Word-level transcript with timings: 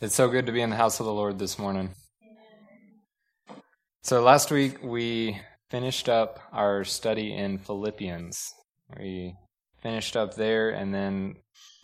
It's 0.00 0.14
so 0.14 0.28
good 0.28 0.46
to 0.46 0.52
be 0.52 0.60
in 0.60 0.70
the 0.70 0.76
house 0.76 1.00
of 1.00 1.06
the 1.06 1.12
Lord 1.12 1.40
this 1.40 1.58
morning. 1.58 1.90
So, 4.02 4.22
last 4.22 4.52
week 4.52 4.80
we 4.80 5.40
finished 5.70 6.08
up 6.08 6.38
our 6.52 6.84
study 6.84 7.34
in 7.34 7.58
Philippians. 7.58 8.54
We 8.96 9.34
finished 9.82 10.16
up 10.16 10.36
there, 10.36 10.70
and 10.70 10.94
then 10.94 11.34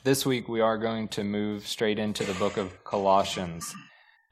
this 0.05 0.25
week 0.25 0.49
we 0.49 0.61
are 0.61 0.79
going 0.79 1.09
to 1.09 1.25
move 1.25 1.67
straight 1.67 1.99
into 1.99 2.23
the 2.23 2.35
book 2.35 2.57
of 2.57 2.85
Colossians. 2.85 3.75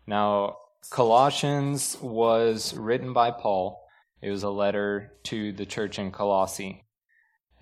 Now, 0.07 0.59
Colossians 0.91 1.99
was 2.01 2.75
written 2.77 3.13
by 3.13 3.33
Paul, 3.33 3.85
it 4.21 4.31
was 4.31 4.45
a 4.45 4.51
letter 4.51 5.15
to 5.25 5.53
the 5.53 5.67
church 5.67 5.99
in 5.99 6.13
Colossae. 6.13 6.85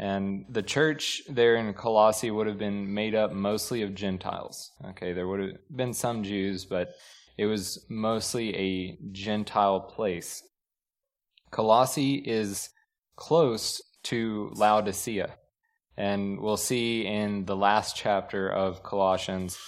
And 0.01 0.47
the 0.49 0.63
church 0.63 1.21
there 1.29 1.57
in 1.57 1.75
Colossae 1.75 2.31
would 2.31 2.47
have 2.47 2.57
been 2.57 2.95
made 2.95 3.15
up 3.15 3.33
mostly 3.33 3.83
of 3.83 3.95
Gentiles. 3.95 4.73
Okay, 4.83 5.13
there 5.13 5.29
would 5.29 5.41
have 5.41 5.51
been 5.77 5.93
some 5.93 6.25
Jews, 6.25 6.65
but 6.65 6.95
it 7.37 7.45
was 7.45 7.85
mostly 7.91 8.57
a 8.57 8.99
Gentile 9.13 9.81
place. 9.81 10.43
Colossae 11.51 12.15
is 12.15 12.71
close 13.17 13.83
to 14.05 14.51
Laodicea. 14.55 15.35
And 15.99 16.41
we'll 16.41 16.57
see 16.57 17.05
in 17.05 17.45
the 17.45 17.57
last 17.57 17.95
chapter 17.95 18.49
of 18.49 18.83
Colossians, 18.83 19.59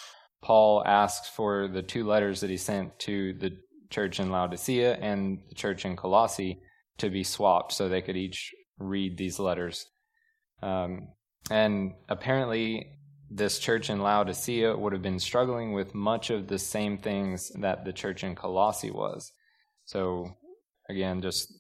Paul 0.41 0.83
asks 0.87 1.29
for 1.29 1.69
the 1.69 1.83
two 1.83 2.07
letters 2.07 2.41
that 2.41 2.49
he 2.49 2.57
sent 2.57 2.99
to 3.01 3.35
the 3.35 3.59
church 3.91 4.19
in 4.19 4.31
Laodicea 4.31 4.95
and 4.95 5.41
the 5.51 5.55
church 5.55 5.85
in 5.85 5.95
Colossae 5.95 6.63
to 6.97 7.11
be 7.11 7.23
swapped 7.23 7.73
so 7.73 7.91
they 7.91 8.01
could 8.01 8.17
each 8.17 8.55
read 8.79 9.19
these 9.19 9.39
letters. 9.39 9.89
Um, 10.63 11.09
and 11.51 11.95
apparently, 12.09 12.93
this 13.31 13.59
church 13.59 13.91
in 13.91 14.01
Laodicea 14.01 14.77
would 14.77 14.93
have 14.93 15.03
been 15.03 15.19
struggling 15.19 15.73
with 15.73 15.95
much 15.95 16.31
of 16.31 16.49
the 16.49 16.59
same 16.59 16.99
things 16.99 17.51
that 17.61 17.85
the 17.85 17.93
church 17.93 18.25
in 18.25 18.35
Colossae 18.35 18.91
was. 18.91 19.33
So, 19.85 20.37
again, 20.89 21.23
just 21.23 21.53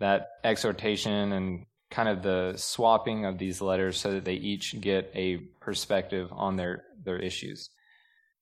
that 0.00 0.28
exhortation 0.42 1.32
and 1.32 1.66
kind 1.90 2.08
of 2.08 2.22
the 2.22 2.54
swapping 2.56 3.24
of 3.24 3.38
these 3.38 3.60
letters 3.60 3.98
so 3.98 4.12
that 4.12 4.24
they 4.24 4.34
each 4.34 4.80
get 4.80 5.10
a 5.14 5.36
perspective 5.60 6.28
on 6.32 6.56
their, 6.56 6.82
their 7.04 7.18
issues. 7.18 7.70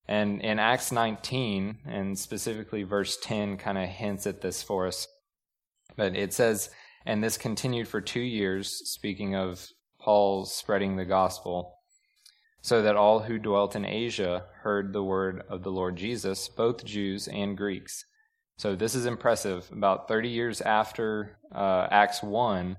And 0.08 0.40
in 0.40 0.58
Acts 0.58 0.90
19, 0.90 1.78
and 1.86 2.18
specifically 2.18 2.82
verse 2.82 3.18
10, 3.22 3.58
kind 3.58 3.78
of 3.78 3.88
hints 3.88 4.26
at 4.26 4.40
this 4.40 4.62
for 4.62 4.86
us. 4.86 5.06
But 5.96 6.16
it 6.16 6.32
says, 6.32 6.70
and 7.04 7.22
this 7.22 7.36
continued 7.36 7.88
for 7.88 8.00
two 8.00 8.20
years, 8.20 8.90
speaking 8.90 9.36
of 9.36 9.66
Paul 10.02 10.44
spreading 10.44 10.96
the 10.96 11.04
gospel, 11.04 11.78
so 12.60 12.82
that 12.82 12.96
all 12.96 13.20
who 13.20 13.38
dwelt 13.38 13.76
in 13.76 13.84
Asia 13.84 14.44
heard 14.62 14.92
the 14.92 15.02
word 15.02 15.42
of 15.48 15.62
the 15.62 15.70
Lord 15.70 15.96
Jesus, 15.96 16.48
both 16.48 16.84
Jews 16.84 17.28
and 17.28 17.56
Greeks. 17.56 18.04
So 18.56 18.76
this 18.76 18.94
is 18.94 19.06
impressive. 19.06 19.68
About 19.72 20.08
30 20.08 20.28
years 20.28 20.60
after 20.60 21.38
uh, 21.54 21.88
Acts 21.90 22.22
1, 22.22 22.76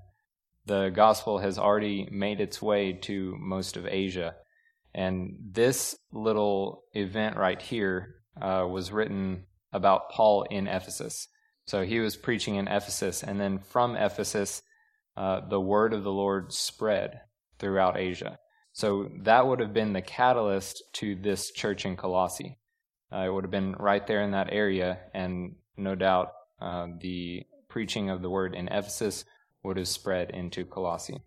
the 0.66 0.90
gospel 0.90 1.38
has 1.38 1.58
already 1.58 2.08
made 2.10 2.40
its 2.40 2.62
way 2.62 2.92
to 3.02 3.36
most 3.38 3.76
of 3.76 3.86
Asia. 3.86 4.34
And 4.94 5.36
this 5.52 5.96
little 6.12 6.84
event 6.92 7.36
right 7.36 7.60
here 7.60 8.16
uh, 8.40 8.66
was 8.68 8.92
written 8.92 9.44
about 9.72 10.10
Paul 10.10 10.44
in 10.44 10.66
Ephesus. 10.66 11.28
So 11.66 11.84
he 11.84 12.00
was 12.00 12.16
preaching 12.16 12.56
in 12.56 12.68
Ephesus, 12.68 13.22
and 13.22 13.40
then 13.40 13.58
from 13.58 13.96
Ephesus, 13.96 14.62
uh, 15.16 15.40
the 15.48 15.60
word 15.60 15.92
of 15.92 16.04
the 16.04 16.12
Lord 16.12 16.52
spread 16.52 17.20
throughout 17.58 17.96
Asia. 17.96 18.38
So 18.72 19.08
that 19.22 19.46
would 19.46 19.60
have 19.60 19.72
been 19.72 19.92
the 19.92 20.02
catalyst 20.02 20.82
to 20.94 21.14
this 21.14 21.52
church 21.52 21.86
in 21.86 21.96
Colossae. 21.96 22.58
Uh, 23.12 23.18
it 23.18 23.32
would 23.32 23.44
have 23.44 23.50
been 23.50 23.72
right 23.78 24.04
there 24.06 24.22
in 24.22 24.32
that 24.32 24.52
area, 24.52 24.98
and 25.12 25.54
no 25.76 25.94
doubt 25.94 26.32
uh, 26.60 26.88
the 27.00 27.44
preaching 27.68 28.10
of 28.10 28.22
the 28.22 28.30
word 28.30 28.54
in 28.54 28.66
Ephesus 28.68 29.24
would 29.62 29.76
have 29.76 29.88
spread 29.88 30.30
into 30.30 30.64
Colossae. 30.64 31.22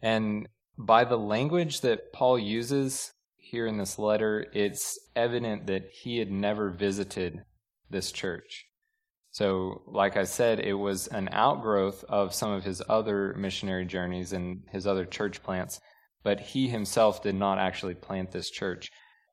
And 0.00 0.48
by 0.76 1.04
the 1.04 1.18
language 1.18 1.82
that 1.82 2.12
Paul 2.12 2.38
uses 2.38 3.12
here 3.36 3.66
in 3.66 3.78
this 3.78 3.98
letter, 3.98 4.46
it's 4.52 4.98
evident 5.14 5.68
that 5.68 5.90
he 5.92 6.18
had 6.18 6.30
never 6.30 6.70
visited 6.70 7.44
this 7.88 8.10
church. 8.10 8.66
So, 9.32 9.82
like 9.86 10.18
I 10.18 10.24
said, 10.24 10.60
it 10.60 10.74
was 10.74 11.06
an 11.06 11.30
outgrowth 11.32 12.04
of 12.06 12.34
some 12.34 12.50
of 12.50 12.64
his 12.64 12.82
other 12.86 13.34
missionary 13.34 13.86
journeys 13.86 14.34
and 14.34 14.62
his 14.70 14.86
other 14.86 15.06
church 15.06 15.42
plants, 15.42 15.80
but 16.22 16.38
he 16.38 16.68
himself 16.68 17.22
did 17.22 17.34
not 17.34 17.58
actually 17.58 17.94
plant 17.94 18.30
this 18.30 18.50
church. 18.50 18.90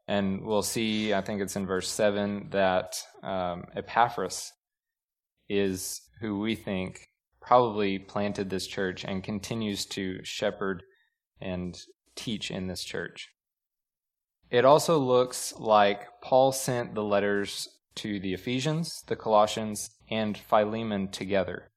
And 0.08 0.46
we'll 0.46 0.62
see, 0.62 1.14
I 1.14 1.20
think 1.20 1.42
it's 1.42 1.58
in 1.58 1.68
verse 1.68 1.90
7, 1.90 2.48
that 2.52 2.96
um, 3.22 3.66
Epaphras 3.76 4.54
is 5.50 6.02
who 6.22 6.40
we 6.40 6.56
think 6.56 7.06
probably 7.42 8.00
planted 8.00 8.50
this 8.50 8.68
church 8.68 9.04
and 9.04 9.22
continues 9.22 9.86
to 9.88 10.24
shepherd 10.24 10.82
and 11.42 11.78
teach 12.16 12.52
in 12.52 12.68
this 12.68 12.86
church. 12.86 13.28
It 14.50 14.64
also 14.64 14.98
looks 14.98 15.54
like 15.60 16.08
Paul 16.22 16.54
sent 16.54 16.96
the 16.96 17.04
letters 17.04 17.68
to 18.02 18.20
the 18.20 18.34
Ephesians, 18.34 19.04
the 19.08 19.16
Colossians, 19.16 19.90
and 20.10 20.38
Philemon 20.38 21.10
together. 21.10 21.70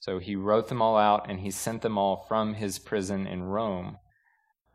So 0.00 0.18
he 0.18 0.36
wrote 0.36 0.68
them 0.68 0.80
all 0.80 0.96
out 0.96 1.28
and 1.28 1.40
he 1.40 1.50
sent 1.50 1.82
them 1.82 1.98
all 1.98 2.24
from 2.28 2.54
his 2.54 2.78
prison 2.78 3.26
in 3.26 3.42
Rome. 3.42 3.98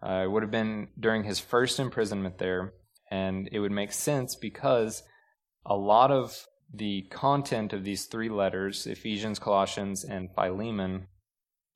Uh, 0.02 0.24
it 0.26 0.32
would 0.32 0.44
have 0.44 0.52
been 0.52 0.90
during 1.00 1.24
his 1.24 1.40
first 1.40 1.80
imprisonment 1.80 2.38
there, 2.38 2.74
and 3.10 3.48
it 3.52 3.60
would 3.60 3.72
make 3.72 3.92
sense 3.92 4.36
because 4.36 5.02
a 5.66 5.76
lot 5.76 6.12
of 6.12 6.46
the 6.74 7.04
content 7.10 7.72
of 7.72 7.84
these 7.84 8.06
three 8.06 8.30
letters, 8.30 8.86
Ephesians, 8.86 9.40
Colossians, 9.40 10.04
and 10.04 10.30
Philemon, 10.36 11.08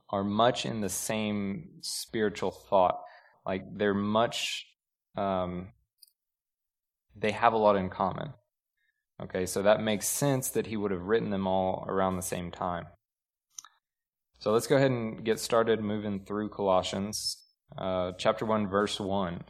are 0.09 0.23
much 0.23 0.65
in 0.65 0.81
the 0.81 0.89
same 0.89 1.69
spiritual 1.81 2.51
thought. 2.51 2.99
Like 3.45 3.63
they're 3.77 3.93
much, 3.93 4.65
um, 5.15 5.69
they 7.15 7.31
have 7.31 7.53
a 7.53 7.57
lot 7.57 7.77
in 7.77 7.89
common. 7.89 8.33
Okay, 9.21 9.47
so 9.47 9.63
that 9.63 9.81
makes 9.81 10.07
sense 10.07 10.49
that 10.51 10.67
he 10.67 10.77
would 10.77 10.91
have 10.91 11.07
written 11.07 11.31
them 11.31 11.47
all 11.47 11.85
around 11.87 12.15
the 12.15 12.21
same 12.21 12.51
time. 12.51 12.85
So 14.37 14.51
let's 14.51 14.67
go 14.67 14.75
ahead 14.75 14.91
and 14.91 15.25
get 15.25 15.39
started 15.39 15.81
moving 15.81 16.19
through 16.19 16.49
Colossians. 16.49 17.37
Uh, 17.75 18.11
chapter 18.19 18.45
1, 18.45 18.67
verse 18.67 18.99
1. 18.99 19.33
It 19.33 19.43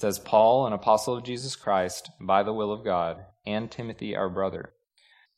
says, 0.00 0.18
Paul, 0.18 0.66
an 0.66 0.74
apostle 0.74 1.16
of 1.16 1.24
Jesus 1.24 1.56
Christ, 1.56 2.10
by 2.20 2.42
the 2.42 2.52
will 2.52 2.70
of 2.70 2.84
God, 2.84 3.24
and 3.46 3.70
Timothy, 3.70 4.14
our 4.14 4.28
brother. 4.28 4.74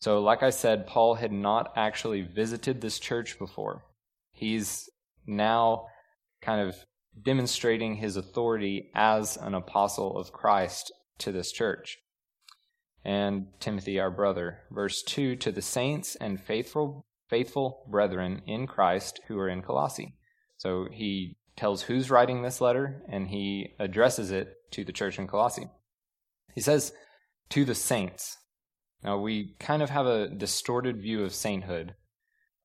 So, 0.00 0.20
like 0.20 0.42
I 0.42 0.50
said, 0.50 0.88
Paul 0.88 1.14
had 1.14 1.30
not 1.30 1.72
actually 1.76 2.22
visited 2.22 2.80
this 2.80 2.98
church 2.98 3.38
before. 3.38 3.84
He's 4.32 4.91
now 5.26 5.86
kind 6.42 6.69
of 6.69 6.75
demonstrating 7.22 7.94
his 7.94 8.16
authority 8.16 8.91
as 8.94 9.36
an 9.36 9.54
apostle 9.54 10.19
of 10.19 10.32
Christ 10.32 10.91
to 11.19 11.30
this 11.30 11.53
church 11.53 11.98
and 13.04 13.46
Timothy 13.60 13.98
our 13.98 14.10
brother. 14.10 14.60
Verse 14.70 15.02
2 15.02 15.36
to 15.36 15.52
the 15.52 15.62
saints 15.62 16.16
and 16.16 16.40
faithful 16.40 17.06
faithful 17.28 17.86
brethren 17.88 18.42
in 18.46 18.66
Christ 18.66 19.20
who 19.28 19.38
are 19.38 19.48
in 19.48 19.62
Colossae. 19.62 20.16
So 20.56 20.88
he 20.90 21.36
tells 21.56 21.82
who's 21.82 22.10
writing 22.10 22.42
this 22.42 22.60
letter 22.60 23.02
and 23.08 23.28
he 23.28 23.74
addresses 23.78 24.32
it 24.32 24.56
to 24.72 24.84
the 24.84 24.92
church 24.92 25.18
in 25.18 25.28
Colossae. 25.28 25.70
He 26.54 26.60
says 26.60 26.92
to 27.50 27.64
the 27.64 27.74
saints. 27.74 28.36
Now 29.04 29.18
we 29.18 29.54
kind 29.60 29.80
of 29.80 29.90
have 29.90 30.06
a 30.06 30.28
distorted 30.28 31.00
view 31.00 31.22
of 31.22 31.32
sainthood 31.32 31.94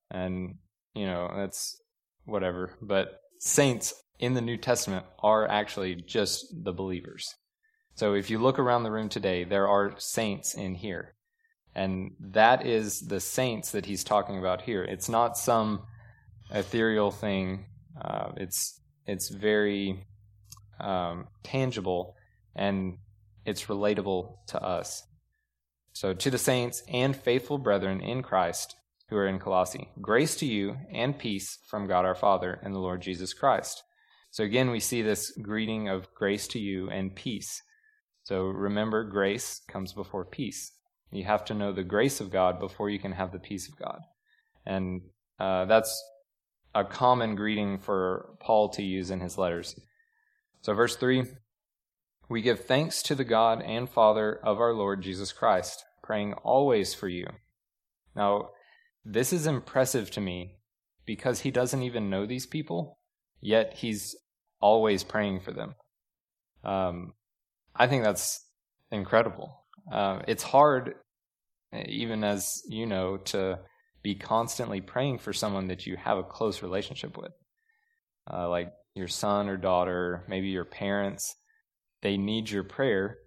and 0.10 0.56
you 0.94 1.06
know 1.06 1.32
that's 1.36 1.78
whatever, 2.26 2.76
but 2.82 3.20
saints 3.40 3.94
in 4.20 4.34
the 4.34 4.42
New 4.42 4.58
Testament 4.58 5.06
are 5.22 5.48
actually 5.48 5.96
just 5.96 6.46
the 6.64 6.74
believers. 6.74 7.36
So 7.96 8.14
if 8.14 8.30
you 8.30 8.40
look 8.40 8.60
around 8.60 8.84
the 8.84 8.92
room 8.92 9.10
today, 9.10 9.46
there 9.46 9.68
are 9.68 9.94
saints 9.98 10.54
in 10.54 10.76
here. 10.76 11.16
And 11.74 12.12
that 12.20 12.66
is 12.66 13.02
the 13.02 13.20
saints 13.20 13.72
that 13.72 13.86
he's 13.86 14.04
talking 14.04 14.38
about 14.38 14.62
here. 14.62 14.84
It's 14.84 15.10
not 15.10 15.38
some 15.38 15.84
ethereal 16.52 17.12
thing. 17.12 17.66
Uh, 18.00 18.32
it's 18.38 18.80
it's 19.06 19.30
very 19.30 20.06
um, 20.80 21.28
tangible 21.44 22.16
and 22.56 22.98
it's 23.46 23.66
relatable 23.66 24.38
to 24.48 24.62
us. 24.62 25.04
So 25.94 26.14
to 26.14 26.30
the 26.30 26.38
saints 26.38 26.84
and 26.92 27.16
faithful 27.16 27.58
brethren 27.58 28.02
in 28.02 28.24
Christ 28.24 28.76
who 29.10 29.18
are 29.18 29.28
in 29.28 29.40
Colossae, 29.40 29.90
grace 30.02 30.36
to 30.38 30.46
you 30.46 30.78
and 30.92 31.18
peace 31.18 31.60
from 31.70 31.88
God 31.88 32.06
our 32.06 32.16
Father 32.16 32.60
and 32.64 32.74
the 32.74 32.80
Lord 32.80 33.02
Jesus 33.02 33.34
Christ. 33.34 33.84
So 34.32 34.44
again, 34.44 34.72
we 34.72 34.80
see 34.82 35.02
this 35.02 35.32
greeting 35.32 35.88
of 35.88 36.14
grace 36.14 36.48
to 36.50 36.60
you 36.60 36.90
and 36.90 37.16
peace. 37.16 37.62
So 38.26 38.46
remember, 38.46 39.04
grace 39.04 39.62
comes 39.68 39.94
before 39.94 40.26
peace. 40.26 40.72
You 41.12 41.26
have 41.26 41.46
to 41.46 41.54
know 41.54 41.72
the 41.72 41.84
grace 41.84 42.20
of 42.20 42.32
God 42.32 42.60
before 42.60 42.90
you 42.90 42.98
can 42.98 43.12
have 43.12 43.32
the 43.32 43.40
peace 43.40 43.70
of 43.70 43.78
God. 43.78 44.00
And 44.66 45.02
uh, 45.40 45.66
that's 45.66 46.04
a 46.74 46.84
common 46.84 47.36
greeting 47.36 47.78
for 47.78 48.36
Paul 48.40 48.70
to 48.70 48.82
use 48.82 49.12
in 49.12 49.20
his 49.20 49.38
letters. 49.38 49.80
So, 50.62 50.74
verse 50.74 50.96
3 50.96 51.26
We 52.28 52.42
give 52.42 52.66
thanks 52.66 53.04
to 53.04 53.14
the 53.14 53.24
God 53.24 53.62
and 53.62 53.88
Father 53.88 54.40
of 54.44 54.60
our 54.60 54.74
Lord 54.74 55.04
Jesus 55.04 55.32
Christ, 55.32 55.86
praying 56.02 56.34
always 56.34 56.96
for 56.96 57.08
you. 57.08 57.28
Now, 58.16 58.50
this 59.06 59.32
is 59.32 59.46
impressive 59.46 60.10
to 60.12 60.22
me 60.22 60.56
because 61.06 61.42
he 61.42 61.52
doesn't 61.52 61.84
even 61.84 62.10
know 62.10 62.26
these 62.26 62.48
people, 62.48 62.98
yet 63.40 63.76
he's 63.76 64.16
always 64.60 65.04
praying 65.04 65.42
for 65.42 65.52
them. 65.52 65.76
Um, 66.64 67.14
I 67.76 67.88
think 67.88 68.04
that's 68.04 68.46
incredible. 68.92 69.66
Uh, 69.92 70.22
it's 70.28 70.44
hard, 70.44 70.96
even 71.88 72.24
as 72.24 72.62
you 72.68 72.86
know, 72.86 73.18
to 73.18 73.60
be 74.02 74.16
constantly 74.16 74.82
praying 74.82 75.20
for 75.20 75.34
someone 75.34 75.68
that 75.68 75.86
you 75.86 75.98
have 75.98 76.18
a 76.18 76.24
close 76.24 76.62
relationship 76.62 77.18
with, 77.18 77.32
uh, 78.32 78.50
like 78.50 78.72
your 78.94 79.08
son 79.08 79.50
or 79.50 79.58
daughter, 79.58 80.24
maybe 80.28 80.48
your 80.48 80.66
parents. 80.66 81.36
They 82.02 82.18
need 82.18 82.50
your 82.50 82.64
prayer, 82.64 83.18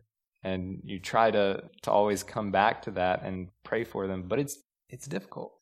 and 0.42 0.80
you 0.84 1.00
try 1.00 1.30
to 1.30 1.64
to 1.82 1.90
always 1.90 2.22
come 2.22 2.52
back 2.52 2.82
to 2.82 2.92
that 2.92 3.24
and 3.24 3.48
pray 3.64 3.84
for 3.84 4.06
them, 4.06 4.28
but 4.28 4.38
it's 4.38 4.56
it's 4.88 5.06
difficult. 5.06 5.52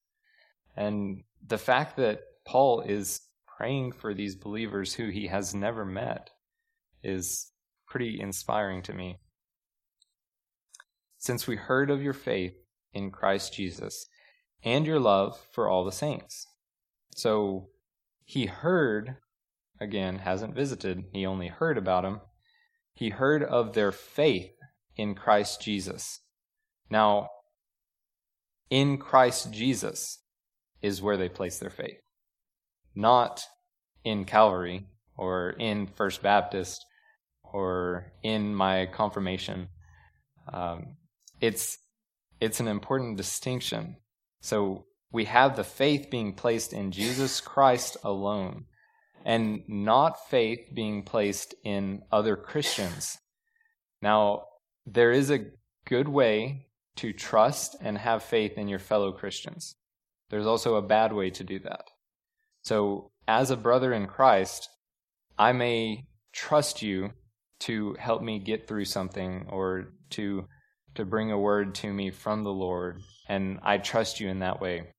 And 0.77 1.23
the 1.44 1.59
fact 1.59 1.97
that 1.97 2.21
Paul 2.47 2.83
is 2.83 3.21
praying 3.56 3.93
for 3.93 4.12
these 4.15 4.37
believers 4.37 4.93
who 4.94 5.09
he 5.09 5.29
has 5.29 5.55
never 5.55 5.85
met 5.85 6.31
is 7.03 7.50
pretty 7.96 8.20
inspiring 8.20 8.82
to 8.82 8.93
me. 8.93 9.16
Since 11.16 11.46
we 11.46 11.56
heard 11.56 11.88
of 11.88 12.02
your 12.02 12.12
faith 12.12 12.52
in 12.93 13.10
Christ 13.10 13.54
Jesus 13.54 14.06
and 14.62 14.87
your 14.87 15.00
love 15.00 15.40
for 15.50 15.66
all 15.66 15.82
the 15.82 15.90
saints. 15.90 16.46
So 17.14 17.69
he 18.22 18.44
heard, 18.44 19.16
again, 19.81 20.19
hasn't 20.19 20.54
visited, 20.54 21.04
he 21.14 21.25
only 21.25 21.48
heard 21.48 21.78
about 21.78 22.02
them. 22.02 22.20
He 22.93 23.08
heard 23.08 23.43
of 23.43 23.72
their 23.72 23.93
faith 23.93 24.52
in 24.94 25.14
Christ 25.14 25.62
Jesus. 25.62 26.20
Now, 26.90 27.31
in 28.69 28.99
Christ 28.99 29.54
Jesus 29.54 30.19
is 30.82 31.00
where 31.00 31.16
they 31.16 31.31
place 31.31 31.58
their 31.58 31.70
faith, 31.70 32.02
not 32.94 33.40
in 34.04 34.26
Calvary 34.26 34.84
or 35.16 35.54
in 35.58 35.87
First 35.87 36.22
Baptist 36.22 36.84
or 37.56 38.12
in 38.23 38.55
my 38.55 38.85
confirmation. 38.85 39.69
Um, 40.53 40.99
it's 41.41 41.79
it's 42.38 42.61
an 42.61 42.69
important 42.69 43.17
distinction. 43.17 43.97
So 44.43 44.85
we 45.11 45.25
have 45.25 45.56
the 45.56 45.64
faith 45.64 46.08
being 46.11 46.35
placed 46.35 46.75
in 46.75 46.93
Jesus 46.93 47.41
Christ 47.41 47.97
alone, 48.05 48.67
and 49.25 49.62
not 49.69 50.29
faith 50.29 50.69
being 50.75 51.03
placed 51.03 51.55
in 51.64 52.03
other 52.12 52.37
Christians. 52.37 53.17
Now, 54.02 54.43
there 54.85 55.12
is 55.12 55.31
a 55.31 55.47
good 55.87 56.09
way 56.09 56.67
to 56.97 57.14
trust 57.14 57.75
and 57.81 57.97
have 57.97 58.23
faith 58.23 58.59
in 58.59 58.69
your 58.69 58.79
fellow 58.79 59.12
Christians. 59.12 59.76
There's 60.29 60.47
also 60.47 60.75
a 60.75 60.82
bad 60.97 61.14
way 61.14 61.31
to 61.31 61.43
do 61.43 61.59
that. 61.61 61.85
So, 62.61 63.12
as 63.26 63.50
a 63.50 63.56
brother 63.56 63.94
in 63.94 64.06
Christ, 64.06 64.69
I 65.38 65.52
may 65.52 66.05
trust 66.35 66.82
you 66.82 67.12
to 67.61 67.97
help 67.99 68.23
me 68.23 68.38
get 68.38 68.69
through 68.69 68.85
something 68.85 69.47
or 69.49 69.93
to 70.11 70.47
to 70.94 71.05
bring 71.05 71.31
a 71.31 71.38
word 71.38 71.75
to 71.75 71.93
me 71.93 72.11
from 72.11 72.43
the 72.43 72.53
Lord, 72.53 73.03
and 73.29 73.58
I 73.62 73.76
trust 73.79 74.19
you 74.19 74.29
in 74.29 74.38
that 74.38 74.61
way. 74.61 74.94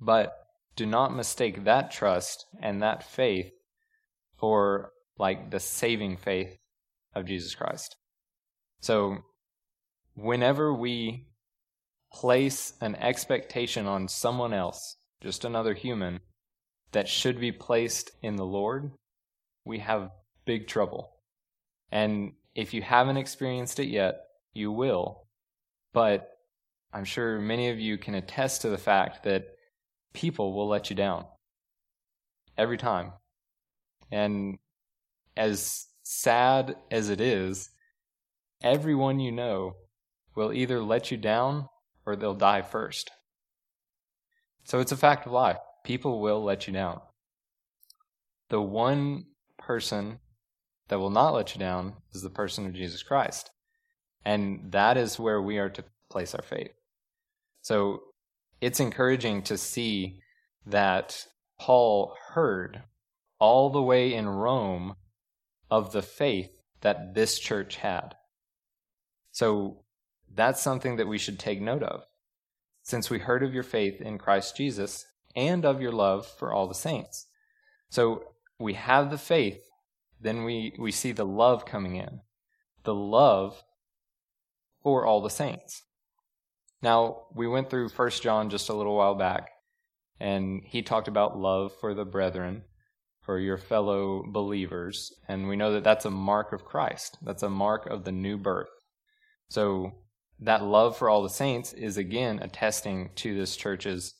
But 0.00 0.34
do 0.74 0.84
not 0.84 1.14
mistake 1.14 1.64
that 1.64 1.92
trust 1.92 2.44
and 2.60 2.82
that 2.82 3.04
faith 3.04 3.52
for 4.36 4.90
like 5.18 5.50
the 5.50 5.60
saving 5.60 6.16
faith 6.16 6.56
of 7.14 7.26
Jesus 7.26 7.54
Christ. 7.54 7.94
So 8.80 9.18
whenever 10.14 10.74
we 10.74 11.28
place 12.12 12.72
an 12.80 12.96
expectation 12.96 13.86
on 13.86 14.08
someone 14.08 14.52
else, 14.52 14.96
just 15.22 15.44
another 15.44 15.74
human, 15.74 16.20
that 16.92 17.08
should 17.08 17.40
be 17.40 17.52
placed 17.52 18.10
in 18.22 18.36
the 18.36 18.44
Lord, 18.44 18.90
we 19.64 19.78
have 19.78 20.10
big 20.44 20.66
trouble. 20.66 21.11
And 21.92 22.32
if 22.54 22.72
you 22.72 22.82
haven't 22.82 23.18
experienced 23.18 23.78
it 23.78 23.88
yet, 23.88 24.22
you 24.54 24.72
will. 24.72 25.28
But 25.92 26.28
I'm 26.92 27.04
sure 27.04 27.38
many 27.38 27.68
of 27.68 27.78
you 27.78 27.98
can 27.98 28.14
attest 28.14 28.62
to 28.62 28.70
the 28.70 28.78
fact 28.78 29.24
that 29.24 29.46
people 30.14 30.54
will 30.54 30.68
let 30.68 30.90
you 30.90 30.96
down 30.96 31.26
every 32.56 32.78
time. 32.78 33.12
And 34.10 34.58
as 35.36 35.86
sad 36.02 36.76
as 36.90 37.10
it 37.10 37.20
is, 37.20 37.70
everyone 38.62 39.20
you 39.20 39.30
know 39.30 39.76
will 40.34 40.52
either 40.52 40.80
let 40.80 41.10
you 41.10 41.18
down 41.18 41.68
or 42.06 42.16
they'll 42.16 42.34
die 42.34 42.62
first. 42.62 43.10
So 44.64 44.80
it's 44.80 44.92
a 44.92 44.96
fact 44.96 45.26
of 45.26 45.32
life. 45.32 45.58
People 45.84 46.20
will 46.20 46.42
let 46.42 46.66
you 46.66 46.72
down. 46.72 47.00
The 48.48 48.62
one 48.62 49.26
person 49.58 50.18
that 50.92 50.98
will 50.98 51.08
not 51.08 51.32
let 51.32 51.54
you 51.54 51.58
down 51.58 51.94
is 52.12 52.20
the 52.20 52.28
person 52.28 52.66
of 52.66 52.74
Jesus 52.74 53.02
Christ. 53.02 53.48
And 54.26 54.72
that 54.72 54.98
is 54.98 55.18
where 55.18 55.40
we 55.40 55.56
are 55.56 55.70
to 55.70 55.84
place 56.10 56.34
our 56.34 56.42
faith. 56.42 56.74
So 57.62 58.02
it's 58.60 58.78
encouraging 58.78 59.40
to 59.44 59.56
see 59.56 60.20
that 60.66 61.26
Paul 61.58 62.14
heard 62.34 62.82
all 63.38 63.70
the 63.70 63.80
way 63.80 64.12
in 64.12 64.28
Rome 64.28 64.96
of 65.70 65.92
the 65.92 66.02
faith 66.02 66.50
that 66.82 67.14
this 67.14 67.38
church 67.38 67.76
had. 67.76 68.14
So 69.30 69.84
that's 70.30 70.60
something 70.60 70.96
that 70.96 71.08
we 71.08 71.16
should 71.16 71.38
take 71.38 71.62
note 71.62 71.82
of. 71.82 72.02
Since 72.82 73.08
we 73.08 73.20
heard 73.20 73.42
of 73.42 73.54
your 73.54 73.62
faith 73.62 73.98
in 74.02 74.18
Christ 74.18 74.58
Jesus 74.58 75.06
and 75.34 75.64
of 75.64 75.80
your 75.80 75.92
love 75.92 76.26
for 76.26 76.52
all 76.52 76.68
the 76.68 76.74
saints. 76.74 77.28
So 77.88 78.24
we 78.58 78.74
have 78.74 79.10
the 79.10 79.16
faith, 79.16 79.62
then 80.22 80.44
we, 80.44 80.74
we 80.78 80.92
see 80.92 81.12
the 81.12 81.26
love 81.26 81.64
coming 81.66 81.96
in. 81.96 82.20
The 82.84 82.94
love 82.94 83.62
for 84.82 85.06
all 85.06 85.20
the 85.20 85.30
saints. 85.30 85.82
Now, 86.82 87.26
we 87.34 87.46
went 87.46 87.70
through 87.70 87.90
First 87.90 88.22
John 88.22 88.50
just 88.50 88.68
a 88.68 88.74
little 88.74 88.96
while 88.96 89.14
back, 89.14 89.50
and 90.18 90.62
he 90.64 90.82
talked 90.82 91.08
about 91.08 91.38
love 91.38 91.72
for 91.80 91.94
the 91.94 92.04
brethren, 92.04 92.62
for 93.20 93.38
your 93.38 93.56
fellow 93.56 94.24
believers, 94.26 95.12
and 95.28 95.48
we 95.48 95.54
know 95.54 95.72
that 95.72 95.84
that's 95.84 96.04
a 96.04 96.10
mark 96.10 96.52
of 96.52 96.64
Christ. 96.64 97.18
That's 97.22 97.44
a 97.44 97.48
mark 97.48 97.86
of 97.86 98.04
the 98.04 98.10
new 98.10 98.36
birth. 98.36 98.70
So 99.48 99.92
that 100.40 100.64
love 100.64 100.96
for 100.96 101.08
all 101.08 101.22
the 101.22 101.28
saints 101.28 101.72
is 101.72 101.96
again 101.96 102.40
attesting 102.42 103.10
to 103.16 103.36
this 103.36 103.54
church's 103.54 104.14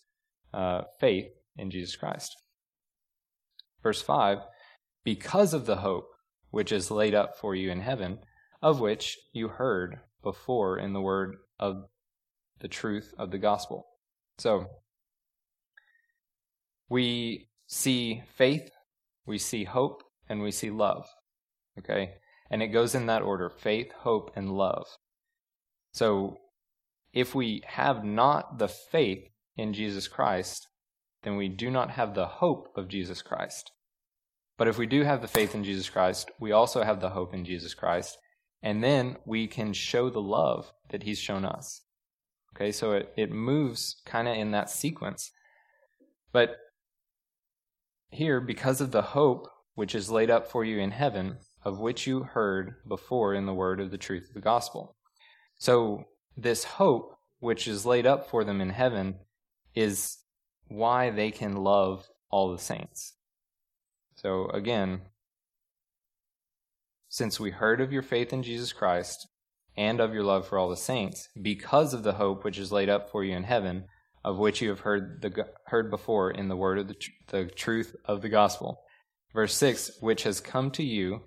uh, 0.54 0.82
faith 1.00 1.26
in 1.56 1.70
Jesus 1.70 1.96
Christ. 1.96 2.36
Verse 3.82 4.00
5 4.00 4.38
Because 5.04 5.52
of 5.54 5.66
the 5.66 5.76
hope 5.76 6.08
which 6.50 6.70
is 6.70 6.90
laid 6.90 7.14
up 7.14 7.36
for 7.36 7.54
you 7.54 7.70
in 7.70 7.80
heaven, 7.80 8.18
of 8.60 8.80
which 8.80 9.18
you 9.32 9.48
heard 9.48 10.00
before 10.22 10.78
in 10.78 10.92
the 10.92 11.00
word 11.00 11.36
of 11.58 11.84
the 12.60 12.68
truth 12.68 13.12
of 13.18 13.30
the 13.30 13.38
gospel. 13.38 13.86
So, 14.38 14.66
we 16.88 17.48
see 17.66 18.22
faith, 18.34 18.70
we 19.26 19.38
see 19.38 19.64
hope, 19.64 20.02
and 20.28 20.42
we 20.42 20.50
see 20.50 20.70
love. 20.70 21.06
Okay? 21.78 22.14
And 22.50 22.62
it 22.62 22.68
goes 22.68 22.94
in 22.94 23.06
that 23.06 23.22
order 23.22 23.48
faith, 23.50 23.90
hope, 23.92 24.30
and 24.36 24.52
love. 24.52 24.86
So, 25.92 26.36
if 27.12 27.34
we 27.34 27.62
have 27.66 28.04
not 28.04 28.58
the 28.58 28.68
faith 28.68 29.28
in 29.56 29.72
Jesus 29.72 30.08
Christ, 30.08 30.68
then 31.22 31.36
we 31.36 31.48
do 31.48 31.70
not 31.70 31.92
have 31.92 32.14
the 32.14 32.26
hope 32.26 32.68
of 32.76 32.88
Jesus 32.88 33.22
Christ. 33.22 33.70
But 34.62 34.68
if 34.68 34.78
we 34.78 34.86
do 34.86 35.02
have 35.02 35.20
the 35.20 35.26
faith 35.26 35.56
in 35.56 35.64
Jesus 35.64 35.90
Christ, 35.90 36.30
we 36.38 36.52
also 36.52 36.84
have 36.84 37.00
the 37.00 37.10
hope 37.10 37.34
in 37.34 37.44
Jesus 37.44 37.74
Christ, 37.74 38.16
and 38.62 38.80
then 38.80 39.16
we 39.24 39.48
can 39.48 39.72
show 39.72 40.08
the 40.08 40.22
love 40.22 40.72
that 40.90 41.02
He's 41.02 41.18
shown 41.18 41.44
us. 41.44 41.82
Okay, 42.54 42.70
so 42.70 42.92
it, 42.92 43.12
it 43.16 43.32
moves 43.32 44.00
kind 44.06 44.28
of 44.28 44.36
in 44.36 44.52
that 44.52 44.70
sequence. 44.70 45.32
But 46.30 46.58
here, 48.10 48.40
because 48.40 48.80
of 48.80 48.92
the 48.92 49.02
hope 49.02 49.48
which 49.74 49.96
is 49.96 50.12
laid 50.12 50.30
up 50.30 50.48
for 50.48 50.64
you 50.64 50.78
in 50.78 50.92
heaven, 50.92 51.38
of 51.64 51.80
which 51.80 52.06
you 52.06 52.22
heard 52.22 52.76
before 52.86 53.34
in 53.34 53.46
the 53.46 53.54
word 53.54 53.80
of 53.80 53.90
the 53.90 53.98
truth 53.98 54.28
of 54.28 54.34
the 54.34 54.40
gospel. 54.40 54.94
So, 55.56 56.04
this 56.36 56.62
hope 56.62 57.16
which 57.40 57.66
is 57.66 57.84
laid 57.84 58.06
up 58.06 58.30
for 58.30 58.44
them 58.44 58.60
in 58.60 58.70
heaven 58.70 59.16
is 59.74 60.18
why 60.68 61.10
they 61.10 61.32
can 61.32 61.56
love 61.56 62.06
all 62.30 62.52
the 62.52 62.62
saints. 62.62 63.14
So, 64.22 64.48
again, 64.50 65.00
since 67.08 67.40
we 67.40 67.50
heard 67.50 67.80
of 67.80 67.92
your 67.92 68.02
faith 68.02 68.32
in 68.32 68.44
Jesus 68.44 68.72
Christ 68.72 69.26
and 69.76 69.98
of 69.98 70.14
your 70.14 70.22
love 70.22 70.46
for 70.46 70.58
all 70.58 70.68
the 70.68 70.76
saints, 70.76 71.28
because 71.42 71.92
of 71.92 72.04
the 72.04 72.12
hope 72.12 72.44
which 72.44 72.56
is 72.56 72.70
laid 72.70 72.88
up 72.88 73.10
for 73.10 73.24
you 73.24 73.34
in 73.34 73.42
heaven, 73.42 73.86
of 74.24 74.38
which 74.38 74.62
you 74.62 74.68
have 74.68 74.80
heard 74.80 75.22
the 75.22 75.48
heard 75.66 75.90
before 75.90 76.30
in 76.30 76.46
the 76.46 76.56
word 76.56 76.78
of 76.78 76.86
the, 76.86 76.94
tr- 76.94 77.10
the 77.30 77.46
truth 77.46 77.96
of 78.04 78.22
the 78.22 78.28
gospel. 78.28 78.80
Verse 79.34 79.56
6, 79.56 79.98
which 80.00 80.22
has 80.22 80.40
come 80.40 80.70
to 80.70 80.84
you 80.84 81.22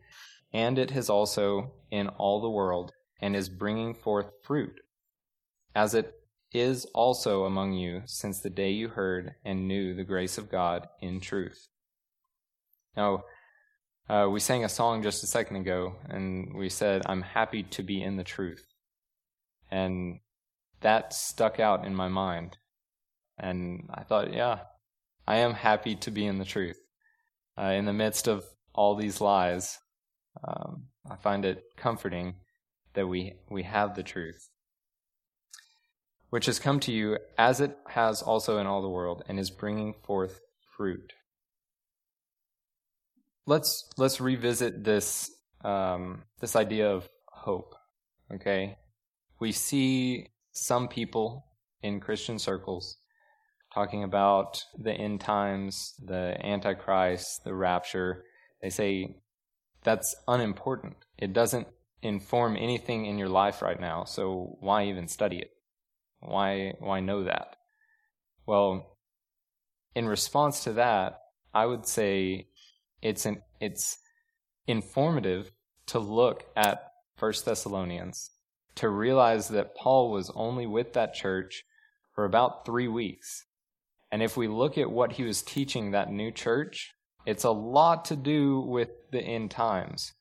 and 0.54 0.80
it 0.80 0.92
has 0.92 1.10
also 1.10 1.74
in 1.92 2.08
all 2.08 2.40
the 2.40 2.50
world, 2.50 2.94
and 3.20 3.36
is 3.36 3.50
bringing 3.50 3.94
forth 3.94 4.28
fruit, 4.42 4.80
as 5.76 5.94
it 5.94 6.14
is 6.54 6.86
also 6.94 7.44
among 7.44 7.74
you 7.74 8.04
since 8.06 8.40
the 8.40 8.50
day 8.50 8.72
you 8.72 8.88
heard 8.88 9.34
and 9.44 9.68
knew 9.68 9.94
the 9.94 10.06
grace 10.06 10.38
of 10.38 10.50
God 10.50 10.88
in 11.02 11.20
truth. 11.20 11.68
Now, 12.96 13.24
uh, 14.08 14.28
we 14.32 14.40
sang 14.40 14.64
a 14.64 14.70
song 14.70 15.04
just 15.04 15.24
a 15.24 15.28
second 15.28 15.58
ago, 15.58 15.96
and 16.10 16.56
we 16.56 16.70
said, 16.70 17.02
I'm 17.06 17.22
happy 17.22 17.64
to 17.64 17.84
be 17.84 18.02
in 18.02 18.18
the 18.18 18.24
truth. 18.24 18.66
And 19.72 20.20
that 20.82 21.14
stuck 21.14 21.60
out 21.60 21.86
in 21.86 21.96
my 21.96 22.08
mind. 22.08 22.58
And 23.38 23.90
I 23.94 24.04
thought, 24.04 24.34
yeah, 24.34 24.60
I 25.28 25.38
am 25.38 25.54
happy 25.54 25.96
to 25.96 26.12
be 26.12 26.26
in 26.26 26.38
the 26.38 26.46
truth. 26.46 26.78
Uh, 27.58 27.72
in 27.72 27.86
the 27.86 27.94
midst 27.94 28.28
of 28.28 28.46
all 28.74 28.96
these 28.96 29.20
lies, 29.20 29.80
um, 30.48 30.86
I 31.10 31.16
find 31.16 31.44
it 31.44 31.64
comforting 31.76 32.36
that 32.94 33.08
we, 33.08 33.34
we 33.50 33.64
have 33.64 33.96
the 33.96 34.04
truth, 34.04 34.50
which 36.30 36.46
has 36.46 36.60
come 36.60 36.80
to 36.82 36.92
you 36.92 37.18
as 37.38 37.60
it 37.60 37.78
has 37.90 38.22
also 38.22 38.58
in 38.60 38.68
all 38.68 38.82
the 38.82 38.90
world 38.90 39.24
and 39.28 39.40
is 39.40 39.50
bringing 39.50 39.96
forth 40.06 40.40
fruit 40.78 41.14
let's 43.46 43.90
let's 43.98 44.20
revisit 44.20 44.84
this 44.84 45.32
um, 45.64 46.24
this 46.40 46.56
idea 46.56 46.90
of 46.90 47.10
hope. 47.28 47.76
Okay, 48.34 48.78
we 49.40 49.52
see 49.52 50.28
some 50.52 50.88
people 50.88 51.46
in 51.82 52.00
Christian 52.00 52.40
circles 52.40 52.98
talking 53.74 54.04
about 54.04 54.64
the 54.78 54.94
end 54.94 55.22
times, 55.22 55.94
the 56.04 56.38
Antichrist, 56.44 57.44
the 57.44 57.54
rapture. 57.54 58.24
They 58.62 58.70
say 58.70 59.18
that's 59.84 60.16
unimportant. 60.28 60.96
It 61.18 61.34
doesn't 61.34 61.68
inform 62.02 62.56
anything 62.58 63.06
in 63.06 63.18
your 63.18 63.30
life 63.30 63.62
right 63.62 63.80
now. 63.80 64.06
So 64.06 64.58
why 64.60 64.86
even 64.86 65.08
study 65.08 65.40
it? 65.40 65.52
Why 66.20 66.74
why 66.80 67.00
know 67.02 67.24
that? 67.26 67.56
Well, 68.48 68.98
in 69.96 70.08
response 70.08 70.64
to 70.64 70.74
that, 70.74 71.20
I 71.54 71.66
would 71.66 71.86
say 71.86 72.48
it's 73.06 73.28
an, 73.28 73.44
it's 73.62 74.00
informative 74.66 75.52
to 75.86 76.00
look 76.00 76.44
at 76.56 76.92
First 77.16 77.46
Thessalonians 77.46 78.32
to 78.74 78.90
realize 78.90 79.50
that 79.50 79.76
Paul 79.76 80.12
was 80.12 80.32
only 80.34 80.66
with 80.66 80.94
that 80.94 81.14
church 81.14 81.64
for 82.16 82.26
about 82.26 82.66
three 82.66 82.88
weeks. 82.88 83.46
And 84.12 84.24
if 84.24 84.36
we 84.36 84.48
look 84.48 84.78
at 84.80 84.90
what 84.90 85.14
he 85.14 85.24
was 85.24 85.44
teaching 85.44 85.92
that 85.92 86.12
new 86.12 86.32
church, 86.32 86.94
it's 87.28 87.44
a 87.44 87.52
lot 87.52 88.06
to 88.06 88.16
do 88.16 88.60
with 88.62 88.90
the 89.12 89.22
end 89.22 89.52
times. 89.52 90.14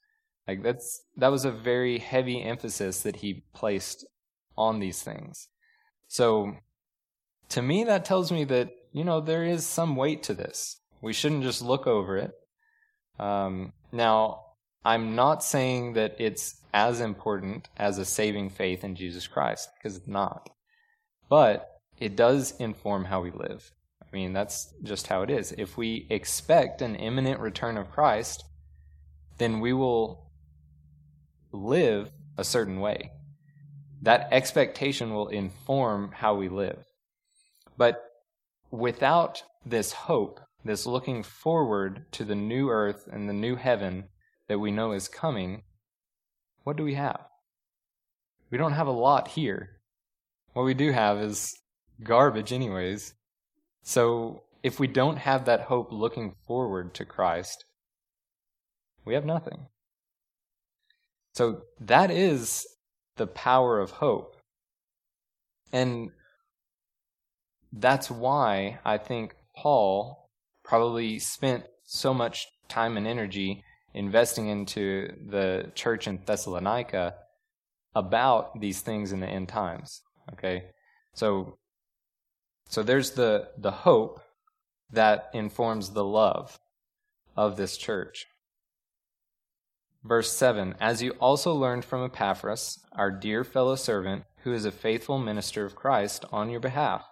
Like 0.47 0.63
that's 0.63 1.03
that 1.17 1.29
was 1.29 1.47
a 1.47 1.51
very 1.51 1.99
heavy 1.99 2.43
emphasis 2.43 3.01
that 3.01 3.17
he 3.17 3.45
placed 3.55 4.07
on 4.59 4.79
these 4.79 5.03
things. 5.03 5.49
So 6.07 6.53
to 7.49 7.63
me 7.63 7.85
that 7.85 8.05
tells 8.05 8.31
me 8.31 8.45
that, 8.45 8.69
you 8.93 9.05
know, 9.05 9.23
there 9.23 9.43
is 9.43 9.67
some 9.67 9.97
weight 9.97 10.23
to 10.25 10.35
this. 10.35 10.81
We 11.01 11.15
shouldn't 11.15 11.45
just 11.45 11.63
look 11.63 11.87
over 11.87 12.19
it. 12.19 12.33
Um, 13.19 13.73
now, 13.93 14.41
I'm 14.85 15.15
not 15.15 15.43
saying 15.43 15.95
that 15.95 16.17
it's 16.19 16.61
as 16.73 17.01
important 17.01 17.69
as 17.77 17.99
a 17.99 18.05
saving 18.05 18.51
faith 18.51 18.85
in 18.85 18.97
Jesus 18.97 19.27
Christ, 19.27 19.71
because 19.79 19.97
it's 19.97 20.09
not. 20.09 20.51
But 21.29 21.71
it 21.99 22.17
does 22.17 22.55
inform 22.59 23.05
how 23.05 23.21
we 23.21 23.31
live. 23.31 23.71
I 24.03 24.07
mean, 24.13 24.33
that's 24.33 24.75
just 24.83 25.07
how 25.07 25.23
it 25.23 25.31
is. 25.31 25.53
If 25.57 25.77
we 25.77 26.07
expect 26.11 26.83
an 26.83 26.97
imminent 26.97 27.41
return 27.41 27.77
of 27.77 27.91
Christ, 27.91 28.45
then 29.39 29.61
we 29.61 29.73
will 29.73 30.31
live 31.53 32.11
a 32.37 32.45
certain 32.45 32.81
way. 32.81 33.11
That 34.03 34.29
expectation 34.31 35.15
will 35.15 35.29
inform 35.29 36.13
how 36.13 36.35
we 36.35 36.49
live. 36.49 36.85
But 37.77 38.05
without 38.71 39.45
this 39.65 39.93
hope, 39.93 40.41
this 40.65 40.87
looking 40.87 41.23
forward 41.23 42.11
to 42.13 42.25
the 42.25 42.35
new 42.35 42.71
earth 42.71 43.09
and 43.13 43.29
the 43.29 43.35
new 43.35 43.57
heaven 43.57 44.05
that 44.49 44.59
we 44.59 44.71
know 44.71 44.93
is 44.93 45.09
coming, 45.09 45.63
what 46.63 46.77
do 46.77 46.83
we 46.83 46.95
have? 46.95 47.21
We 48.51 48.59
don't 48.59 48.73
have 48.73 48.87
a 48.87 48.93
lot 48.93 49.29
here. 49.29 49.81
What 50.55 50.65
we 50.65 50.75
do 50.75 50.93
have 50.93 51.19
is 51.19 51.55
garbage, 52.03 52.53
anyways. 52.53 53.15
So 53.83 54.45
if 54.63 54.81
we 54.81 54.87
don't 54.87 55.19
have 55.19 55.45
that 55.45 55.63
hope 55.63 55.93
looking 55.93 56.35
forward 56.47 56.95
to 56.95 57.05
Christ, 57.05 57.65
we 59.05 59.15
have 59.15 59.27
nothing. 59.27 59.67
So 61.35 61.63
that 61.81 62.11
is 62.11 62.67
the 63.17 63.27
power 63.27 63.81
of 63.81 63.91
hope. 63.91 64.37
And 65.73 66.11
that's 67.73 68.11
why 68.11 68.79
I 68.85 68.99
think 68.99 69.35
Paul 69.57 70.24
probably 70.65 71.19
spent 71.19 71.65
so 71.85 72.13
much 72.15 72.47
time 72.69 72.97
and 72.97 73.07
energy 73.07 73.63
investing 73.93 74.49
into 74.49 75.13
the 75.29 75.71
church 75.75 76.09
in 76.09 76.21
Thessalonica 76.27 77.15
about 77.95 78.61
these 78.61 78.81
things 78.81 79.13
in 79.13 79.21
the 79.21 79.29
end 79.29 79.49
times. 79.49 80.03
Okay? 80.33 80.65
So 81.15 81.59
so 82.69 82.83
there's 82.83 83.13
the 83.13 83.49
the 83.59 83.71
hope 83.71 84.21
that 84.91 85.31
informs 85.33 85.91
the 85.91 86.05
love 86.05 86.59
of 87.37 87.57
this 87.57 87.77
church. 87.77 88.27
Verse 90.03 90.33
7 90.33 90.75
As 90.81 91.03
you 91.03 91.13
also 91.13 91.55
learned 91.55 91.85
from 91.85 92.05
Epaphras, 92.05 92.79
our 92.93 93.11
dear 93.11 93.45
fellow 93.45 93.77
servant, 93.77 94.25
who 94.43 94.53
is 94.53 94.65
a 94.65 94.73
faithful 94.73 95.19
minister 95.19 95.65
of 95.65 95.75
Christ 95.75 96.25
on 96.33 96.51
your 96.51 96.61
behalf, 96.61 97.07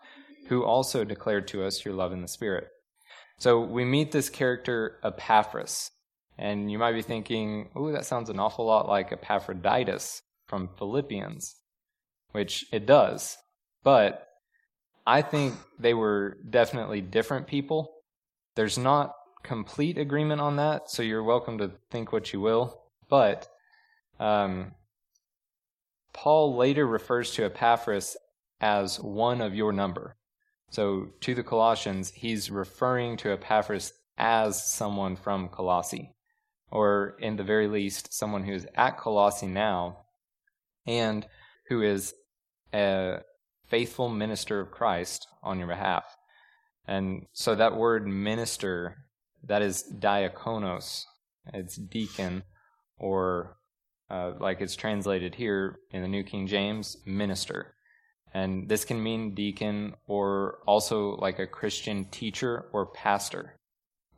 who 0.49 0.65
also 0.65 1.05
declared 1.05 1.49
to 1.49 1.65
us 1.65 1.85
your 1.85 1.95
love 1.95 2.13
in 2.13 2.23
the 2.23 2.29
Spirit. 2.29 2.69
So 3.43 3.59
we 3.59 3.85
meet 3.85 4.13
this 4.13 4.31
character 4.31 5.01
Epaphras, 5.03 5.91
and 6.39 6.71
you 6.71 6.79
might 6.79 6.93
be 6.93 7.03
thinking, 7.03 7.71
"Ooh, 7.77 7.91
that 7.91 8.07
sounds 8.07 8.31
an 8.31 8.39
awful 8.39 8.67
lot 8.67 8.87
like 8.87 9.11
Epaphroditus 9.11 10.23
from 10.47 10.69
Philippians," 10.79 11.57
which 12.31 12.73
it 12.73 12.87
does. 12.87 13.37
But 13.83 14.29
I 15.05 15.23
think 15.23 15.57
they 15.77 15.93
were 15.93 16.39
definitely 16.49 17.01
different 17.01 17.49
people. 17.49 17.93
There's 18.55 18.79
not 18.79 19.13
complete 19.43 19.99
agreement 19.99 20.41
on 20.41 20.55
that, 20.59 20.89
so 20.89 21.03
you're 21.03 21.25
welcome 21.25 21.59
to 21.59 21.73
think 21.91 22.13
what 22.13 22.33
you 22.33 22.41
will. 22.41 22.81
But 23.09 23.49
um, 24.21 24.77
Paul 26.13 26.55
later 26.55 26.87
refers 26.87 27.33
to 27.33 27.45
Epaphras 27.45 28.17
as 28.61 29.01
one 29.01 29.41
of 29.41 29.53
your 29.53 29.73
number. 29.73 30.17
So 30.73 31.09
to 31.21 31.35
the 31.35 31.43
Colossians, 31.43 32.13
he's 32.15 32.51
referring 32.51 33.19
to 33.19 33.31
Epaphras 33.31 33.93
as 34.17 34.73
someone 34.73 35.17
from 35.17 35.51
Colossae, 35.51 36.15
or 36.71 37.15
in 37.19 37.37
the 37.37 37.45
very 37.45 37.69
least, 37.69 38.15
someone 38.15 38.45
who 38.45 38.55
is 38.55 38.67
at 38.75 38.97
Colossae 38.97 39.47
now 39.47 40.07
and 40.87 41.27
who 41.69 41.83
is 41.83 42.15
a 42.73 43.19
faithful 43.69 44.09
minister 44.09 44.61
of 44.61 44.71
Christ 44.71 45.27
on 45.43 45.59
your 45.59 45.69
behalf. 45.69 46.05
And 46.87 47.27
so 47.35 47.55
that 47.55 47.77
word 47.77 48.07
minister, 48.07 48.97
that 49.45 49.61
is 49.61 49.85
diakonos, 49.99 51.05
it's 51.53 51.77
deacon, 51.77 52.45
or 52.97 53.59
uh, 54.09 54.33
like 54.41 54.63
it's 54.63 54.77
translated 54.77 55.35
here 55.35 55.81
in 55.91 56.01
the 56.01 56.09
New 56.09 56.25
King 56.25 56.47
James, 56.47 56.97
minister. 57.05 57.75
And 58.35 58.69
this 58.69 58.85
can 58.85 59.03
mean 59.03 59.35
deacon 59.35 59.95
or 60.07 60.59
also 60.67 61.17
like 61.17 61.39
a 61.39 61.47
Christian 61.47 62.07
teacher 62.07 62.67
or 62.73 62.87
pastor. 62.87 63.57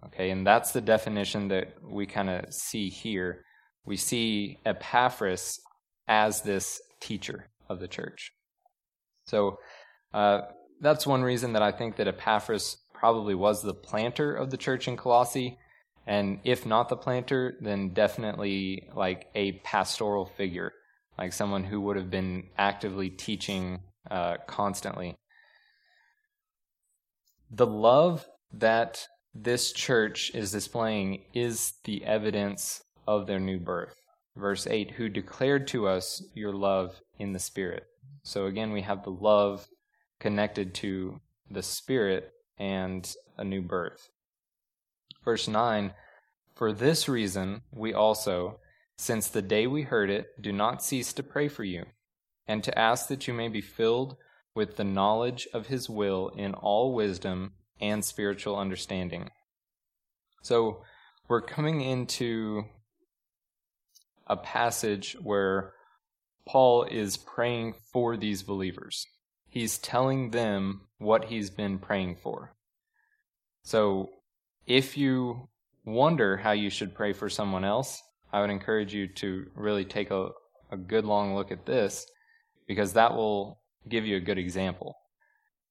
Okay, 0.06 0.30
and 0.30 0.46
that's 0.46 0.72
the 0.72 0.80
definition 0.80 1.48
that 1.48 1.74
we 1.82 2.06
kind 2.06 2.30
of 2.30 2.52
see 2.52 2.88
here. 2.88 3.44
We 3.84 3.96
see 3.96 4.58
Epaphras 4.64 5.60
as 6.06 6.42
this 6.42 6.80
teacher 7.00 7.48
of 7.68 7.80
the 7.80 7.88
church. 7.88 8.32
So 9.26 9.58
uh, 10.12 10.42
that's 10.80 11.06
one 11.06 11.22
reason 11.22 11.54
that 11.54 11.62
I 11.62 11.72
think 11.72 11.96
that 11.96 12.08
Epaphras 12.08 12.76
probably 12.92 13.34
was 13.34 13.62
the 13.62 13.74
planter 13.74 14.34
of 14.34 14.50
the 14.50 14.56
church 14.56 14.86
in 14.86 14.96
Colossae. 14.96 15.58
And 16.06 16.40
if 16.44 16.66
not 16.66 16.88
the 16.88 16.96
planter, 16.96 17.56
then 17.60 17.94
definitely 17.94 18.88
like 18.94 19.28
a 19.34 19.52
pastoral 19.64 20.26
figure, 20.26 20.72
like 21.18 21.32
someone 21.32 21.64
who 21.64 21.80
would 21.80 21.96
have 21.96 22.10
been 22.10 22.44
actively 22.58 23.08
teaching 23.08 23.80
uh, 24.10 24.36
constantly. 24.46 25.16
The 27.50 27.66
love 27.66 28.26
that 28.52 29.06
this 29.34 29.72
church 29.72 30.30
is 30.34 30.52
displaying 30.52 31.24
is 31.34 31.74
the 31.84 32.04
evidence 32.04 32.82
of 33.06 33.26
their 33.26 33.40
new 33.40 33.58
birth. 33.58 33.94
Verse 34.36 34.66
8, 34.66 34.92
who 34.92 35.08
declared 35.08 35.66
to 35.68 35.86
us 35.86 36.22
your 36.34 36.52
love 36.52 37.00
in 37.18 37.32
the 37.32 37.38
Spirit. 37.38 37.84
So 38.22 38.46
again, 38.46 38.72
we 38.72 38.82
have 38.82 39.04
the 39.04 39.10
love 39.10 39.68
connected 40.18 40.74
to 40.74 41.20
the 41.50 41.62
Spirit 41.62 42.32
and 42.58 43.12
a 43.36 43.44
new 43.44 43.62
birth. 43.62 44.08
Verse 45.24 45.48
9, 45.48 45.92
for 46.54 46.72
this 46.72 47.08
reason 47.08 47.62
we 47.72 47.92
also, 47.92 48.60
since 48.96 49.28
the 49.28 49.42
day 49.42 49.66
we 49.66 49.82
heard 49.82 50.10
it, 50.10 50.26
do 50.40 50.52
not 50.52 50.82
cease 50.82 51.12
to 51.14 51.22
pray 51.22 51.48
for 51.48 51.64
you, 51.64 51.84
and 52.46 52.62
to 52.64 52.78
ask 52.78 53.08
that 53.08 53.26
you 53.26 53.34
may 53.34 53.48
be 53.48 53.60
filled 53.60 54.16
with 54.54 54.76
the 54.76 54.84
knowledge 54.84 55.48
of 55.52 55.66
his 55.66 55.88
will 55.90 56.28
in 56.36 56.54
all 56.54 56.94
wisdom 56.94 57.52
and 57.80 58.04
spiritual 58.04 58.56
understanding. 58.56 59.30
So, 60.42 60.82
we're 61.28 61.40
coming 61.40 61.80
into 61.80 62.64
a 64.26 64.36
passage 64.36 65.16
where 65.20 65.72
Paul 66.46 66.84
is 66.84 67.16
praying 67.16 67.74
for 67.92 68.16
these 68.16 68.42
believers. 68.42 69.06
He's 69.48 69.78
telling 69.78 70.30
them 70.30 70.82
what 70.98 71.26
he's 71.26 71.50
been 71.50 71.78
praying 71.78 72.16
for. 72.22 72.54
So, 73.62 74.10
if 74.66 74.96
you 74.96 75.48
wonder 75.84 76.36
how 76.36 76.52
you 76.52 76.70
should 76.70 76.94
pray 76.94 77.12
for 77.12 77.28
someone 77.28 77.64
else, 77.64 78.02
I 78.32 78.40
would 78.40 78.50
encourage 78.50 78.94
you 78.94 79.06
to 79.14 79.46
really 79.54 79.84
take 79.84 80.10
a, 80.10 80.30
a 80.70 80.76
good 80.76 81.04
long 81.04 81.34
look 81.34 81.50
at 81.50 81.66
this 81.66 82.06
because 82.66 82.92
that 82.94 83.14
will 83.14 83.60
give 83.88 84.06
you 84.06 84.16
a 84.16 84.20
good 84.20 84.38
example. 84.38 84.96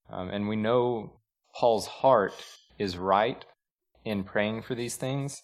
Um, 0.09 0.29
and 0.29 0.47
we 0.47 0.55
know 0.55 1.19
Paul's 1.55 1.87
heart 1.87 2.33
is 2.77 2.97
right 2.97 3.43
in 4.05 4.23
praying 4.23 4.63
for 4.63 4.75
these 4.75 4.95
things. 4.95 5.41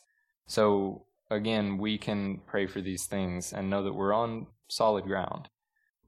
So, 0.47 1.05
again, 1.29 1.77
we 1.77 1.97
can 1.97 2.41
pray 2.47 2.67
for 2.67 2.81
these 2.81 3.05
things 3.05 3.53
and 3.53 3.69
know 3.69 3.83
that 3.83 3.93
we're 3.93 4.13
on 4.13 4.47
solid 4.67 5.05
ground. 5.05 5.49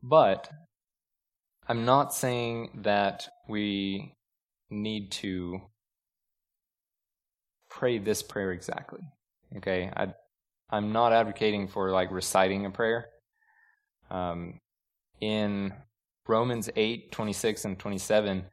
But 0.04 0.50
I'm 1.68 1.86
not 1.86 2.14
saying 2.14 2.82
that 2.84 3.28
we 3.48 4.16
need 4.70 5.12
to 5.12 5.62
pray 7.70 7.98
this 7.98 8.24
prayer 8.24 8.52
exactly. 8.52 9.02
Okay, 9.58 9.92
I 9.96 10.14
I'm 10.70 10.92
not 10.92 11.14
advocating 11.14 11.68
for 11.68 11.92
like 11.92 12.12
reciting 12.12 12.66
a 12.66 12.72
prayer. 12.72 13.08
Um, 14.10 14.60
in 15.22 15.74
Romans 16.28 16.70
8, 16.76 17.12
26 17.12 17.66
and 17.66 17.80
27, 17.80 18.46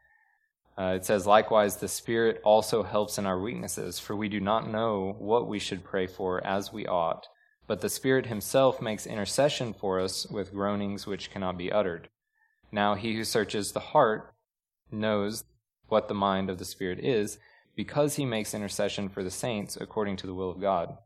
uh, 0.78 0.94
it 0.94 1.04
says, 1.04 1.26
Likewise, 1.26 1.76
the 1.76 1.88
Spirit 1.88 2.40
also 2.44 2.84
helps 2.84 3.18
in 3.18 3.26
our 3.26 3.40
weaknesses, 3.40 3.98
for 3.98 4.14
we 4.14 4.28
do 4.28 4.38
not 4.38 4.70
know 4.70 5.16
what 5.18 5.48
we 5.48 5.58
should 5.58 5.82
pray 5.82 6.06
for 6.06 6.44
as 6.46 6.72
we 6.72 6.86
ought. 6.86 7.26
But 7.66 7.80
the 7.80 7.88
Spirit 7.88 8.26
Himself 8.26 8.80
makes 8.80 9.06
intercession 9.06 9.74
for 9.74 9.98
us 9.98 10.26
with 10.26 10.52
groanings 10.52 11.06
which 11.06 11.30
cannot 11.30 11.58
be 11.58 11.72
uttered. 11.72 12.08
Now, 12.70 12.94
He 12.94 13.14
who 13.14 13.24
searches 13.24 13.72
the 13.72 13.80
heart 13.80 14.34
knows 14.92 15.44
what 15.88 16.06
the 16.06 16.14
mind 16.14 16.48
of 16.48 16.58
the 16.58 16.64
Spirit 16.64 17.00
is, 17.00 17.38
because 17.74 18.14
He 18.14 18.24
makes 18.24 18.54
intercession 18.54 19.08
for 19.08 19.24
the 19.24 19.30
saints 19.30 19.76
according 19.80 20.16
to 20.18 20.26
the 20.26 20.34
will 20.34 20.50
of 20.50 20.60
God. 20.60 20.96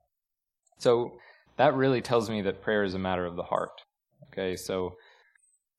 So 0.78 1.14
that 1.56 1.74
really 1.74 2.02
tells 2.02 2.28
me 2.28 2.42
that 2.42 2.62
prayer 2.62 2.84
is 2.84 2.94
a 2.94 2.98
matter 2.98 3.24
of 3.24 3.36
the 3.36 3.42
heart. 3.44 3.82
Okay, 4.28 4.56
so 4.56 4.96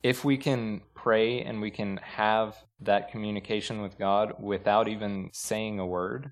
if 0.04 0.22
we 0.22 0.36
can 0.36 0.82
pray 0.94 1.40
and 1.40 1.62
we 1.62 1.70
can 1.70 1.96
have 1.96 2.54
that 2.78 3.10
communication 3.10 3.80
with 3.80 3.98
God 3.98 4.34
without 4.38 4.86
even 4.86 5.30
saying 5.32 5.78
a 5.78 5.86
word, 5.86 6.30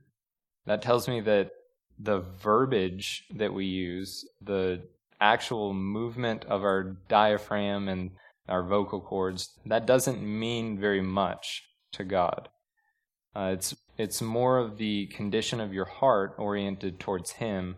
that 0.67 0.83
tells 0.83 1.09
me 1.09 1.23
that 1.23 1.52
the 1.99 2.21
verbiage 2.21 3.25
that 3.35 3.55
we 3.55 3.64
use, 3.64 4.29
the 4.43 4.83
actual 5.23 5.73
movement 5.73 6.45
of 6.45 6.62
our 6.62 6.99
diaphragm 7.09 7.88
and 7.88 8.11
our 8.47 8.62
vocal 8.62 9.00
cords, 9.00 9.59
that 9.64 9.87
doesn't 9.87 10.23
mean 10.23 10.79
very 10.79 11.00
much 11.00 11.62
to 11.93 12.05
God. 12.05 12.50
Uh, 13.35 13.52
it's 13.55 13.75
it's 13.97 14.21
more 14.21 14.59
of 14.59 14.76
the 14.76 15.07
condition 15.07 15.61
of 15.61 15.73
your 15.73 15.87
heart 15.87 16.35
oriented 16.37 17.00
towards 17.00 17.33
Him 17.33 17.76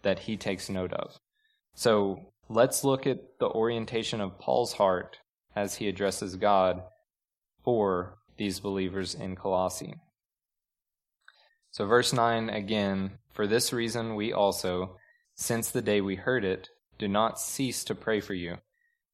that 0.00 0.20
he 0.20 0.38
takes 0.38 0.70
note 0.70 0.94
of. 0.94 1.18
So 1.74 2.32
let's 2.48 2.84
look 2.84 3.06
at 3.06 3.38
the 3.40 3.48
orientation 3.48 4.22
of 4.22 4.38
Paul's 4.38 4.74
heart 4.74 5.18
as 5.54 5.76
he 5.76 5.88
addresses 5.88 6.36
God 6.36 6.82
for 7.62 8.18
these 8.36 8.60
believers 8.60 9.14
in 9.14 9.36
Colossae. 9.36 9.94
So, 11.70 11.86
verse 11.86 12.12
9 12.12 12.50
again, 12.50 13.18
for 13.32 13.46
this 13.46 13.72
reason 13.72 14.14
we 14.14 14.32
also, 14.32 14.96
since 15.34 15.70
the 15.70 15.82
day 15.82 16.00
we 16.00 16.16
heard 16.16 16.44
it, 16.44 16.68
do 16.98 17.08
not 17.08 17.40
cease 17.40 17.82
to 17.84 17.94
pray 17.94 18.20
for 18.20 18.34
you, 18.34 18.58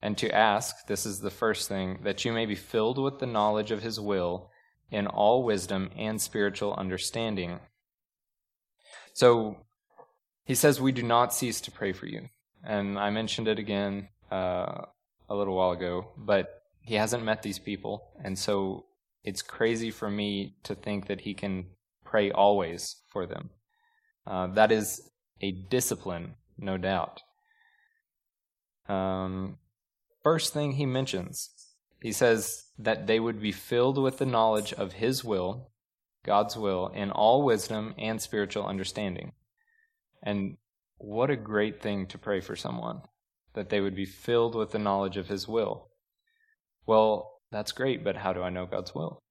and 0.02 0.16
to 0.18 0.34
ask, 0.34 0.86
this 0.86 1.06
is 1.06 1.20
the 1.20 1.30
first 1.30 1.68
thing, 1.68 2.00
that 2.02 2.24
you 2.24 2.32
may 2.32 2.46
be 2.46 2.54
filled 2.54 2.98
with 2.98 3.18
the 3.18 3.26
knowledge 3.26 3.70
of 3.70 3.82
his 3.82 3.98
will 3.98 4.50
in 4.90 5.06
all 5.06 5.42
wisdom 5.42 5.90
and 5.96 6.20
spiritual 6.20 6.74
understanding. 6.74 7.60
So, 9.14 9.56
he 10.44 10.54
says, 10.54 10.80
We 10.80 10.92
do 10.92 11.02
not 11.02 11.32
cease 11.32 11.60
to 11.62 11.70
pray 11.70 11.92
for 11.92 12.06
you. 12.06 12.28
And 12.64 12.98
I 12.98 13.10
mentioned 13.10 13.48
it 13.48 13.58
again 13.58 14.08
uh, 14.30 14.82
a 15.30 15.34
little 15.34 15.56
while 15.56 15.70
ago, 15.70 16.08
but 16.18 16.62
he 16.82 16.96
hasn't 16.96 17.24
met 17.24 17.42
these 17.42 17.58
people. 17.58 18.10
And 18.22 18.38
so 18.38 18.84
it's 19.24 19.40
crazy 19.40 19.90
for 19.90 20.10
me 20.10 20.56
to 20.64 20.74
think 20.74 21.06
that 21.06 21.22
he 21.22 21.32
can 21.32 21.66
pray 22.04 22.30
always 22.30 22.96
for 23.08 23.26
them. 23.26 23.50
Uh, 24.26 24.48
that 24.48 24.72
is 24.72 25.08
a 25.40 25.52
discipline, 25.52 26.34
no 26.58 26.76
doubt. 26.76 27.22
Um, 28.88 29.58
first 30.22 30.52
thing 30.52 30.72
he 30.72 30.84
mentions, 30.84 31.50
he 32.02 32.12
says 32.12 32.64
that 32.78 33.06
they 33.06 33.20
would 33.20 33.40
be 33.40 33.52
filled 33.52 33.98
with 33.98 34.18
the 34.18 34.26
knowledge 34.26 34.72
of 34.72 34.94
his 34.94 35.22
will, 35.22 35.70
God's 36.24 36.56
will, 36.56 36.88
in 36.88 37.10
all 37.10 37.44
wisdom 37.44 37.94
and 37.96 38.20
spiritual 38.20 38.66
understanding. 38.66 39.32
And 40.22 40.56
what 40.98 41.30
a 41.30 41.36
great 41.36 41.80
thing 41.80 42.06
to 42.08 42.18
pray 42.18 42.40
for 42.40 42.56
someone, 42.56 43.02
that 43.54 43.68
they 43.68 43.80
would 43.80 43.96
be 43.96 44.06
filled 44.06 44.54
with 44.54 44.70
the 44.70 44.78
knowledge 44.78 45.16
of 45.16 45.28
His 45.28 45.48
will. 45.48 45.88
Well, 46.86 47.40
that's 47.50 47.72
great, 47.72 48.04
but 48.04 48.16
how 48.16 48.32
do 48.32 48.42
I 48.42 48.50
know 48.50 48.66
God's 48.66 48.94
will? 48.94 49.22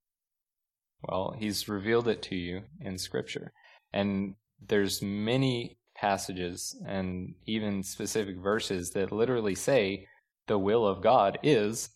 Well, 1.01 1.35
He's 1.37 1.69
revealed 1.69 2.07
it 2.07 2.21
to 2.23 2.35
you 2.35 2.63
in 2.81 2.97
Scripture. 2.97 3.51
And 3.93 4.35
there's 4.65 5.01
many 5.01 5.77
passages 5.95 6.75
and 6.85 7.35
even 7.45 7.83
specific 7.83 8.37
verses 8.37 8.91
that 8.91 9.11
literally 9.11 9.55
say 9.55 10.07
the 10.47 10.57
will 10.57 10.85
of 10.85 11.01
God 11.01 11.37
is 11.43 11.89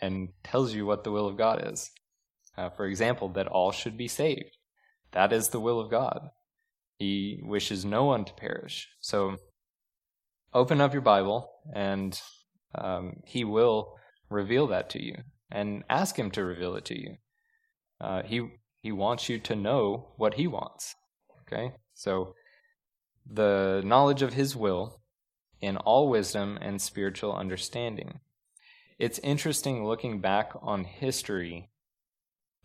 and 0.00 0.30
tells 0.42 0.74
you 0.74 0.86
what 0.86 1.04
the 1.04 1.10
will 1.10 1.28
of 1.28 1.36
God 1.36 1.62
is. 1.72 1.90
Uh, 2.56 2.70
for 2.70 2.86
example, 2.86 3.28
that 3.30 3.46
all 3.46 3.70
should 3.70 3.96
be 3.96 4.08
saved. 4.08 4.56
That 5.12 5.32
is 5.32 5.48
the 5.48 5.60
will 5.60 5.80
of 5.80 5.90
God. 5.90 6.30
He 6.98 7.40
wishes 7.42 7.84
no 7.84 8.04
one 8.04 8.24
to 8.24 8.32
perish. 8.34 8.88
So 9.00 9.36
open 10.52 10.80
up 10.80 10.92
your 10.92 11.02
Bible 11.02 11.50
and 11.74 12.20
um, 12.74 13.20
He 13.24 13.44
will 13.44 13.94
reveal 14.28 14.66
that 14.68 14.90
to 14.90 15.02
you 15.02 15.16
and 15.50 15.84
ask 15.88 16.18
Him 16.18 16.30
to 16.32 16.44
reveal 16.44 16.76
it 16.76 16.84
to 16.86 17.00
you. 17.00 17.16
Uh, 18.00 18.22
he, 18.22 18.48
he 18.80 18.92
wants 18.92 19.28
you 19.28 19.38
to 19.40 19.56
know 19.56 20.12
what 20.16 20.34
He 20.34 20.46
wants. 20.46 20.94
Okay? 21.42 21.72
So 21.94 22.34
the 23.30 23.82
knowledge 23.84 24.22
of 24.22 24.34
His 24.34 24.56
will 24.56 25.00
in 25.60 25.76
all 25.76 26.08
wisdom 26.08 26.58
and 26.60 26.80
spiritual 26.80 27.34
understanding. 27.34 28.20
It's 28.98 29.18
interesting 29.20 29.86
looking 29.86 30.20
back 30.20 30.52
on 30.60 30.84
history, 30.84 31.70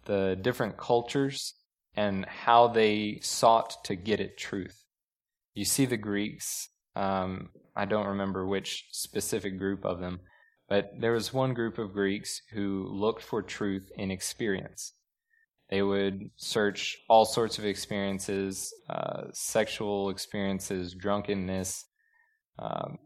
the 0.06 0.38
different 0.40 0.78
cultures 0.78 1.54
and 1.96 2.26
how 2.26 2.68
they 2.68 3.20
sought 3.22 3.84
to 3.86 3.96
get 3.96 4.20
at 4.20 4.38
truth. 4.38 4.84
You 5.54 5.66
see 5.66 5.86
the 5.86 5.98
Greeks, 5.98 6.70
um, 6.96 7.50
I 7.76 7.86
don't 7.86 8.08
remember 8.08 8.46
which 8.46 8.86
specific 8.92 9.58
group 9.58 9.86
of 9.86 10.00
them, 10.00 10.22
but 10.70 10.92
there 11.00 11.12
was 11.12 11.34
one 11.34 11.54
group 11.54 11.78
of 11.78 11.94
Greeks 11.94 12.42
who 12.54 12.88
looked 12.90 13.22
for 13.22 13.42
truth 13.42 13.92
in 13.98 14.12
experience. 14.12 14.94
They 15.70 15.82
would 15.82 16.30
search 16.36 16.98
all 17.10 17.26
sorts 17.26 17.58
of 17.58 17.66
experiences, 17.66 18.74
uh, 18.90 19.24
sexual 19.34 20.10
experiences, 20.10 20.94
drunkenness, 20.94 21.86
um, 22.60 23.00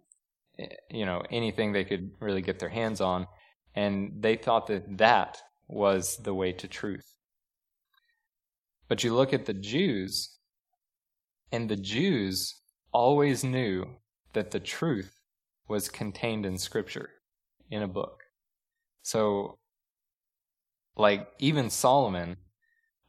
you 0.89 1.05
know, 1.05 1.23
anything 1.31 1.71
they 1.71 1.85
could 1.85 2.11
really 2.19 2.41
get 2.41 2.59
their 2.59 2.69
hands 2.69 2.99
on. 2.99 3.27
And 3.75 4.21
they 4.21 4.35
thought 4.35 4.67
that 4.67 4.97
that 4.97 5.37
was 5.67 6.17
the 6.17 6.33
way 6.33 6.51
to 6.53 6.67
truth. 6.67 7.15
But 8.89 9.03
you 9.03 9.15
look 9.15 9.33
at 9.33 9.45
the 9.45 9.53
Jews, 9.53 10.35
and 11.51 11.69
the 11.69 11.77
Jews 11.77 12.55
always 12.91 13.43
knew 13.43 13.85
that 14.33 14.51
the 14.51 14.59
truth 14.59 15.19
was 15.67 15.89
contained 15.89 16.45
in 16.45 16.57
Scripture, 16.57 17.09
in 17.69 17.81
a 17.81 17.87
book. 17.87 18.23
So, 19.01 19.57
like, 20.95 21.27
even 21.39 21.69
Solomon, 21.69 22.37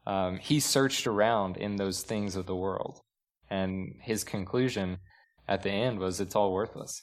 um, 0.06 0.38
he 0.38 0.60
searched 0.60 1.06
around 1.06 1.56
in 1.56 1.76
those 1.76 2.02
things 2.02 2.36
of 2.36 2.46
the 2.46 2.56
world. 2.56 3.00
And 3.48 3.96
his 4.00 4.24
conclusion 4.24 4.98
at 5.48 5.62
the 5.62 5.70
end 5.70 5.98
was 5.98 6.20
it's 6.20 6.36
all 6.36 6.52
worthless. 6.52 7.02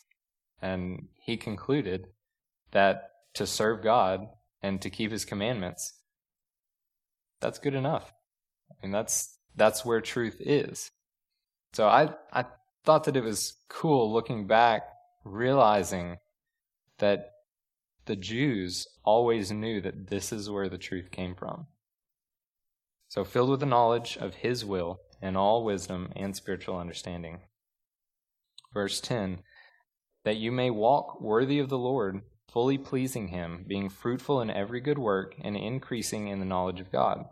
And 0.62 1.10
he 1.22 1.38
concluded 1.38 2.08
that 2.72 3.10
to 3.36 3.46
serve 3.46 3.84
God 3.84 4.28
and 4.62 4.82
to 4.82 4.90
keep 4.90 5.12
his 5.12 5.26
commandments, 5.26 5.94
that's 7.40 7.60
good 7.60 7.76
enough. 7.76 8.14
I 8.72 8.86
mean, 8.86 8.92
that's 8.92 9.38
that's 9.56 9.86
where 9.86 10.02
truth 10.02 10.38
is. 10.40 10.92
So 11.74 11.88
I 11.88 12.14
I 12.32 12.46
thought 12.88 13.04
that 13.04 13.18
it 13.18 13.24
was 13.24 13.58
cool 13.68 14.14
looking 14.14 14.48
back 14.48 14.84
realizing 15.26 16.20
that 17.00 17.32
the 18.06 18.16
Jews 18.16 18.88
always 19.04 19.52
knew 19.52 19.82
that 19.82 20.08
this 20.08 20.32
is 20.32 20.50
where 20.50 20.70
the 20.70 20.78
truth 20.78 21.12
came 21.12 21.36
from. 21.36 21.68
So, 23.10 23.26
filled 23.26 23.50
with 23.50 23.60
the 23.60 23.66
knowledge 23.66 24.18
of 24.18 24.36
His 24.36 24.64
will 24.64 25.02
and 25.22 25.36
all 25.36 25.66
wisdom 25.66 26.14
and 26.16 26.34
spiritual 26.34 26.78
understanding. 26.78 27.42
Verse 28.74 29.02
10 29.02 29.40
That 30.24 30.38
you 30.38 30.54
may 30.54 30.70
walk 30.70 31.20
worthy 31.20 31.60
of 31.60 31.68
the 31.68 31.78
Lord, 31.78 32.22
fully 32.50 32.78
pleasing 32.78 33.28
Him, 33.28 33.66
being 33.68 33.90
fruitful 33.90 34.40
in 34.40 34.50
every 34.50 34.80
good 34.80 34.98
work, 34.98 35.36
and 35.42 35.58
increasing 35.58 36.30
in 36.30 36.40
the 36.40 36.46
knowledge 36.46 36.80
of 36.80 36.90
God. 36.90 37.26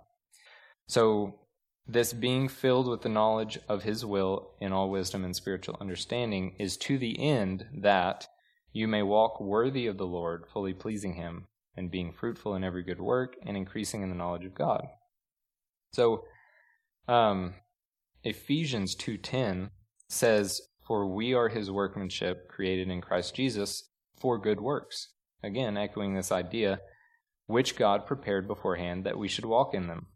So, 0.88 1.40
this 1.88 2.14
being 2.14 2.48
filled 2.48 2.88
with 2.88 3.02
the 3.02 3.10
knowledge 3.10 3.60
of 3.70 3.84
His 3.84 4.06
will 4.06 4.52
in 4.60 4.72
all 4.72 4.90
wisdom 4.90 5.24
and 5.24 5.36
spiritual 5.36 5.78
understanding 5.80 6.56
is 6.58 6.78
to 6.78 6.98
the 6.98 7.20
end 7.20 7.68
that 7.74 8.28
you 8.72 8.88
may 8.88 9.04
walk 9.04 9.40
worthy 9.40 9.88
of 9.88 9.98
the 9.98 10.08
Lord, 10.08 10.46
fully 10.52 10.74
pleasing 10.74 11.14
Him, 11.14 11.46
and 11.78 11.92
being 11.92 12.12
fruitful 12.12 12.56
in 12.56 12.64
every 12.64 12.84
good 12.84 13.00
work, 13.00 13.36
and 13.44 13.56
increasing 13.56 14.02
in 14.02 14.10
the 14.10 14.16
knowledge 14.16 14.46
of 14.46 14.56
God. 14.56 14.88
So, 15.92 16.26
um, 17.08 17.56
Ephesians 18.24 18.96
2:10 18.96 19.72
says, 20.10 20.60
"For 20.88 21.08
we 21.08 21.34
are 21.34 21.50
his 21.50 21.70
workmanship, 21.70 22.50
created 22.50 22.90
in 22.90 23.02
Christ 23.02 23.36
Jesus 23.36 23.90
for 24.16 24.40
good 24.40 24.60
works." 24.60 25.14
Again, 25.44 25.78
echoing 25.78 26.16
this 26.16 26.32
idea, 26.32 26.82
which 27.46 27.76
God 27.76 28.08
prepared 28.08 28.48
beforehand 28.48 29.06
that 29.06 29.18
we 29.18 29.28
should 29.28 29.46
walk 29.46 29.74
in 29.76 29.88
them. 29.88 30.08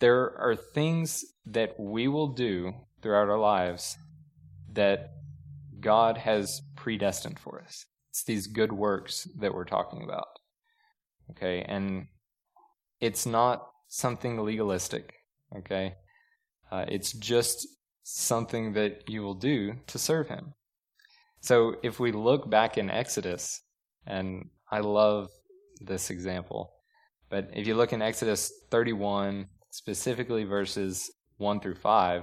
There 0.00 0.36
are 0.38 0.56
things 0.56 1.24
that 1.46 1.78
we 1.78 2.08
will 2.08 2.28
do 2.28 2.74
throughout 3.02 3.28
our 3.28 3.38
lives 3.38 3.96
that 4.72 5.10
God 5.80 6.18
has 6.18 6.62
predestined 6.76 7.38
for 7.38 7.62
us. 7.62 7.86
It's 8.10 8.24
these 8.24 8.46
good 8.46 8.72
works 8.72 9.28
that 9.38 9.54
we're 9.54 9.64
talking 9.64 10.02
about. 10.02 10.26
Okay, 11.30 11.62
and 11.62 12.06
it's 13.00 13.26
not 13.26 13.66
something 13.88 14.40
legalistic. 14.40 15.14
Okay, 15.56 15.94
uh, 16.70 16.84
it's 16.88 17.12
just 17.12 17.66
something 18.02 18.72
that 18.74 19.08
you 19.08 19.22
will 19.22 19.34
do 19.34 19.74
to 19.86 19.98
serve 19.98 20.28
him. 20.28 20.54
So 21.40 21.76
if 21.82 22.00
we 22.00 22.12
look 22.12 22.48
back 22.48 22.78
in 22.78 22.90
Exodus, 22.90 23.60
and 24.06 24.48
I 24.70 24.80
love 24.80 25.28
this 25.80 26.10
example, 26.10 26.72
but 27.28 27.50
if 27.52 27.66
you 27.66 27.74
look 27.74 27.92
in 27.92 28.02
Exodus 28.02 28.52
31, 28.70 29.48
specifically 29.74 30.44
verses 30.44 31.10
1 31.38 31.60
through 31.60 31.76
5, 31.76 32.22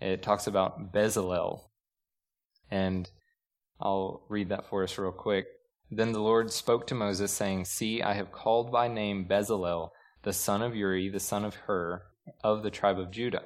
it 0.00 0.22
talks 0.22 0.46
about 0.46 0.92
Bezalel. 0.92 1.60
And 2.70 3.10
I'll 3.80 4.24
read 4.28 4.48
that 4.48 4.68
for 4.68 4.82
us 4.82 4.98
real 4.98 5.12
quick. 5.12 5.46
Then 5.90 6.12
the 6.12 6.20
Lord 6.20 6.52
spoke 6.52 6.86
to 6.86 6.94
Moses, 6.94 7.32
saying, 7.32 7.64
See, 7.64 8.02
I 8.02 8.14
have 8.14 8.32
called 8.32 8.70
by 8.70 8.88
name 8.88 9.26
Bezalel, 9.28 9.90
the 10.22 10.32
son 10.32 10.62
of 10.62 10.76
Uri, 10.76 11.08
the 11.08 11.20
son 11.20 11.44
of 11.44 11.54
Hur, 11.54 12.02
of 12.44 12.62
the 12.62 12.70
tribe 12.70 12.98
of 12.98 13.10
Judah 13.10 13.44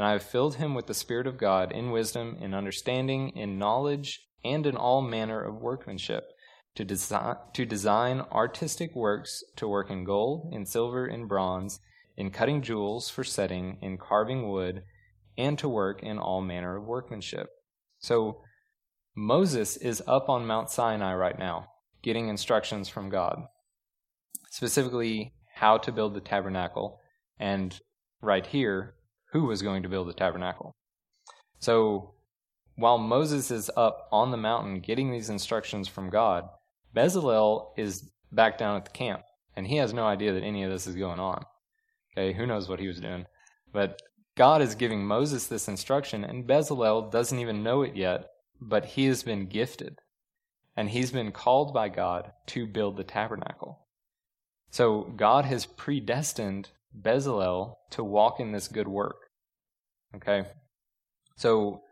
and 0.00 0.06
I 0.06 0.12
have 0.12 0.22
filled 0.22 0.54
him 0.54 0.74
with 0.74 0.86
the 0.86 0.94
Spirit 0.94 1.26
of 1.26 1.36
God 1.36 1.72
in 1.72 1.90
wisdom, 1.90 2.38
in 2.40 2.54
understanding, 2.54 3.36
in 3.36 3.58
knowledge, 3.58 4.26
and 4.42 4.66
in 4.66 4.74
all 4.74 5.02
manner 5.02 5.42
of 5.42 5.60
workmanship, 5.60 6.24
to 6.76 6.84
design, 6.84 7.36
to 7.52 7.66
design 7.66 8.20
artistic 8.32 8.94
works, 8.94 9.42
to 9.56 9.68
work 9.68 9.90
in 9.90 10.04
gold, 10.04 10.54
in 10.54 10.64
silver, 10.64 11.06
in 11.06 11.26
bronze, 11.26 11.80
in 12.16 12.30
cutting 12.30 12.62
jewels 12.62 13.10
for 13.10 13.24
setting, 13.24 13.78
in 13.80 13.98
carving 13.98 14.48
wood, 14.48 14.82
and 15.36 15.58
to 15.58 15.68
work 15.68 16.02
in 16.02 16.18
all 16.18 16.40
manner 16.40 16.76
of 16.76 16.84
workmanship. 16.84 17.48
So 17.98 18.42
Moses 19.14 19.76
is 19.76 20.02
up 20.06 20.28
on 20.28 20.46
Mount 20.46 20.70
Sinai 20.70 21.14
right 21.14 21.38
now, 21.38 21.66
getting 22.02 22.28
instructions 22.28 22.88
from 22.88 23.10
God, 23.10 23.42
specifically 24.50 25.34
how 25.54 25.78
to 25.78 25.92
build 25.92 26.14
the 26.14 26.20
tabernacle, 26.20 26.98
and 27.38 27.78
right 28.20 28.46
here, 28.46 28.94
who 29.32 29.44
was 29.44 29.62
going 29.62 29.82
to 29.82 29.88
build 29.88 30.08
the 30.08 30.14
tabernacle. 30.14 30.72
So 31.58 32.14
while 32.76 32.98
Moses 32.98 33.50
is 33.50 33.70
up 33.76 34.08
on 34.10 34.30
the 34.30 34.36
mountain 34.36 34.80
getting 34.80 35.12
these 35.12 35.28
instructions 35.28 35.88
from 35.88 36.10
God, 36.10 36.48
Bezalel 36.94 37.68
is 37.76 38.10
back 38.32 38.58
down 38.58 38.76
at 38.76 38.84
the 38.84 38.90
camp, 38.90 39.22
and 39.54 39.66
he 39.66 39.76
has 39.76 39.92
no 39.92 40.06
idea 40.06 40.32
that 40.32 40.42
any 40.42 40.62
of 40.64 40.70
this 40.70 40.86
is 40.86 40.96
going 40.96 41.20
on. 41.20 41.44
Okay, 42.12 42.32
who 42.32 42.46
knows 42.46 42.68
what 42.68 42.80
he 42.80 42.88
was 42.88 43.00
doing? 43.00 43.26
But 43.72 44.00
God 44.36 44.62
is 44.62 44.74
giving 44.74 45.06
Moses 45.06 45.46
this 45.46 45.68
instruction, 45.68 46.24
and 46.24 46.46
Bezalel 46.46 47.10
doesn't 47.10 47.38
even 47.38 47.62
know 47.62 47.82
it 47.82 47.96
yet, 47.96 48.26
but 48.60 48.84
he 48.84 49.06
has 49.06 49.22
been 49.22 49.46
gifted, 49.46 49.98
and 50.76 50.90
he's 50.90 51.10
been 51.10 51.32
called 51.32 51.72
by 51.72 51.88
God 51.88 52.32
to 52.48 52.66
build 52.66 52.96
the 52.96 53.04
tabernacle. 53.04 53.86
So 54.70 55.12
God 55.16 55.44
has 55.44 55.66
predestined 55.66 56.70
Bezalel 56.98 57.76
to 57.90 58.04
walk 58.04 58.40
in 58.40 58.52
this 58.52 58.68
good 58.68 58.88
work. 58.88 59.16
Okay? 60.14 60.44
So 61.36 61.82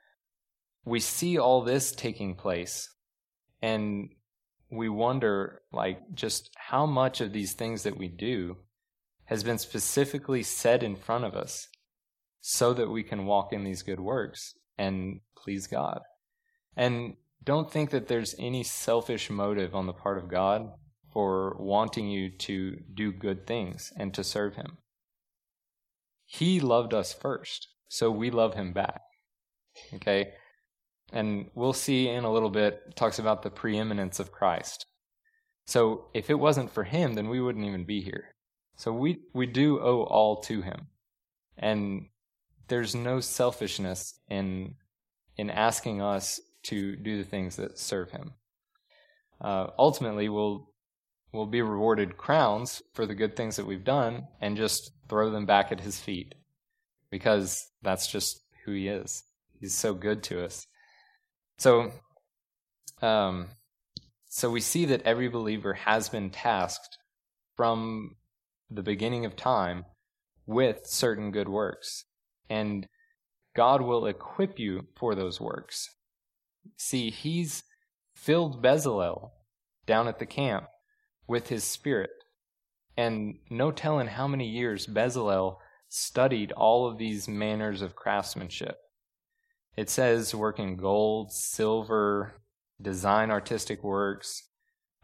we 0.85 1.01
see 1.01 1.39
all 1.39 1.63
this 1.63 1.93
taking 1.93 2.35
place 2.35 2.89
and 3.63 4.11
we 4.71 4.89
wonder 4.89 5.63
like 5.73 6.01
just 6.15 6.51
how 6.57 6.87
much 6.87 7.21
of 7.21 7.33
these 7.33 7.53
things 7.53 7.83
that 7.83 7.97
we 7.97 8.09
do 8.09 8.57
has 9.29 9.43
been 9.43 9.59
specifically 9.59 10.43
said 10.43 10.83
in 10.83 10.97
front 10.97 11.25
of 11.25 11.35
us 11.35 11.69
so 12.41 12.73
that 12.75 12.91
we 12.91 13.03
can 13.03 13.27
walk 13.27 13.53
in 13.53 13.65
these 13.65 13.83
good 13.83 14.01
works 14.01 14.55
and 14.77 15.21
please 15.37 15.67
God. 15.67 16.01
And 16.77 17.15
don't 17.43 17.71
think 17.71 17.91
that 17.91 18.09
there's 18.09 18.35
any 18.39 18.63
selfish 18.63 19.31
motive 19.31 19.75
on 19.75 19.87
the 19.87 19.93
part 19.93 20.19
of 20.19 20.29
God 20.29 20.71
for 21.13 21.57
wanting 21.59 22.09
you 22.09 22.31
to 22.31 22.77
do 22.95 23.13
good 23.13 23.47
things 23.47 23.93
and 23.97 24.13
to 24.15 24.23
serve 24.23 24.57
Him. 24.57 24.79
He 26.31 26.61
loved 26.61 26.93
us 26.93 27.15
first, 27.15 27.69
so 27.89 28.11
we 28.11 28.31
love 28.31 28.53
him 28.53 28.75
back. 28.75 29.01
Okay? 29.95 30.35
And 31.11 31.47
we'll 31.55 31.73
see 31.73 32.07
in 32.07 32.25
a 32.25 32.33
little 32.33 32.51
bit, 32.51 32.95
talks 32.97 33.19
about 33.19 33.43
the 33.43 33.51
preeminence 33.51 34.21
of 34.21 34.31
Christ. 34.31 34.85
So 35.67 36.05
if 36.13 36.29
it 36.29 36.39
wasn't 36.39 36.71
for 36.71 36.85
him, 36.85 37.15
then 37.15 37.31
we 37.31 37.41
wouldn't 37.41 37.65
even 37.65 37.85
be 37.85 38.03
here. 38.03 38.35
So 38.79 38.93
we, 38.93 39.19
we 39.35 39.47
do 39.47 39.81
owe 39.81 40.05
all 40.05 40.41
to 40.43 40.63
him. 40.63 40.87
And 41.59 42.07
there's 42.69 42.95
no 42.95 43.19
selfishness 43.19 44.15
in, 44.29 44.77
in 45.37 45.51
asking 45.51 46.01
us 46.01 46.41
to 46.65 46.95
do 46.95 47.19
the 47.19 47.29
things 47.29 47.57
that 47.57 47.77
serve 47.77 48.13
him. 48.13 48.35
Uh, 49.41 49.67
ultimately, 49.79 50.29
we'll, 50.29 50.71
we'll 51.33 51.47
be 51.47 51.61
rewarded 51.61 52.17
crowns 52.17 52.81
for 52.95 53.05
the 53.05 53.17
good 53.17 53.35
things 53.35 53.57
that 53.57 53.67
we've 53.67 53.85
done 53.85 54.29
and 54.41 54.57
just 54.57 54.93
throw 55.09 55.29
them 55.31 55.45
back 55.45 55.73
at 55.73 55.81
his 55.81 55.99
feet 55.99 56.37
because 57.11 57.67
that's 57.83 58.07
just 58.07 58.41
who 58.65 58.73
he 58.73 58.87
is. 58.87 59.25
He's 59.59 59.75
so 59.75 59.93
good 59.93 60.23
to 60.25 60.45
us. 60.45 60.69
So, 61.59 61.91
um, 63.03 63.49
so 64.29 64.51
we 64.51 64.61
see 64.61 64.85
that 64.85 65.03
every 65.03 65.29
believer 65.29 65.75
has 65.75 66.09
been 66.09 66.31
tasked 66.31 66.97
from 67.57 68.15
the 68.71 68.83
beginning 68.83 69.25
of 69.25 69.37
time 69.37 69.85
with 70.47 70.87
certain 70.87 71.31
good 71.31 71.49
works. 71.49 72.05
And 72.49 72.87
God 73.57 73.83
will 73.83 74.07
equip 74.07 74.59
you 74.59 74.87
for 74.97 75.15
those 75.15 75.41
works. 75.41 75.89
See, 76.77 77.11
he's 77.11 77.65
filled 78.15 78.63
Bezalel 78.63 79.31
down 79.87 80.09
at 80.09 80.19
the 80.19 80.27
camp 80.27 80.67
with 81.27 81.49
his 81.49 81.65
spirit. 81.65 82.11
And 82.97 83.37
no 83.51 83.71
telling 83.71 84.09
how 84.09 84.27
many 84.27 84.49
years 84.49 84.87
Bezalel 84.87 85.57
studied 85.89 86.53
all 86.53 86.89
of 86.89 86.99
these 86.99 87.29
manners 87.29 87.83
of 87.83 87.95
craftsmanship. 87.95 88.77
It 89.77 89.89
says 89.89 90.35
work 90.35 90.59
in 90.59 90.77
gold, 90.77 91.33
silver, 91.33 92.35
design 92.81 93.31
artistic 93.31 93.83
works, 93.83 94.43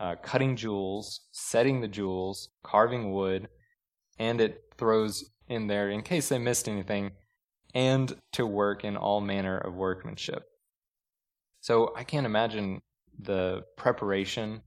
uh, 0.04 0.16
cutting 0.16 0.54
jewels, 0.54 1.22
setting 1.32 1.80
the 1.80 1.88
jewels, 1.88 2.50
carving 2.62 3.12
wood, 3.12 3.48
and 4.18 4.38
it 4.38 4.60
throws 4.76 5.24
in 5.48 5.66
there, 5.66 5.88
in 5.88 6.02
case 6.02 6.30
I 6.30 6.36
missed 6.36 6.68
anything, 6.68 7.12
and 7.74 8.14
to 8.32 8.46
work 8.46 8.84
in 8.84 8.98
all 8.98 9.22
manner 9.22 9.56
of 9.56 9.74
workmanship. 9.74 10.42
So 11.62 11.94
I 11.96 12.04
can't 12.04 12.26
imagine 12.26 12.82
the 13.18 13.62
preparation. 13.78 14.60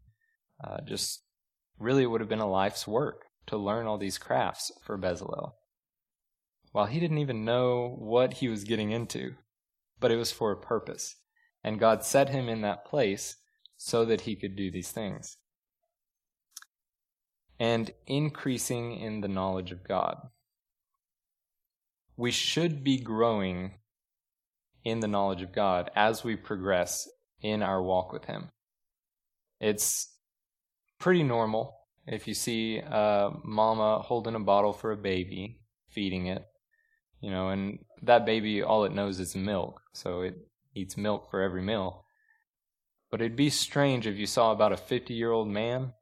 Uh, 0.64 0.78
just 0.88 1.22
really, 1.78 2.02
it 2.02 2.08
would 2.08 2.22
have 2.22 2.30
been 2.30 2.40
a 2.40 2.50
life's 2.50 2.88
work 2.88 3.26
to 3.46 3.58
learn 3.58 3.86
all 3.86 4.00
these 4.00 4.18
crafts 4.18 4.72
for 4.84 4.98
Bezalel 4.98 5.52
while 6.72 6.88
he 6.88 7.00
didn't 7.00 7.20
even 7.20 7.46
know 7.46 7.96
what 8.00 8.34
he 8.34 8.48
was 8.48 8.64
getting 8.64 8.92
into, 8.92 9.36
but 10.00 10.12
it 10.12 10.18
was 10.18 10.32
for 10.32 10.52
a 10.52 10.58
purpose. 10.58 11.16
And 11.64 11.80
God 11.80 12.04
set 12.04 12.30
him 12.30 12.50
in 12.50 12.62
that 12.62 12.86
place 12.86 13.36
so 13.78 14.06
that 14.06 14.22
he 14.22 14.36
could 14.36 14.56
do 14.56 14.72
these 14.72 14.92
things. 14.92 15.38
And 17.60 17.92
increasing 18.06 19.00
in 19.00 19.22
the 19.22 19.28
knowledge 19.28 19.72
of 19.72 19.88
God. 19.88 20.18
We 22.16 22.32
should 22.32 22.84
be 22.84 23.00
growing 23.00 23.76
in 24.84 25.00
the 25.02 25.08
knowledge 25.08 25.42
of 25.42 25.54
God 25.54 25.92
as 25.96 26.24
we 26.24 26.36
progress 26.36 27.08
in 27.42 27.62
our 27.62 27.82
walk 27.82 28.14
with 28.14 28.26
Him. 28.26 28.50
It's 29.60 30.08
pretty 31.00 31.24
normal 31.24 31.76
if 32.08 32.28
you 32.28 32.34
see 32.34 32.78
a 32.78 33.32
mama 33.44 34.00
holding 34.00 34.36
a 34.36 34.40
bottle 34.40 34.74
for 34.74 34.92
a 34.92 34.98
baby, 34.98 35.60
feeding 35.90 36.28
it, 36.28 36.46
you 37.20 37.30
know, 37.30 37.50
and 37.50 37.80
that 38.02 38.26
baby, 38.26 38.64
all 38.64 38.86
it 38.86 38.94
knows 38.94 39.20
is 39.20 39.36
milk, 39.36 39.82
so 39.94 40.22
it 40.22 40.36
eats 40.74 40.96
milk 40.96 41.30
for 41.30 41.42
every 41.42 41.62
meal. 41.62 42.06
But 43.10 43.22
it'd 43.22 43.38
be 43.38 43.50
strange 43.50 44.06
if 44.06 44.18
you 44.18 44.26
saw 44.26 44.52
about 44.52 44.74
a 44.74 44.78
50 44.78 45.14
year 45.14 45.32
old 45.32 45.48
man 45.48 45.94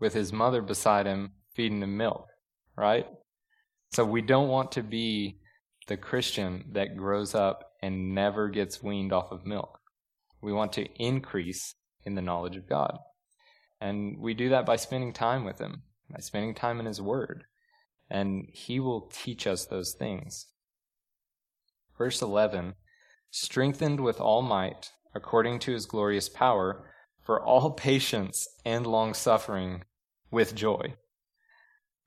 with 0.00 0.14
his 0.14 0.32
mother 0.32 0.62
beside 0.62 1.06
him 1.06 1.32
feeding 1.54 1.82
him 1.82 1.96
milk, 1.96 2.26
right? 2.76 3.06
So 3.92 4.04
we 4.04 4.22
don't 4.22 4.48
want 4.48 4.72
to 4.72 4.82
be 4.82 5.40
the 5.88 5.96
Christian 5.96 6.64
that 6.72 6.96
grows 6.96 7.34
up 7.34 7.72
and 7.82 8.14
never 8.14 8.48
gets 8.48 8.82
weaned 8.82 9.12
off 9.12 9.32
of 9.32 9.46
milk. 9.46 9.80
We 10.40 10.52
want 10.52 10.72
to 10.74 10.86
increase 11.02 11.74
in 12.04 12.14
the 12.14 12.22
knowledge 12.22 12.56
of 12.56 12.68
God. 12.68 12.98
And 13.80 14.18
we 14.18 14.34
do 14.34 14.48
that 14.50 14.66
by 14.66 14.76
spending 14.76 15.12
time 15.12 15.44
with 15.44 15.58
Him, 15.58 15.82
by 16.10 16.20
spending 16.20 16.54
time 16.54 16.80
in 16.80 16.86
His 16.86 17.00
Word. 17.00 17.44
And 18.10 18.46
He 18.52 18.80
will 18.80 19.10
teach 19.12 19.46
us 19.46 19.66
those 19.66 19.94
things. 19.98 20.46
Verse 21.96 22.22
11 22.22 22.74
strengthened 23.30 24.00
with 24.00 24.20
all 24.20 24.40
might, 24.40 24.92
according 25.14 25.58
to 25.60 25.72
His 25.72 25.86
glorious 25.86 26.28
power, 26.28 26.84
for 27.20 27.42
all 27.42 27.70
patience 27.88 28.48
and 28.64 28.86
long 28.86 29.14
suffering 29.14 29.84
with 30.30 30.54
joy. 30.54 30.94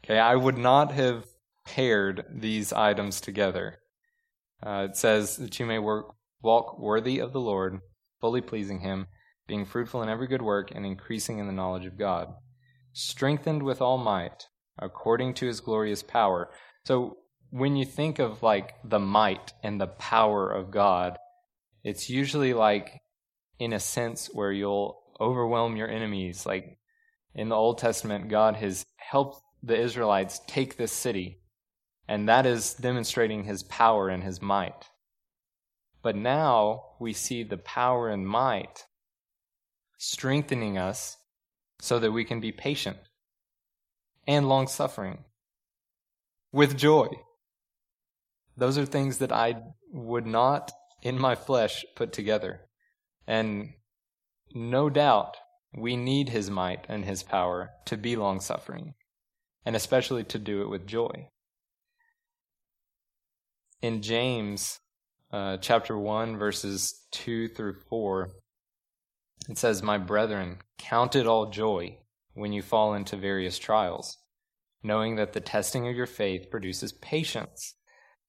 Okay, 0.03 0.17
I 0.17 0.35
would 0.35 0.57
not 0.57 0.91
have 0.91 1.25
paired 1.65 2.25
these 2.31 2.73
items 2.73 3.21
together. 3.21 3.79
Uh, 4.65 4.87
it 4.89 4.97
says 4.97 5.37
that 5.37 5.59
you 5.59 5.65
may 5.65 5.79
work, 5.79 6.15
walk 6.41 6.79
worthy 6.79 7.19
of 7.19 7.33
the 7.33 7.39
Lord, 7.39 7.79
fully 8.19 8.41
pleasing 8.41 8.79
Him, 8.79 9.07
being 9.47 9.65
fruitful 9.65 10.01
in 10.01 10.09
every 10.09 10.27
good 10.27 10.41
work 10.41 10.71
and 10.73 10.85
increasing 10.85 11.39
in 11.39 11.47
the 11.47 11.53
knowledge 11.53 11.85
of 11.85 11.97
God, 11.97 12.33
strengthened 12.93 13.63
with 13.63 13.81
all 13.81 13.97
might, 13.97 14.47
according 14.79 15.33
to 15.35 15.45
His 15.45 15.59
glorious 15.59 16.01
power. 16.03 16.49
So 16.85 17.17
when 17.51 17.75
you 17.75 17.85
think 17.85 18.17
of 18.17 18.41
like 18.41 18.75
the 18.83 18.99
might 18.99 19.53
and 19.61 19.79
the 19.79 19.87
power 19.87 20.49
of 20.49 20.71
God, 20.71 21.17
it's 21.83 22.09
usually 22.09 22.53
like 22.53 23.01
in 23.59 23.73
a 23.73 23.79
sense 23.79 24.29
where 24.33 24.51
you'll 24.51 25.01
overwhelm 25.19 25.75
your 25.75 25.89
enemies. 25.89 26.45
Like 26.45 26.77
in 27.35 27.49
the 27.49 27.55
Old 27.55 27.77
Testament, 27.77 28.29
God 28.29 28.55
has 28.55 28.85
helped 28.97 29.41
the 29.63 29.79
Israelites 29.79 30.41
take 30.47 30.77
this 30.77 30.91
city 30.91 31.41
and 32.11 32.27
that 32.27 32.45
is 32.45 32.73
demonstrating 32.73 33.45
his 33.45 33.63
power 33.63 34.09
and 34.09 34.21
his 34.21 34.41
might. 34.41 34.89
But 36.01 36.17
now 36.17 36.95
we 36.99 37.13
see 37.13 37.43
the 37.43 37.57
power 37.57 38.09
and 38.09 38.27
might 38.27 38.85
strengthening 39.97 40.77
us 40.77 41.15
so 41.79 41.99
that 41.99 42.11
we 42.11 42.25
can 42.25 42.41
be 42.41 42.51
patient 42.51 42.97
and 44.27 44.49
long 44.49 44.67
suffering 44.67 45.23
with 46.51 46.77
joy. 46.77 47.07
Those 48.57 48.77
are 48.77 48.85
things 48.85 49.19
that 49.19 49.31
I 49.31 49.61
would 49.93 50.25
not 50.25 50.71
in 51.01 51.19
my 51.19 51.35
flesh 51.35 51.85
put 51.95 52.13
together. 52.13 52.61
And 53.27 53.73
no 54.53 54.89
doubt 54.89 55.37
we 55.75 55.95
need 55.95 56.29
his 56.29 56.49
might 56.49 56.85
and 56.89 57.05
his 57.05 57.23
power 57.23 57.71
to 57.85 57.97
be 57.97 58.15
long 58.15 58.39
suffering, 58.39 58.93
and 59.65 59.75
especially 59.75 60.23
to 60.25 60.39
do 60.39 60.61
it 60.61 60.69
with 60.69 60.85
joy 60.85 61.29
in 63.81 64.01
James 64.01 64.79
uh, 65.31 65.57
chapter 65.57 65.97
1, 65.97 66.37
verses 66.37 67.05
2 67.11 67.49
through 67.49 67.75
4, 67.89 68.31
it 69.49 69.57
says, 69.57 69.81
My 69.81 69.97
brethren, 69.97 70.59
count 70.77 71.15
it 71.15 71.27
all 71.27 71.49
joy 71.49 71.97
when 72.33 72.53
you 72.53 72.61
fall 72.61 72.93
into 72.93 73.15
various 73.15 73.57
trials, 73.57 74.17
knowing 74.83 75.15
that 75.15 75.33
the 75.33 75.41
testing 75.41 75.87
of 75.87 75.95
your 75.95 76.05
faith 76.05 76.51
produces 76.51 76.93
patience. 76.93 77.75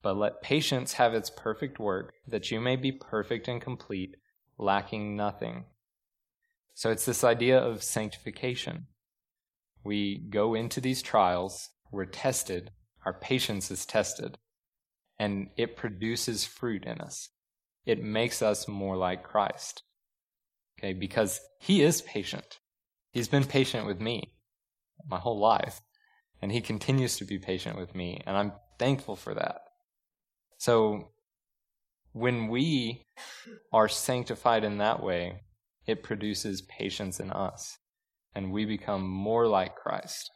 But 0.03 0.17
let 0.17 0.43
patience 0.43 0.93
have 0.93 1.15
its 1.15 1.31
perfect 1.31 1.79
work, 1.79 2.13
that 2.27 2.51
you 2.51 2.61
may 2.61 2.75
be 2.75 2.91
perfect 2.91 3.47
and 3.47 3.59
complete, 3.59 4.15
lacking 4.59 5.15
nothing. 5.15 5.65
So 6.75 6.91
it's 6.91 7.05
this 7.05 7.23
idea 7.23 7.57
of 7.57 7.81
sanctification. 7.81 8.87
We 9.83 10.17
go 10.29 10.53
into 10.53 10.79
these 10.79 11.01
trials, 11.01 11.69
we're 11.91 12.05
tested, 12.05 12.71
our 13.05 13.13
patience 13.13 13.71
is 13.71 13.85
tested 13.85 14.37
and 15.19 15.49
it 15.57 15.77
produces 15.77 16.45
fruit 16.45 16.85
in 16.85 16.99
us. 16.99 17.29
It 17.85 18.03
makes 18.03 18.41
us 18.41 18.67
more 18.67 18.97
like 18.97 19.23
Christ. 19.23 19.83
Okay, 20.79 20.93
because 20.93 21.39
he 21.59 21.81
is 21.81 22.01
patient. 22.01 22.59
He's 23.11 23.27
been 23.27 23.45
patient 23.45 23.85
with 23.85 24.01
me 24.01 24.33
my 25.07 25.19
whole 25.19 25.39
life, 25.39 25.81
and 26.41 26.51
he 26.51 26.61
continues 26.61 27.17
to 27.17 27.25
be 27.25 27.37
patient 27.37 27.77
with 27.77 27.93
me, 27.93 28.21
and 28.25 28.37
I'm 28.37 28.53
thankful 28.79 29.15
for 29.15 29.33
that. 29.33 29.61
So, 30.63 31.09
when 32.13 32.47
we 32.47 33.05
are 33.73 33.89
sanctified 33.89 34.63
in 34.63 34.77
that 34.77 35.03
way, 35.03 35.41
it 35.85 36.03
produces 36.03 36.61
patience 36.61 37.19
in 37.19 37.31
us, 37.31 37.79
and 38.33 38.53
we 38.53 38.63
become 38.63 39.05
more 39.05 39.45
like 39.45 39.75
Christ. 39.75 40.31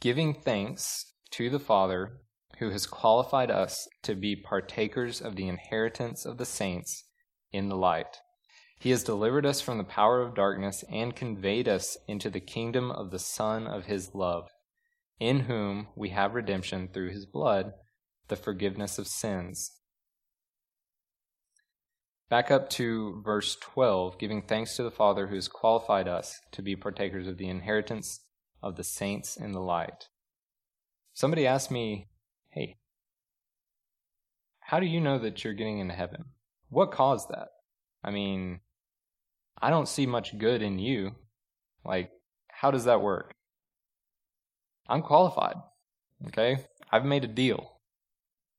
Giving 0.00 0.34
thanks 0.34 1.12
to 1.30 1.48
the 1.48 1.60
Father 1.60 2.22
who 2.58 2.70
has 2.70 2.88
qualified 2.88 3.52
us 3.52 3.86
to 4.02 4.16
be 4.16 4.34
partakers 4.34 5.20
of 5.20 5.36
the 5.36 5.46
inheritance 5.46 6.26
of 6.26 6.38
the 6.38 6.46
saints 6.46 7.04
in 7.52 7.68
the 7.68 7.76
light. 7.76 8.18
He 8.80 8.90
has 8.90 9.04
delivered 9.04 9.46
us 9.46 9.60
from 9.60 9.78
the 9.78 9.84
power 9.84 10.20
of 10.20 10.34
darkness 10.34 10.82
and 10.90 11.14
conveyed 11.14 11.68
us 11.68 11.96
into 12.08 12.30
the 12.30 12.40
kingdom 12.40 12.90
of 12.90 13.12
the 13.12 13.20
Son 13.20 13.68
of 13.68 13.84
his 13.84 14.12
love, 14.12 14.48
in 15.20 15.40
whom 15.40 15.86
we 15.94 16.08
have 16.08 16.34
redemption 16.34 16.88
through 16.92 17.10
his 17.10 17.26
blood, 17.26 17.72
the 18.28 18.36
forgiveness 18.36 18.98
of 18.98 19.06
sins. 19.06 19.70
Back 22.30 22.50
up 22.50 22.70
to 22.70 23.20
verse 23.24 23.56
12, 23.60 24.18
giving 24.18 24.42
thanks 24.42 24.76
to 24.76 24.82
the 24.82 24.90
Father 24.90 25.26
who 25.26 25.34
has 25.34 25.48
qualified 25.48 26.08
us 26.08 26.40
to 26.52 26.62
be 26.62 26.74
partakers 26.74 27.26
of 27.26 27.36
the 27.36 27.48
inheritance 27.48 28.20
of 28.62 28.76
the 28.76 28.84
saints 28.84 29.36
in 29.36 29.52
the 29.52 29.60
light. 29.60 30.08
Somebody 31.12 31.46
asked 31.46 31.70
me, 31.70 32.08
hey, 32.50 32.78
how 34.60 34.80
do 34.80 34.86
you 34.86 35.00
know 35.00 35.18
that 35.18 35.42
you're 35.44 35.54
getting 35.54 35.80
into 35.80 35.94
heaven? 35.94 36.26
What 36.68 36.92
caused 36.92 37.28
that? 37.30 37.48
I 38.02 38.10
mean, 38.10 38.60
I 39.60 39.70
don't 39.70 39.88
see 39.88 40.06
much 40.06 40.38
good 40.38 40.62
in 40.62 40.78
you. 40.78 41.16
Like, 41.84 42.10
how 42.48 42.70
does 42.70 42.84
that 42.84 43.02
work? 43.02 43.34
I'm 44.90 45.02
qualified. 45.02 45.54
Okay? 46.26 46.64
I've 46.90 47.04
made 47.04 47.24
a 47.24 47.28
deal. 47.28 47.78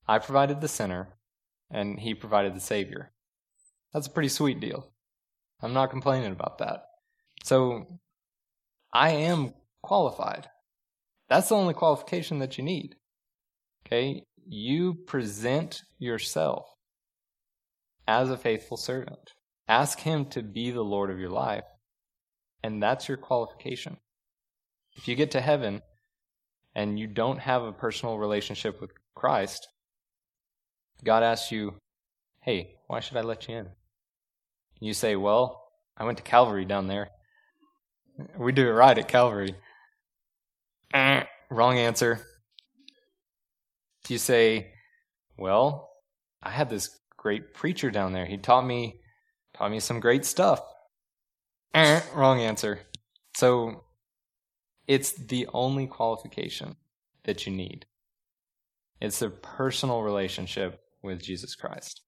I 0.07 0.17
provided 0.17 0.61
the 0.61 0.69
sinner, 0.69 1.09
and 1.69 1.99
he 1.99 2.15
provided 2.15 2.55
the 2.55 2.61
Savior. 2.61 3.11
That's 3.93 4.07
a 4.07 4.11
pretty 4.11 4.29
sweet 4.29 4.61
deal. 4.61 4.87
I'm 5.61 5.73
not 5.73 5.91
complaining 5.91 6.31
about 6.31 6.59
that. 6.59 6.85
So, 7.43 7.85
I 8.93 9.11
am 9.11 9.53
qualified. 9.83 10.47
That's 11.29 11.49
the 11.49 11.55
only 11.55 11.73
qualification 11.73 12.39
that 12.39 12.57
you 12.57 12.63
need. 12.63 12.95
Okay? 13.85 14.23
You 14.47 14.93
present 14.93 15.81
yourself 15.99 16.65
as 18.07 18.29
a 18.29 18.37
faithful 18.37 18.77
servant. 18.77 19.33
Ask 19.67 19.99
Him 19.99 20.25
to 20.27 20.41
be 20.41 20.71
the 20.71 20.81
Lord 20.81 21.11
of 21.11 21.19
your 21.19 21.29
life, 21.29 21.65
and 22.63 22.81
that's 22.81 23.09
your 23.09 23.17
qualification. 23.17 23.97
If 24.95 25.07
you 25.07 25.15
get 25.15 25.31
to 25.31 25.41
heaven 25.41 25.81
and 26.75 26.99
you 26.99 27.07
don't 27.07 27.39
have 27.39 27.63
a 27.63 27.71
personal 27.71 28.17
relationship 28.17 28.79
with 28.81 28.91
Christ, 29.15 29.67
God 31.03 31.23
asks 31.23 31.51
you, 31.51 31.75
Hey, 32.41 32.75
why 32.87 32.99
should 32.99 33.17
I 33.17 33.21
let 33.21 33.47
you 33.47 33.57
in? 33.57 33.67
You 34.79 34.93
say, 34.93 35.15
Well, 35.15 35.63
I 35.97 36.05
went 36.05 36.17
to 36.17 36.23
Calvary 36.23 36.65
down 36.65 36.87
there. 36.87 37.09
We 38.37 38.51
do 38.51 38.67
it 38.67 38.71
right 38.71 38.97
at 38.97 39.07
Calvary. 39.07 39.55
Wrong 41.49 41.77
answer. 41.77 42.25
You 44.07 44.17
say, 44.17 44.73
well, 45.37 45.89
I 46.43 46.49
had 46.49 46.69
this 46.69 46.99
great 47.17 47.53
preacher 47.53 47.91
down 47.91 48.13
there. 48.13 48.25
He 48.25 48.37
taught 48.37 48.65
me 48.65 48.99
taught 49.53 49.71
me 49.71 49.79
some 49.79 49.99
great 49.99 50.25
stuff. 50.25 50.61
wrong 51.75 52.41
answer. 52.41 52.79
So 53.35 53.83
it's 54.91 55.13
the 55.13 55.47
only 55.53 55.87
qualification 55.87 56.75
that 57.23 57.45
you 57.45 57.53
need. 57.53 57.85
It's 58.99 59.21
a 59.21 59.29
personal 59.29 60.01
relationship 60.01 60.81
with 61.01 61.21
Jesus 61.21 61.55
Christ. 61.55 62.01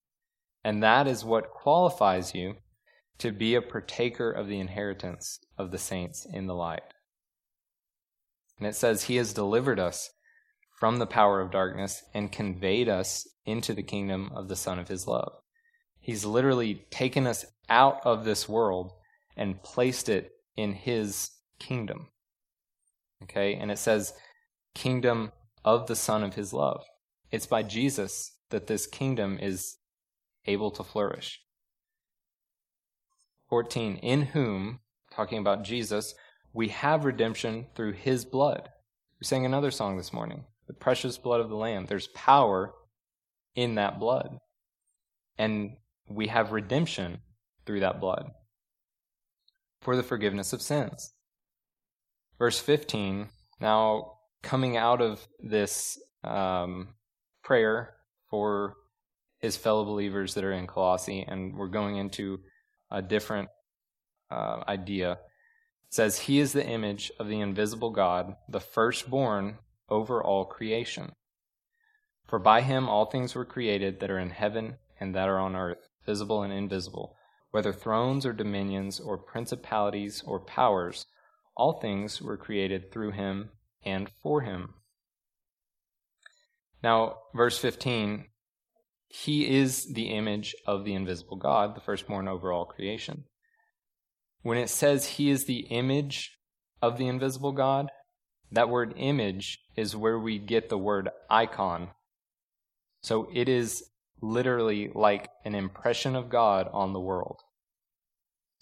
And 0.63 0.84
that 0.84 1.08
is 1.08 1.24
what 1.24 1.52
qualifies 1.52 2.36
you 2.36 2.56
to 3.19 3.32
be 3.32 3.56
a 3.56 3.62
partaker 3.62 4.32
of 4.32 4.48
the 4.48 4.60
inheritance 4.60 5.39
of 5.58 5.72
the 5.72 5.78
saints 5.78 6.28
in 6.32 6.48
the 6.48 6.56
light. 6.56 6.84
And 8.58 8.67
it 8.67 8.76
says, 8.76 9.04
He 9.04 9.15
has 9.15 9.34
delivered 9.34 9.80
us 9.80 10.10
from 10.80 10.98
the 10.98 11.08
power 11.08 11.39
of 11.39 11.52
darkness 11.52 12.04
and 12.13 12.32
conveyed 12.32 12.89
us 12.89 13.28
into 13.46 13.74
the 13.74 13.84
kingdom 13.84 14.32
of 14.36 14.50
the 14.50 14.56
Son 14.56 14.80
of 14.80 14.89
His 14.89 15.08
love, 15.08 15.32
He's 16.04 16.26
literally 16.26 16.86
taken 16.91 17.26
us 17.26 17.46
out 17.69 18.02
of 18.04 18.26
this 18.26 18.50
world 18.50 18.91
and 19.38 19.63
placed 19.63 20.10
it 20.10 20.32
in 20.58 20.74
his 20.74 21.32
kingdom. 21.60 22.10
Okay, 23.23 23.55
and 23.55 23.71
it 23.71 23.79
says, 23.79 24.13
kingdom 24.75 25.31
of 25.63 25.88
the 25.88 25.95
Son 25.95 26.23
of 26.23 26.36
his 26.36 26.53
love. 26.53 26.83
It's 27.31 27.45
by 27.45 27.63
Jesus 27.63 28.36
that 28.49 28.67
this 28.67 28.86
kingdom 28.86 29.39
is 29.41 29.77
able 30.45 30.71
to 30.71 30.83
flourish. 30.83 31.39
14, 33.49 33.97
in 33.97 34.21
whom, 34.23 34.79
talking 35.12 35.38
about 35.38 35.63
Jesus, 35.63 36.15
we 36.53 36.69
have 36.69 37.05
redemption 37.05 37.67
through 37.75 37.93
his 37.93 38.25
blood. 38.25 38.69
We 39.19 39.25
sang 39.25 39.45
another 39.45 39.71
song 39.71 39.97
this 39.97 40.13
morning, 40.13 40.45
the 40.67 40.73
precious 40.73 41.17
blood 41.17 41.39
of 41.39 41.49
the 41.49 41.55
Lamb. 41.55 41.86
There's 41.86 42.07
power 42.07 42.73
in 43.55 43.75
that 43.75 43.99
blood. 43.99 44.38
And 45.38 45.77
we 46.09 46.27
have 46.27 46.51
redemption 46.51 47.19
through 47.65 47.79
that 47.79 47.99
blood 47.99 48.31
for 49.81 49.95
the 49.95 50.03
forgiveness 50.03 50.53
of 50.53 50.62
sins. 50.62 51.13
Verse 52.38 52.60
15, 52.60 53.30
now 53.60 54.17
coming 54.41 54.78
out 54.78 55.02
of 55.02 55.26
this 55.39 55.98
um, 56.24 56.89
prayer 57.43 57.96
for 58.30 58.76
his 59.39 59.58
fellow 59.58 59.86
believers 59.86 60.34
that 60.34 60.43
are 60.43 60.54
in 60.54 60.67
Colossae, 60.67 61.26
and 61.28 61.56
we're 61.56 61.67
going 61.67 61.98
into 61.98 62.39
a 62.89 63.02
different 63.02 63.50
uh, 64.32 64.63
idea. 64.67 65.13
It 65.13 65.19
says, 65.89 66.19
He 66.19 66.39
is 66.39 66.54
the 66.54 66.65
image 66.65 67.12
of 67.19 67.28
the 67.28 67.39
invisible 67.39 67.91
God, 67.91 68.36
the 68.50 68.60
firstborn 68.60 69.58
over 69.89 70.24
all 70.24 70.46
creation. 70.46 71.12
For 72.28 72.39
by 72.39 72.62
him 72.62 72.89
all 72.89 73.06
things 73.06 73.36
were 73.36 73.46
created 73.46 74.00
that 74.00 74.10
are 74.10 74.17
in 74.17 74.32
heaven 74.32 74.78
and 75.00 75.13
that 75.13 75.30
are 75.30 75.39
on 75.39 75.56
earth, 75.56 75.89
visible 76.06 76.41
and 76.41 76.54
invisible, 76.54 77.15
whether 77.52 77.74
thrones 77.74 78.26
or 78.26 78.34
dominions 78.34 79.00
or 79.00 79.17
principalities 79.17 80.24
or 80.26 80.39
powers, 80.39 81.06
all 81.56 81.80
things 81.80 82.22
were 82.22 82.38
created 82.38 82.92
through 82.92 83.12
him 83.12 83.50
and 83.84 84.10
for 84.22 84.42
him. 84.42 84.74
Now, 86.82 87.18
verse 87.34 87.58
15 87.58 88.26
he 89.16 89.48
is 89.60 89.94
the 89.94 90.08
image 90.08 90.56
of 90.66 90.86
the 90.86 90.96
invisible 90.96 91.38
God, 91.38 91.76
the 91.76 91.82
firstborn 91.82 92.28
over 92.28 92.52
all 92.52 92.66
creation. 92.66 93.26
When 94.42 94.58
it 94.58 94.72
says 94.72 95.06
he 95.06 95.30
is 95.30 95.46
the 95.46 95.68
image 95.70 96.36
of 96.82 96.98
the 96.98 97.08
invisible 97.08 97.52
God, 97.52 97.92
that 98.52 98.70
word 98.70 98.96
image 98.98 99.60
is 99.76 99.96
where 99.96 100.18
we 100.18 100.39
get 100.39 100.70
the 100.70 100.80
word 100.80 101.10
icon. 101.30 101.89
So 103.02 103.30
it 103.32 103.48
is 103.48 103.84
literally 104.20 104.89
like 104.96 105.30
an 105.46 105.54
impression 105.54 106.16
of 106.16 106.32
God 106.32 106.68
on 106.74 106.94
the 106.94 107.00
world. 107.00 107.42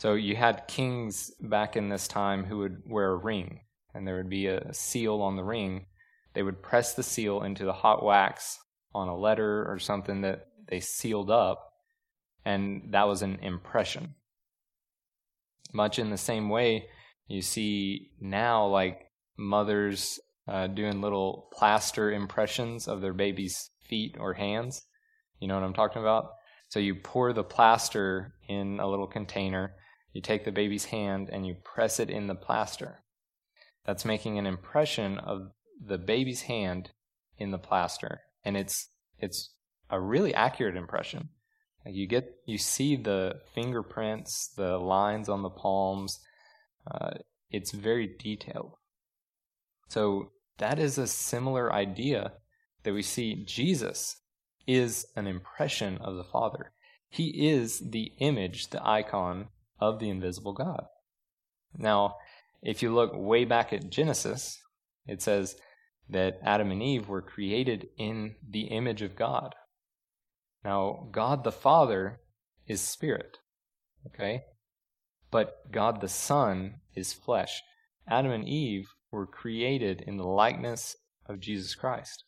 So 0.02 0.16
you 0.16 0.36
had 0.36 0.68
kings 0.68 1.30
back 1.40 1.76
in 1.76 1.90
this 1.90 2.08
time 2.08 2.44
who 2.44 2.58
would 2.58 2.82
wear 2.88 3.12
a 3.12 3.16
ring, 3.16 3.60
and 3.94 4.08
there 4.08 4.16
would 4.18 4.32
be 4.32 4.48
a 4.48 4.74
seal 4.74 5.22
on 5.22 5.36
the 5.36 5.44
ring. 5.44 5.86
They 6.34 6.42
would 6.42 6.64
press 6.64 6.96
the 6.96 7.04
seal 7.04 7.44
into 7.44 7.66
the 7.66 7.72
hot 7.72 8.04
wax 8.04 8.58
on 8.96 9.10
a 9.10 9.16
letter 9.16 9.64
or 9.72 9.78
something 9.78 10.22
that 10.22 10.48
they 10.68 10.80
sealed 10.80 11.30
up, 11.30 11.74
and 12.44 12.94
that 12.94 13.08
was 13.08 13.22
an 13.22 13.38
impression. 13.44 14.16
Much 15.72 16.00
in 16.00 16.10
the 16.10 16.18
same 16.18 16.50
way, 16.50 16.88
you 17.28 17.44
see 17.44 18.10
now 18.20 18.66
like 18.66 19.06
mothers 19.38 20.20
uh, 20.48 20.66
doing 20.66 21.00
little 21.00 21.48
plaster 21.54 22.12
impressions 22.12 22.88
of 22.88 23.02
their 23.02 23.14
baby's 23.14 23.70
feet 23.88 24.18
or 24.20 24.34
hands. 24.34 24.82
You 25.40 25.48
know 25.48 25.54
what 25.54 25.64
I'm 25.64 25.76
talking 25.76 26.02
about? 26.02 26.32
So 26.70 26.80
you 26.80 26.96
pour 26.96 27.34
the 27.34 27.44
plaster 27.44 28.34
in 28.50 28.80
a 28.80 28.90
little 28.90 29.06
container, 29.06 29.76
you 30.14 30.22
take 30.22 30.46
the 30.46 30.52
baby's 30.52 30.86
hand, 30.86 31.30
and 31.32 31.46
you 31.46 31.56
press 31.64 32.00
it 32.00 32.10
in 32.10 32.28
the 32.28 32.36
plaster. 32.36 33.04
That's 33.86 34.06
making 34.06 34.38
an 34.38 34.46
impression 34.46 35.18
of 35.18 35.52
the 35.84 35.98
baby's 35.98 36.44
hand 36.44 36.92
in 37.38 37.52
the 37.52 37.58
plaster 37.58 38.22
and 38.44 38.58
it's 38.58 38.90
it's 39.20 39.54
a 39.90 40.00
really 40.00 40.34
accurate 40.34 40.76
impression. 40.76 41.30
You 41.86 42.08
get 42.08 42.36
you 42.46 42.58
see 42.58 42.96
the 42.96 43.36
fingerprints, 43.54 44.52
the 44.56 44.78
lines 44.78 45.30
on 45.30 45.42
the 45.42 45.50
palms. 45.50 46.20
Uh, 46.90 47.12
it's 47.50 47.72
very 47.72 48.16
detailed. 48.20 48.74
So 49.90 50.32
that 50.58 50.80
is 50.80 50.98
a 50.98 51.08
similar 51.08 51.74
idea 51.74 52.34
that 52.84 52.94
we 52.94 53.02
see 53.02 53.44
Jesus 53.46 54.18
is 54.68 55.06
an 55.16 55.28
impression 55.28 55.98
of 55.98 56.16
the 56.16 56.24
Father. 56.24 56.72
He 57.10 57.50
is 57.50 57.80
the 57.80 58.14
image, 58.20 58.70
the 58.70 58.88
icon 58.88 59.48
of 59.82 60.00
the 60.00 60.10
invisible 60.10 60.54
God. 60.54 60.86
Now, 61.76 62.16
if 62.62 62.82
you 62.82 62.94
look 62.94 63.12
way 63.14 63.44
back 63.44 63.74
at 63.74 63.90
Genesis, 63.90 64.62
it 65.08 65.22
says, 65.22 65.56
that 66.12 66.40
Adam 66.44 66.72
and 66.72 66.84
Eve 66.84 67.08
were 67.08 67.22
created 67.22 67.88
in 67.98 68.36
the 68.48 68.64
image 68.64 69.02
of 69.02 69.16
God. 69.16 69.56
Now, 70.64 71.08
God 71.12 71.44
the 71.44 71.52
Father 71.52 72.20
is 72.68 72.82
spirit, 72.82 73.38
okay? 74.08 74.42
But 75.32 75.72
God 75.72 76.02
the 76.02 76.10
Son 76.10 76.82
is 76.94 77.14
flesh. 77.14 77.62
Adam 78.08 78.32
and 78.32 78.48
Eve 78.48 78.90
were 79.12 79.26
created 79.26 80.02
in 80.02 80.18
the 80.18 80.26
likeness 80.26 80.98
of 81.26 81.40
Jesus 81.40 81.76
Christ. 81.76 82.26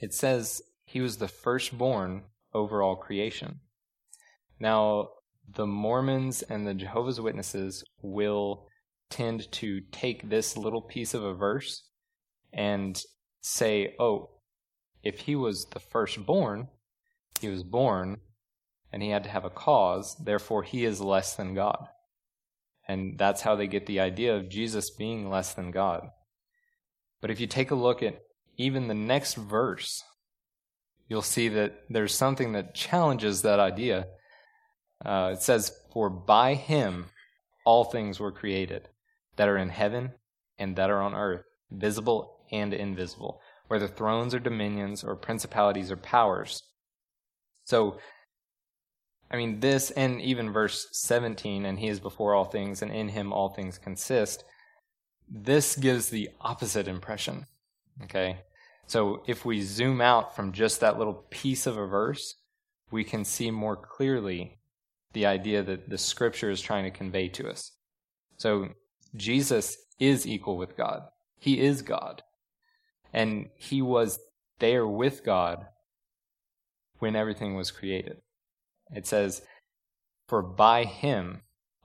It 0.00 0.12
says 0.12 0.62
he 0.84 1.00
was 1.00 1.18
the 1.18 1.28
firstborn 1.28 2.24
over 2.52 2.82
all 2.82 2.96
creation. 2.96 3.60
Now, 4.58 5.08
the 5.48 5.66
Mormons 5.66 6.42
and 6.42 6.66
the 6.66 6.74
Jehovah's 6.74 7.20
Witnesses 7.20 7.84
will 8.02 8.66
tend 9.10 9.50
to 9.52 9.80
take 9.92 10.28
this 10.28 10.56
little 10.56 10.82
piece 10.82 11.14
of 11.14 11.22
a 11.22 11.34
verse 11.34 11.88
and 12.52 13.00
say, 13.40 13.94
oh, 13.98 14.30
if 15.02 15.20
he 15.20 15.36
was 15.36 15.66
the 15.66 15.80
firstborn, 15.80 16.68
he 17.40 17.48
was 17.48 17.62
born 17.62 18.18
and 18.92 19.02
he 19.02 19.10
had 19.10 19.24
to 19.24 19.30
have 19.30 19.44
a 19.44 19.50
cause, 19.50 20.16
therefore 20.16 20.62
he 20.62 20.84
is 20.84 21.00
less 21.00 21.34
than 21.34 21.54
God. 21.54 21.88
And 22.86 23.18
that's 23.18 23.42
how 23.42 23.56
they 23.56 23.66
get 23.66 23.86
the 23.86 24.00
idea 24.00 24.36
of 24.36 24.48
Jesus 24.48 24.90
being 24.90 25.28
less 25.28 25.54
than 25.54 25.70
God. 25.70 26.08
But 27.20 27.30
if 27.30 27.40
you 27.40 27.46
take 27.46 27.70
a 27.70 27.76
look 27.76 28.02
at 28.02 28.20
even 28.56 28.88
the 28.88 28.94
next 28.94 29.34
verse, 29.34 30.02
you'll 31.08 31.22
see 31.22 31.48
that 31.48 31.74
there's 31.88 32.14
something 32.14 32.52
that 32.52 32.74
challenges 32.74 33.42
that 33.42 33.58
idea. 33.58 34.06
Uh, 35.04 35.30
it 35.32 35.42
says, 35.42 35.72
For 35.92 36.10
by 36.10 36.54
him 36.54 37.06
all 37.64 37.84
things 37.84 38.20
were 38.20 38.32
created, 38.32 38.88
that 39.36 39.48
are 39.48 39.56
in 39.56 39.70
heaven 39.70 40.12
and 40.58 40.76
that 40.76 40.90
are 40.90 41.02
on 41.02 41.14
earth, 41.14 41.44
visible 41.70 42.38
and 42.52 42.72
invisible, 42.72 43.40
whether 43.68 43.88
thrones 43.88 44.34
or 44.34 44.38
dominions 44.38 45.02
or 45.02 45.16
principalities 45.16 45.90
or 45.90 45.96
powers. 45.96 46.62
So, 47.64 47.98
I 49.30 49.36
mean, 49.36 49.60
this 49.60 49.90
and 49.90 50.20
even 50.20 50.52
verse 50.52 50.86
17, 50.92 51.64
and 51.64 51.78
he 51.78 51.88
is 51.88 51.98
before 51.98 52.34
all 52.34 52.44
things, 52.44 52.82
and 52.82 52.92
in 52.92 53.08
him 53.08 53.32
all 53.32 53.48
things 53.48 53.78
consist, 53.78 54.44
this 55.28 55.76
gives 55.76 56.10
the 56.10 56.30
opposite 56.40 56.86
impression. 56.86 57.46
Okay? 58.02 58.40
So, 58.86 59.22
if 59.26 59.44
we 59.44 59.62
zoom 59.62 60.00
out 60.00 60.36
from 60.36 60.52
just 60.52 60.80
that 60.80 60.98
little 60.98 61.24
piece 61.30 61.66
of 61.66 61.78
a 61.78 61.86
verse, 61.86 62.36
we 62.90 63.02
can 63.02 63.24
see 63.24 63.50
more 63.50 63.76
clearly 63.76 64.58
the 65.14 65.26
idea 65.26 65.62
that 65.62 65.88
the 65.88 65.98
scripture 65.98 66.50
is 66.50 66.60
trying 66.60 66.84
to 66.84 66.90
convey 66.90 67.28
to 67.28 67.48
us. 67.48 67.72
So, 68.36 68.68
Jesus 69.16 69.76
is 69.98 70.26
equal 70.26 70.56
with 70.56 70.76
God. 70.76 71.02
He 71.38 71.60
is 71.60 71.82
God. 71.82 72.22
And 73.12 73.48
he 73.56 73.80
was 73.80 74.18
there 74.58 74.86
with 74.86 75.24
God 75.24 75.66
when 76.98 77.14
everything 77.14 77.54
was 77.54 77.70
created. 77.70 78.16
It 78.94 79.06
says, 79.06 79.42
For 80.28 80.42
by 80.42 80.84
him 80.84 81.42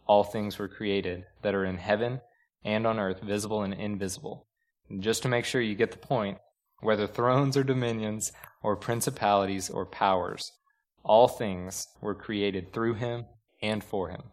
all 0.08 0.24
things 0.24 0.58
were 0.58 0.68
created 0.68 1.26
that 1.44 1.54
are 1.54 1.66
in 1.66 1.78
heaven 1.78 2.22
and 2.64 2.88
on 2.88 3.00
earth, 3.00 3.22
visible 3.22 3.64
and 3.64 3.74
invisible. 3.74 4.48
And 4.90 5.04
just 5.04 5.22
to 5.24 5.30
make 5.30 5.46
sure 5.46 5.62
you 5.62 5.76
get 5.76 5.92
the 5.92 5.98
point, 5.98 6.40
whether 6.82 7.06
thrones 7.06 7.56
or 7.56 7.64
dominions 7.64 8.32
or 8.64 8.76
principalities 8.76 9.70
or 9.70 9.86
powers, 9.86 10.52
all 11.04 11.28
things 11.28 11.88
were 12.02 12.16
created 12.16 12.72
through 12.72 12.96
him 12.96 13.26
and 13.62 13.84
for 13.84 14.10
him. 14.10 14.24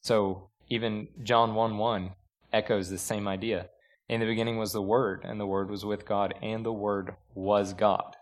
So 0.00 0.50
even 0.68 1.08
John 1.22 1.54
1 1.54 1.78
1 1.78 2.12
echoes 2.52 2.88
the 2.88 2.98
same 2.98 3.28
idea. 3.28 3.68
In 4.08 4.20
the 4.20 4.26
beginning 4.26 4.58
was 4.58 4.72
the 4.72 4.82
Word, 4.82 5.22
and 5.24 5.40
the 5.40 5.46
Word 5.46 5.70
was 5.70 5.84
with 5.84 6.06
God, 6.06 6.34
and 6.42 6.64
the 6.64 6.72
Word 6.72 7.14
was 7.34 7.72
God. 7.72 8.16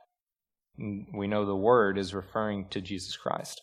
Mm, 0.80 1.06
we 1.12 1.26
know 1.26 1.44
the 1.44 1.56
Word 1.56 1.98
is 1.98 2.14
referring 2.14 2.68
to 2.68 2.80
Jesus 2.80 3.16
Christ. 3.16 3.62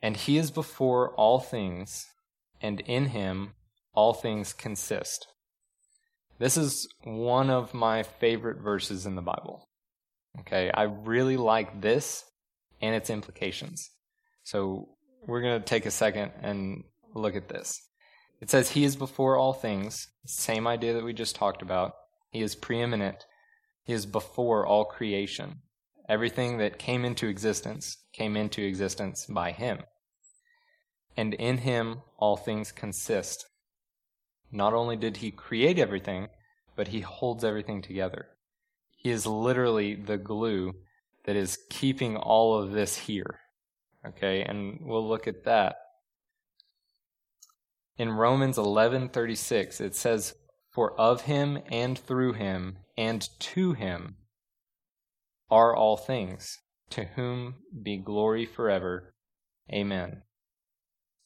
And 0.00 0.16
He 0.16 0.38
is 0.38 0.50
before 0.50 1.14
all 1.14 1.40
things, 1.40 2.06
and 2.60 2.80
in 2.80 3.06
Him 3.06 3.52
all 3.92 4.14
things 4.14 4.54
consist. 4.54 5.26
This 6.38 6.56
is 6.56 6.88
one 7.04 7.50
of 7.50 7.74
my 7.74 8.02
favorite 8.02 8.60
verses 8.60 9.04
in 9.04 9.14
the 9.14 9.22
Bible. 9.22 9.68
Okay, 10.40 10.70
I 10.72 10.84
really 10.84 11.36
like 11.36 11.80
this 11.80 12.24
and 12.80 12.94
its 12.94 13.10
implications. 13.10 13.90
So 14.44 14.88
we're 15.26 15.42
going 15.42 15.60
to 15.60 15.64
take 15.64 15.86
a 15.86 15.90
second 15.90 16.32
and 16.42 16.84
look 17.14 17.36
at 17.36 17.48
this. 17.48 17.80
It 18.40 18.50
says, 18.50 18.70
He 18.70 18.84
is 18.84 18.96
before 18.96 19.36
all 19.36 19.52
things, 19.52 20.08
same 20.26 20.66
idea 20.66 20.94
that 20.94 21.04
we 21.04 21.12
just 21.12 21.36
talked 21.36 21.62
about. 21.62 21.92
He 22.30 22.42
is 22.42 22.56
preeminent. 22.56 23.26
He 23.84 23.92
is 23.92 24.06
before 24.06 24.66
all 24.66 24.84
creation. 24.84 25.60
Everything 26.08 26.58
that 26.58 26.78
came 26.78 27.04
into 27.04 27.28
existence 27.28 27.98
came 28.12 28.36
into 28.36 28.62
existence 28.62 29.26
by 29.26 29.52
Him. 29.52 29.80
And 31.16 31.34
in 31.34 31.58
Him 31.58 32.00
all 32.18 32.36
things 32.36 32.72
consist. 32.72 33.46
Not 34.50 34.74
only 34.74 34.96
did 34.96 35.18
He 35.18 35.30
create 35.30 35.78
everything, 35.78 36.28
but 36.74 36.88
He 36.88 37.00
holds 37.00 37.44
everything 37.44 37.80
together. 37.82 38.26
Is 39.04 39.26
literally 39.26 39.94
the 39.94 40.18
glue 40.18 40.74
that 41.24 41.36
is 41.36 41.58
keeping 41.70 42.16
all 42.16 42.58
of 42.58 42.72
this 42.72 42.96
here. 42.96 43.40
Okay, 44.06 44.42
and 44.42 44.80
we'll 44.82 45.06
look 45.06 45.26
at 45.26 45.44
that. 45.44 45.76
In 47.98 48.10
Romans 48.10 48.56
11:36 48.56 49.80
it 49.80 49.94
says 49.94 50.34
for 50.70 50.98
of 50.98 51.22
him 51.22 51.58
and 51.70 51.98
through 51.98 52.32
him 52.32 52.78
and 52.96 53.28
to 53.38 53.74
him 53.74 54.16
are 55.50 55.76
all 55.76 55.96
things 55.96 56.58
to 56.90 57.04
whom 57.04 57.56
be 57.82 57.98
glory 57.98 58.46
forever. 58.46 59.14
Amen. 59.70 60.22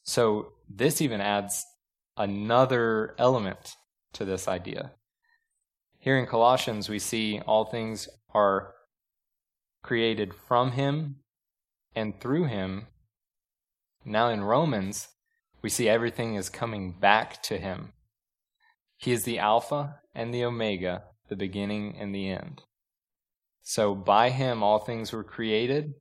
So 0.02 0.52
this 0.68 1.00
even 1.00 1.20
adds 1.20 1.64
another 2.16 3.14
element 3.18 3.76
to 4.14 4.24
this 4.24 4.48
idea. 4.48 4.92
Here 6.06 6.18
in 6.18 6.26
Colossians, 6.26 6.88
we 6.88 7.00
see 7.00 7.40
all 7.48 7.64
things 7.64 8.08
are 8.32 8.74
created 9.82 10.32
from 10.32 10.70
him 10.70 11.16
and 11.96 12.20
through 12.20 12.44
him. 12.44 12.86
Now 14.04 14.28
in 14.28 14.44
Romans, 14.44 15.08
we 15.62 15.68
see 15.68 15.88
everything 15.88 16.36
is 16.36 16.48
coming 16.48 16.92
back 16.92 17.42
to 17.42 17.58
him. 17.58 17.92
He 18.96 19.10
is 19.10 19.24
the 19.24 19.40
Alpha 19.40 19.96
and 20.14 20.32
the 20.32 20.44
Omega, 20.44 21.02
the 21.28 21.34
beginning 21.34 21.96
and 21.98 22.14
the 22.14 22.30
end. 22.30 22.62
So 23.62 23.92
by 23.96 24.30
him 24.30 24.62
all 24.62 24.78
things 24.78 25.12
were 25.12 25.24
created, 25.24 25.94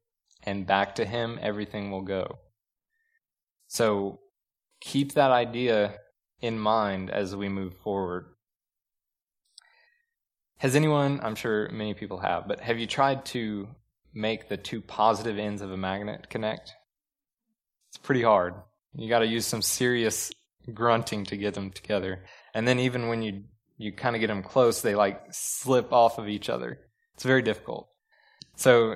and 0.44 0.68
back 0.68 0.94
to 0.96 1.06
him 1.06 1.40
everything 1.42 1.90
will 1.90 2.04
go. 2.04 2.38
So 3.68 4.20
keep 4.82 5.14
that 5.14 5.32
idea 5.32 5.96
in 6.42 6.60
mind 6.60 7.10
as 7.10 7.36
we 7.36 7.50
move 7.50 7.74
forward. 7.78 8.35
Has 10.60 10.76
anyone, 10.76 11.20
I'm 11.22 11.36
sure 11.36 11.70
many 11.70 11.94
people 11.94 12.20
have, 12.20 12.48
but 12.48 12.62
have 12.62 12.80
you 12.80 12.88
tried 12.88 13.26
to 13.28 13.68
make 14.14 14.48
the 14.48 14.58
two 14.58 14.82
positive 14.82 15.38
ends 15.38 15.62
of 15.62 15.72
a 15.72 15.78
magnet 15.78 16.30
connect? 16.30 16.74
It's 17.90 17.98
pretty 17.98 18.24
hard. 18.24 18.54
You 18.96 19.10
got 19.10 19.20
to 19.20 19.28
use 19.28 19.46
some 19.46 19.62
serious 19.62 20.32
grunting 20.74 21.26
to 21.26 21.38
get 21.38 21.54
them 21.54 21.72
together. 21.72 22.24
And 22.54 22.68
then 22.68 22.80
even 22.80 23.10
when 23.10 23.22
you 23.22 23.44
you 23.78 23.92
kind 23.92 24.16
of 24.16 24.22
get 24.22 24.28
them 24.28 24.42
close, 24.42 24.82
they 24.82 24.96
like 24.96 25.22
slip 25.32 25.92
off 25.92 26.18
of 26.18 26.30
each 26.30 26.50
other. 26.50 26.80
It's 27.14 27.24
very 27.24 27.42
difficult. 27.42 27.90
So 28.56 28.96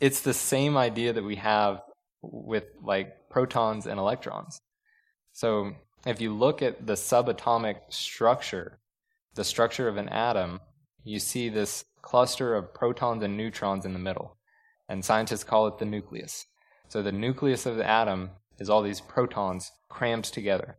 it's 0.00 0.22
the 0.22 0.32
same 0.32 0.78
idea 0.78 1.12
that 1.12 1.24
we 1.24 1.36
have 1.36 1.82
with 2.22 2.64
like 2.82 3.28
protons 3.28 3.86
and 3.86 4.00
electrons. 4.00 4.60
So 5.34 5.72
if 6.06 6.22
you 6.22 6.32
look 6.34 6.62
at 6.62 6.86
the 6.86 6.94
subatomic 6.94 7.76
structure, 7.90 8.78
the 9.34 9.44
structure 9.44 9.88
of 9.88 9.98
an 9.98 10.08
atom, 10.08 10.60
you 11.08 11.18
see 11.18 11.48
this 11.48 11.86
cluster 12.02 12.54
of 12.54 12.74
protons 12.74 13.22
and 13.22 13.34
neutrons 13.34 13.86
in 13.86 13.94
the 13.94 13.98
middle. 13.98 14.36
And 14.90 15.02
scientists 15.02 15.42
call 15.42 15.66
it 15.66 15.78
the 15.78 15.86
nucleus. 15.86 16.44
So 16.88 17.02
the 17.02 17.12
nucleus 17.12 17.64
of 17.64 17.76
the 17.76 17.88
atom 17.88 18.30
is 18.58 18.68
all 18.68 18.82
these 18.82 19.00
protons 19.00 19.72
crammed 19.88 20.24
together. 20.24 20.76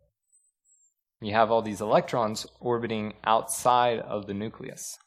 You 1.20 1.34
have 1.34 1.50
all 1.50 1.64
these 1.64 1.82
electrons 1.82 2.46
orbiting 2.60 3.14
outside 3.24 4.00
of 4.00 4.28
the 4.28 4.36
nucleus. 4.36 4.98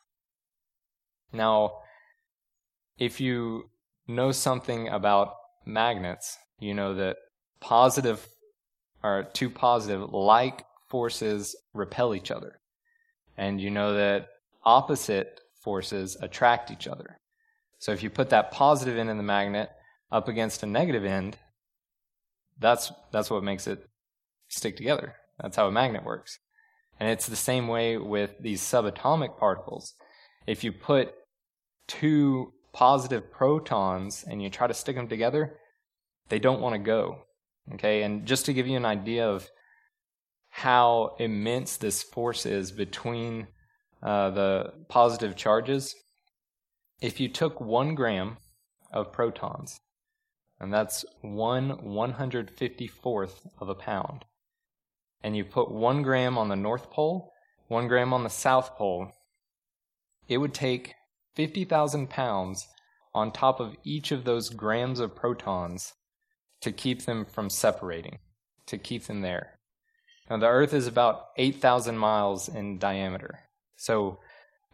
Now, 1.33 1.79
if 2.99 3.21
you 3.21 3.71
know 4.09 4.33
something 4.33 4.89
about 4.89 5.35
magnets, 5.65 6.37
you 6.59 6.75
know 6.75 6.95
that 6.95 7.17
positive 7.61 8.27
or 9.05 9.29
two 9.33 9.51
positive 9.51 10.13
like 10.13 10.65
forces 10.89 11.55
repel 11.73 12.13
each 12.13 12.33
other. 12.33 12.61
And 13.37 13.61
you 13.61 13.71
know 13.71 13.95
that 13.95 14.27
opposite 14.65 15.41
forces 15.63 16.17
attract 16.21 16.71
each 16.71 16.87
other. 16.87 17.19
So 17.79 17.93
if 17.93 18.03
you 18.03 18.11
put 18.11 18.31
that 18.31 18.51
positive 18.51 18.97
end 18.97 19.11
in 19.11 19.17
the 19.17 19.23
magnet 19.23 19.71
up 20.11 20.29
against 20.29 20.63
a 20.63 20.67
negative 20.67 21.05
end, 21.05 21.37
that's 22.59 22.93
that's 23.11 23.31
what 23.31 23.43
makes 23.43 23.67
it 23.67 23.85
stick 24.49 24.77
together. 24.77 25.17
That's 25.41 25.57
how 25.57 25.67
a 25.67 25.73
magnet 25.73 26.05
works. 26.05 26.39
And 27.01 27.09
it's 27.09 27.27
the 27.27 27.37
same 27.37 27.67
way 27.67 27.97
with 27.97 28.35
these 28.41 28.61
subatomic 28.61 29.39
particles. 29.39 29.95
If 30.47 30.63
you 30.63 30.73
put 30.73 31.13
two 31.89 32.53
positive 32.73 33.33
protons 33.33 34.25
and 34.27 34.43
you 34.43 34.51
try 34.51 34.67
to 34.67 34.75
stick 34.75 34.97
them 34.97 35.09
together, 35.09 35.59
they 36.29 36.39
don't 36.39 36.61
want 36.61 36.75
to 36.75 36.79
go. 36.79 37.23
Okay, 37.75 38.03
and 38.03 38.27
just 38.27 38.47
to 38.47 38.53
give 38.53 38.67
you 38.67 38.77
an 38.77 38.85
idea 38.85 39.29
of 39.29 39.49
how 40.51 41.17
immense 41.19 41.77
this 41.77 42.03
force 42.03 42.45
is 42.45 42.73
between 42.73 43.47
uh, 44.03 44.31
the 44.31 44.73
positive 44.89 45.37
charges, 45.37 45.95
if 47.01 47.21
you 47.21 47.29
took 47.29 47.61
one 47.61 47.95
gram 47.95 48.37
of 48.93 49.13
protons, 49.13 49.81
and 50.59 50.73
that's 50.73 51.05
one 51.21 51.77
154th 51.79 53.47
of 53.59 53.69
a 53.69 53.75
pound, 53.75 54.25
and 55.23 55.37
you 55.37 55.45
put 55.45 55.71
one 55.71 56.03
gram 56.03 56.37
on 56.37 56.49
the 56.49 56.57
North 56.57 56.91
Pole, 56.91 57.33
one 57.69 57.89
gram 57.89 58.13
on 58.13 58.25
the 58.25 58.31
South 58.31 58.77
Pole, 58.77 59.13
it 60.29 60.39
would 60.39 60.55
take 60.55 60.95
50,000 61.35 62.11
pounds 62.11 62.69
on 63.15 63.31
top 63.31 63.61
of 63.61 63.77
each 63.85 64.11
of 64.11 64.25
those 64.25 64.49
grams 64.49 65.01
of 65.01 65.15
protons 65.15 65.93
to 66.61 66.73
keep 66.73 67.05
them 67.05 67.25
from 67.25 67.51
separating, 67.51 68.19
to 68.67 68.79
keep 68.79 69.05
them 69.05 69.21
there. 69.21 69.59
Now, 70.31 70.39
the 70.39 70.47
Earth 70.47 70.73
is 70.73 70.87
about 70.87 71.27
8,000 71.37 71.99
miles 71.99 72.49
in 72.49 72.79
diameter. 72.79 73.41
So 73.77 74.19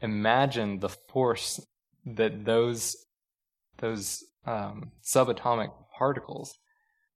imagine 0.00 0.80
the 0.80 0.88
force 0.88 1.60
that 2.04 2.44
those 2.44 2.96
those 3.78 4.24
um, 4.46 4.92
subatomic 5.04 5.70
particles 5.96 6.54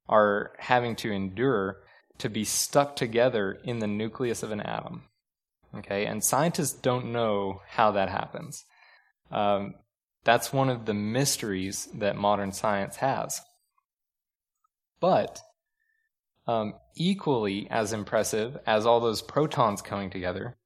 are 0.08 0.52
having 0.58 0.94
to 0.96 1.10
endure 1.10 1.78
to 2.18 2.28
be 2.28 2.44
stuck 2.44 2.94
together 2.94 3.58
in 3.64 3.78
the 3.80 3.86
nucleus 3.86 4.42
of 4.42 4.52
an 4.52 4.60
atom. 4.60 5.04
Okay, 5.74 6.04
and 6.06 6.22
scientists 6.22 6.74
don't 6.74 7.12
know 7.12 7.60
how 7.66 7.92
that 7.92 8.10
happens. 8.10 8.64
Um, 9.30 9.74
that's 10.24 10.52
one 10.52 10.68
of 10.68 10.84
the 10.84 10.94
mysteries 10.94 11.88
that 11.94 12.16
modern 12.16 12.52
science 12.52 12.96
has. 12.96 13.40
But 15.00 15.40
um, 16.46 16.74
equally 16.94 17.68
as 17.70 17.92
impressive 17.92 18.58
as 18.66 18.86
all 18.86 19.00
those 19.00 19.22
protons 19.22 19.82
coming 19.82 20.10
together 20.10 20.56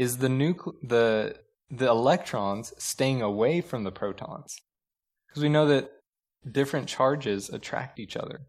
is 0.00 0.16
the 0.16 0.28
nucle- 0.28 0.76
the 0.82 1.36
the 1.70 1.86
electrons 1.86 2.72
staying 2.78 3.20
away 3.20 3.60
from 3.60 3.84
the 3.84 3.92
protons 3.92 4.56
because 5.28 5.42
we 5.42 5.48
know 5.50 5.66
that 5.66 5.92
different 6.50 6.88
charges 6.88 7.50
attract 7.50 8.00
each 8.00 8.16
other. 8.16 8.40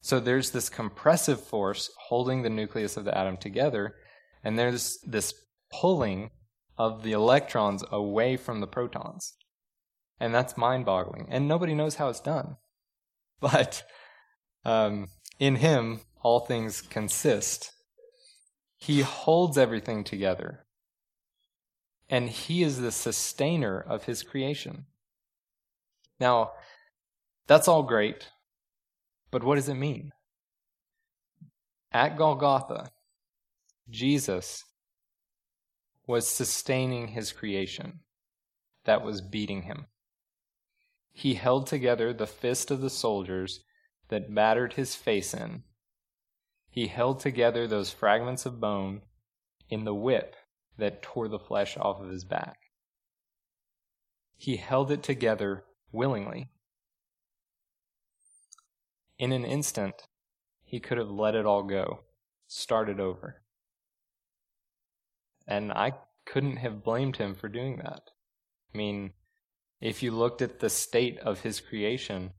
So 0.00 0.18
there's 0.18 0.52
this 0.52 0.70
compressive 0.70 1.38
force 1.38 1.90
holding 2.08 2.40
the 2.40 2.48
nucleus 2.48 2.96
of 2.96 3.04
the 3.04 3.16
atom 3.16 3.36
together, 3.36 3.94
and 4.42 4.58
there's 4.58 4.98
this 5.06 5.34
pulling 5.70 6.30
of 6.78 7.02
the 7.02 7.12
electrons 7.12 7.84
away 7.92 8.38
from 8.38 8.60
the 8.60 8.66
protons. 8.66 9.34
And 10.18 10.34
that's 10.34 10.56
mind 10.56 10.86
boggling. 10.86 11.26
And 11.28 11.46
nobody 11.46 11.74
knows 11.74 11.96
how 11.96 12.08
it's 12.08 12.20
done. 12.20 12.56
But 13.40 13.82
um, 14.64 15.08
in 15.38 15.56
Him, 15.56 16.00
all 16.22 16.40
things 16.40 16.80
consist. 16.80 17.70
He 18.78 19.02
holds 19.02 19.56
everything 19.58 20.04
together 20.04 20.66
and 22.10 22.28
he 22.28 22.64
is 22.64 22.80
the 22.80 22.90
sustainer 22.90 23.80
of 23.80 24.04
his 24.04 24.24
creation. 24.24 24.86
Now, 26.18 26.50
that's 27.46 27.68
all 27.68 27.84
great, 27.84 28.28
but 29.30 29.44
what 29.44 29.54
does 29.54 29.68
it 29.68 29.74
mean? 29.74 30.12
At 31.92 32.18
Golgotha, 32.18 32.90
Jesus 33.88 34.64
was 36.06 36.26
sustaining 36.26 37.08
his 37.08 37.32
creation 37.32 38.00
that 38.84 39.04
was 39.04 39.20
beating 39.20 39.62
him. 39.62 39.86
He 41.12 41.34
held 41.34 41.68
together 41.68 42.12
the 42.12 42.26
fist 42.26 42.72
of 42.72 42.80
the 42.80 42.90
soldiers 42.90 43.60
that 44.08 44.34
battered 44.34 44.72
his 44.72 44.96
face 44.96 45.32
in. 45.32 45.62
He 46.70 46.88
held 46.88 47.20
together 47.20 47.66
those 47.66 47.92
fragments 47.92 48.46
of 48.46 48.60
bone 48.60 49.02
in 49.68 49.84
the 49.84 49.94
whip 49.94 50.34
that 50.80 51.02
tore 51.02 51.28
the 51.28 51.38
flesh 51.38 51.76
off 51.78 52.00
of 52.00 52.10
his 52.10 52.24
back. 52.24 52.58
He 54.36 54.56
held 54.56 54.90
it 54.90 55.02
together 55.02 55.64
willingly. 55.92 56.48
In 59.18 59.32
an 59.32 59.44
instant, 59.44 60.08
he 60.64 60.80
could 60.80 60.98
have 60.98 61.10
let 61.10 61.34
it 61.34 61.44
all 61.44 61.62
go, 61.62 62.00
started 62.46 62.98
over. 62.98 63.42
And 65.46 65.72
I 65.72 65.92
couldn't 66.24 66.56
have 66.56 66.84
blamed 66.84 67.16
him 67.16 67.34
for 67.34 67.48
doing 67.48 67.78
that. 67.78 68.02
I 68.72 68.78
mean, 68.78 69.12
if 69.80 70.02
you 70.02 70.12
looked 70.12 70.42
at 70.42 70.60
the 70.60 70.70
state 70.70 71.18
of 71.18 71.40
his 71.40 71.60
creation 71.60 72.30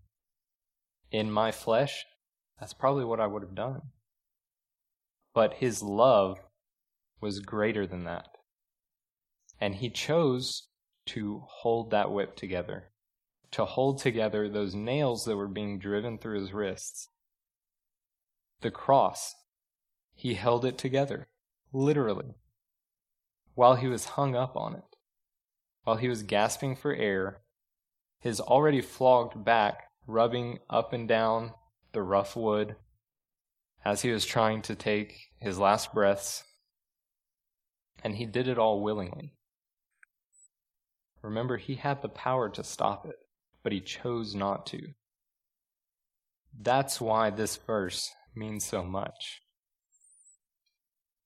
in 1.12 1.32
my 1.32 1.52
flesh, 1.52 2.06
that's 2.60 2.74
probably 2.74 3.04
what 3.04 3.20
I 3.20 3.28
would 3.28 3.44
have 3.44 3.56
done. 3.56 3.82
But 5.34 5.56
his 5.56 5.84
love 5.84 6.38
was 7.20 7.40
greater 7.40 7.86
than 7.86 8.06
that. 8.06 8.31
And 9.62 9.76
he 9.76 9.90
chose 9.90 10.68
to 11.08 11.44
hold 11.48 11.92
that 11.92 12.12
whip 12.12 12.36
together 12.36 12.92
to 13.52 13.66
hold 13.66 14.00
together 14.00 14.48
those 14.48 14.74
nails 14.74 15.26
that 15.26 15.36
were 15.36 15.48
being 15.48 15.78
driven 15.78 16.18
through 16.18 16.40
his 16.40 16.54
wrists. 16.54 17.10
The 18.62 18.72
cross, 18.72 19.36
he 20.14 20.36
held 20.36 20.66
it 20.66 20.78
together, 20.78 21.28
literally, 21.74 22.36
while 23.54 23.76
he 23.76 23.88
was 23.88 24.06
hung 24.06 24.36
up 24.36 24.56
on 24.56 24.76
it, 24.76 24.96
while 25.84 25.98
he 25.98 26.08
was 26.08 26.24
gasping 26.24 26.76
for 26.76 26.94
air, 26.94 27.42
his 28.20 28.40
already 28.40 28.82
flogged 28.82 29.44
back 29.44 29.90
rubbing 30.08 30.60
up 30.70 30.94
and 30.94 31.08
down 31.08 31.52
the 31.92 32.02
rough 32.02 32.36
wood 32.36 32.76
as 33.84 34.04
he 34.04 34.12
was 34.12 34.26
trying 34.26 34.62
to 34.62 34.76
take 34.76 35.14
his 35.40 35.58
last 35.58 35.94
breaths. 35.94 36.44
And 38.04 38.16
he 38.16 38.26
did 38.26 38.48
it 38.48 38.58
all 38.58 38.82
willingly. 38.82 39.34
Remember, 41.22 41.58
he 41.58 41.76
had 41.76 42.02
the 42.02 42.10
power 42.10 42.50
to 42.50 42.64
stop 42.64 43.06
it 43.06 43.20
but 43.64 43.72
he 43.72 43.80
chose 43.80 44.36
not 44.36 44.66
to. 44.68 44.94
That's 46.60 47.00
why 47.00 47.30
this 47.30 47.56
verse 47.56 48.12
means 48.36 48.66
so 48.66 48.84
much. 48.84 49.42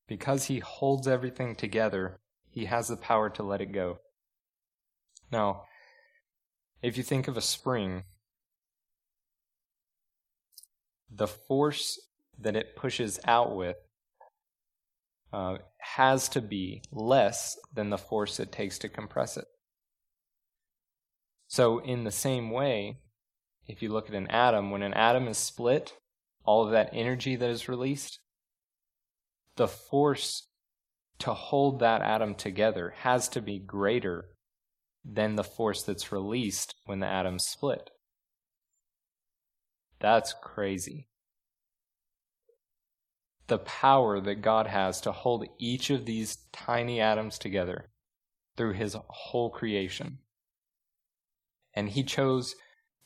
Because 0.07 0.45
he 0.45 0.59
holds 0.59 1.07
everything 1.07 1.55
together, 1.55 2.19
he 2.49 2.65
has 2.65 2.87
the 2.87 2.97
power 2.97 3.29
to 3.31 3.43
let 3.43 3.61
it 3.61 3.71
go. 3.71 3.99
Now, 5.31 5.63
if 6.81 6.97
you 6.97 7.03
think 7.03 7.27
of 7.27 7.37
a 7.37 7.41
spring, 7.41 8.03
the 11.09 11.27
force 11.27 11.99
that 12.37 12.55
it 12.55 12.75
pushes 12.75 13.19
out 13.25 13.55
with 13.55 13.77
uh, 15.33 15.57
has 15.79 16.29
to 16.29 16.41
be 16.41 16.83
less 16.91 17.57
than 17.73 17.89
the 17.89 17.97
force 17.97 18.39
it 18.39 18.51
takes 18.51 18.77
to 18.79 18.89
compress 18.89 19.37
it. 19.37 19.45
So, 21.55 21.79
in 21.79 22.03
the 22.03 22.11
same 22.11 22.51
way, 22.51 22.97
if 23.65 23.81
you 23.81 23.87
look 23.87 24.09
at 24.09 24.13
an 24.13 24.27
atom, 24.27 24.71
when 24.71 24.81
an 24.81 24.93
atom 24.93 25.29
is 25.29 25.37
split, 25.37 25.93
all 26.43 26.65
of 26.65 26.71
that 26.71 26.89
energy 26.91 27.37
that 27.37 27.49
is 27.49 27.69
released, 27.69 28.19
the 29.55 29.69
force 29.69 30.49
to 31.19 31.33
hold 31.33 31.79
that 31.79 32.01
atom 32.01 32.35
together 32.35 32.93
has 33.03 33.29
to 33.29 33.41
be 33.41 33.57
greater 33.57 34.25
than 35.05 35.37
the 35.37 35.45
force 35.45 35.81
that's 35.81 36.11
released 36.11 36.75
when 36.87 36.99
the 36.99 37.07
atom's 37.07 37.45
split. 37.45 37.89
That's 40.01 40.35
crazy. 40.43 41.07
The 43.47 43.59
power 43.59 44.19
that 44.19 44.41
God 44.41 44.67
has 44.67 44.99
to 44.99 45.13
hold 45.13 45.47
each 45.57 45.89
of 45.89 46.05
these 46.05 46.35
tiny 46.51 46.99
atoms 46.99 47.37
together 47.37 47.91
through 48.57 48.73
his 48.73 48.97
whole 49.07 49.49
creation 49.49 50.17
and 51.75 51.89
he 51.89 52.03
chose 52.03 52.55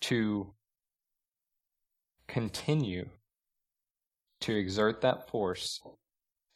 to 0.01 0.53
continue 2.27 3.09
to 4.41 4.55
exert 4.55 5.01
that 5.01 5.27
force 5.29 5.81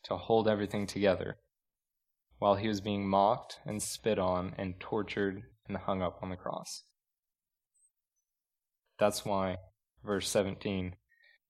to 0.04 0.16
hold 0.16 0.48
everything 0.48 0.86
together 0.86 1.38
while 2.38 2.56
he 2.56 2.68
was 2.68 2.82
being 2.82 3.08
mocked 3.08 3.60
and 3.66 3.82
spit 3.82 4.20
on 4.20 4.54
and 4.58 4.80
tortured 4.80 5.44
and 5.68 5.78
hung 5.78 6.02
up 6.02 6.20
on 6.22 6.30
the 6.30 6.36
cross. 6.36 6.84
That's 9.00 9.26
why 9.26 9.58
verse 10.04 10.30
17 10.30 10.96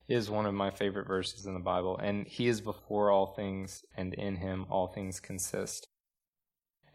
is 0.08 0.30
one 0.30 0.46
of 0.46 0.54
my 0.54 0.70
favorite 0.70 1.08
verses 1.08 1.46
in 1.46 1.54
the 1.54 1.60
Bible. 1.60 1.98
And 1.98 2.28
he 2.28 2.48
is 2.48 2.62
before 2.62 3.12
all 3.12 3.28
things, 3.28 3.84
and 3.96 4.14
in 4.14 4.38
him 4.38 4.66
all 4.70 4.88
things 4.88 5.20
consist. 5.20 5.88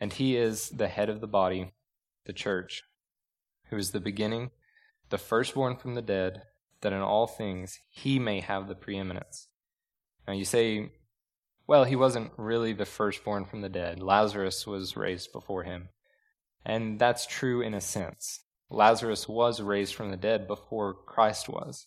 And 0.01 0.13
he 0.13 0.37
is 0.37 0.69
the 0.71 0.89
head 0.89 1.09
of 1.09 1.21
the 1.21 1.27
body, 1.27 1.73
the 2.27 2.33
church, 2.33 2.83
who 3.71 3.77
is 3.77 3.91
the 3.91 4.01
beginning, 4.01 4.51
the 5.11 5.19
firstborn 5.19 5.77
from 5.77 5.95
the 5.95 6.03
dead, 6.03 6.43
that 6.81 6.93
in 6.93 7.01
all 7.01 7.27
things 7.27 7.79
he 7.89 8.19
may 8.19 8.41
have 8.41 8.69
the 8.69 8.75
preeminence. 8.75 9.49
Now 10.27 10.35
you 10.35 10.45
say, 10.45 10.93
well, 11.67 11.85
he 11.85 11.97
wasn't 11.97 12.33
really 12.37 12.73
the 12.73 12.87
firstborn 12.87 13.45
from 13.45 13.61
the 13.61 13.69
dead. 13.69 14.01
Lazarus 14.03 14.67
was 14.67 14.97
raised 14.97 15.33
before 15.33 15.65
him. 15.65 15.89
And 16.65 16.99
that's 16.99 17.27
true 17.27 17.61
in 17.61 17.75
a 17.75 17.81
sense. 17.81 18.41
Lazarus 18.71 19.29
was 19.29 19.61
raised 19.61 19.95
from 19.95 20.11
the 20.11 20.17
dead 20.17 20.47
before 20.47 20.95
Christ 20.95 21.49
was. 21.49 21.87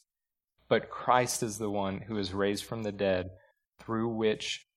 But 0.68 0.90
Christ 0.90 1.44
is 1.44 1.58
the 1.58 1.70
one 1.70 2.02
who 2.02 2.18
is 2.18 2.34
raised 2.34 2.64
from 2.64 2.84
the 2.84 2.92
dead 2.92 3.32
through 3.80 4.10
which 4.10 4.68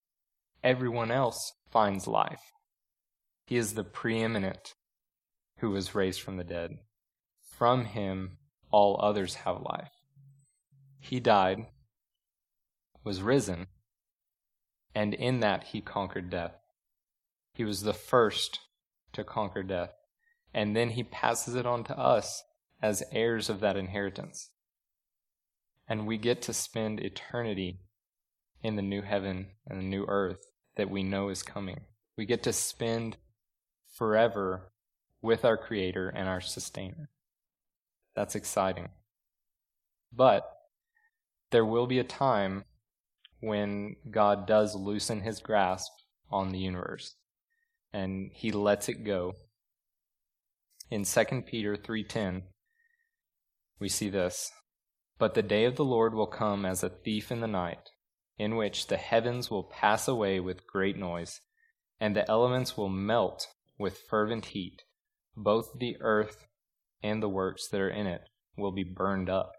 everyone 0.63 1.11
else 1.11 1.53
finds 1.71 2.07
life. 2.07 2.53
He 3.47 3.57
is 3.57 3.75
the 3.75 3.85
preeminent 3.85 4.75
who 5.59 5.71
was 5.71 5.95
raised 5.95 6.21
from 6.21 6.37
the 6.37 6.45
dead. 6.45 6.79
From 7.57 7.85
him 7.85 8.39
all 8.73 8.99
others 9.01 9.37
have 9.37 9.61
life. 9.61 9.93
He 10.99 11.21
died, 11.21 11.67
was 13.05 13.23
risen, 13.23 13.69
and 14.95 15.15
in 15.15 15.39
that 15.41 15.65
he 15.65 15.81
conquered 15.81 16.31
death. 16.31 16.57
He 17.53 17.63
was 17.63 17.83
the 17.83 17.93
first 17.93 18.59
to 19.13 19.23
conquer 19.23 19.63
death, 19.63 19.93
and 20.53 20.75
then 20.75 20.91
he 20.91 21.05
passes 21.05 21.55
it 21.55 21.65
on 21.65 21.85
to 21.85 21.97
us 21.97 22.43
as 22.83 23.05
heirs 23.13 23.49
of 23.49 23.61
that 23.61 23.77
inheritance. 23.77 24.51
And 25.87 26.09
we 26.09 26.19
get 26.19 26.43
to 26.43 26.53
spend 26.53 26.99
eternity 26.99 27.79
in 28.63 28.75
the 28.75 28.83
new 28.83 29.03
heaven 29.03 29.51
and 29.67 29.79
the 29.79 29.85
new 29.85 30.05
earth 30.09 30.41
that 30.75 30.91
we 30.91 31.05
know 31.05 31.29
is 31.29 31.45
coming. 31.45 31.83
We 32.17 32.27
get 32.27 32.43
to 32.45 32.53
spend 32.53 33.17
forever 33.87 34.73
with 35.23 35.45
our 35.45 35.57
Creator 35.57 36.09
and 36.09 36.29
our 36.29 36.41
Sustainer. 36.41 37.11
That's 38.15 38.35
exciting. 38.35 38.91
But 40.13 40.45
there 41.51 41.65
will 41.65 41.87
be 41.87 41.99
a 41.99 42.05
time 42.05 42.65
when 43.41 43.97
God 44.11 44.47
does 44.47 44.75
loosen 44.75 45.21
his 45.21 45.41
grasp 45.41 45.93
on 46.31 46.51
the 46.51 46.59
universe 46.59 47.17
and 47.93 48.31
he 48.35 48.51
lets 48.51 48.89
it 48.89 49.05
go. 49.05 49.35
In 50.91 51.05
2 51.05 51.43
Peter 51.47 51.77
3:10 51.77 52.43
we 53.79 53.89
see 53.89 54.09
this, 54.09 54.51
but 55.19 55.35
the 55.35 55.43
day 55.43 55.65
of 55.65 55.77
the 55.77 55.85
Lord 55.85 56.15
will 56.15 56.27
come 56.27 56.65
as 56.65 56.83
a 56.83 56.89
thief 56.89 57.31
in 57.31 57.41
the 57.41 57.47
night, 57.47 57.91
in 58.39 58.57
which 58.57 58.87
the 58.89 58.97
heavens 58.97 59.51
will 59.51 59.65
pass 59.65 60.09
away 60.09 60.41
with 60.41 60.67
great 60.67 60.97
noise, 60.97 61.41
and 62.01 62.15
the 62.15 62.29
elements 62.31 62.77
will 62.77 62.89
melt 62.89 63.47
with 63.79 64.03
fervent 64.09 64.47
heat, 64.47 64.83
both 65.37 65.79
the 65.79 65.97
earth 66.01 66.47
and 67.05 67.23
the 67.23 67.29
works 67.29 67.69
that 67.69 67.81
are 67.81 67.91
in 67.91 68.07
it 68.07 68.23
will 68.57 68.73
be 68.73 68.83
burned 68.83 69.29
up. 69.29 69.53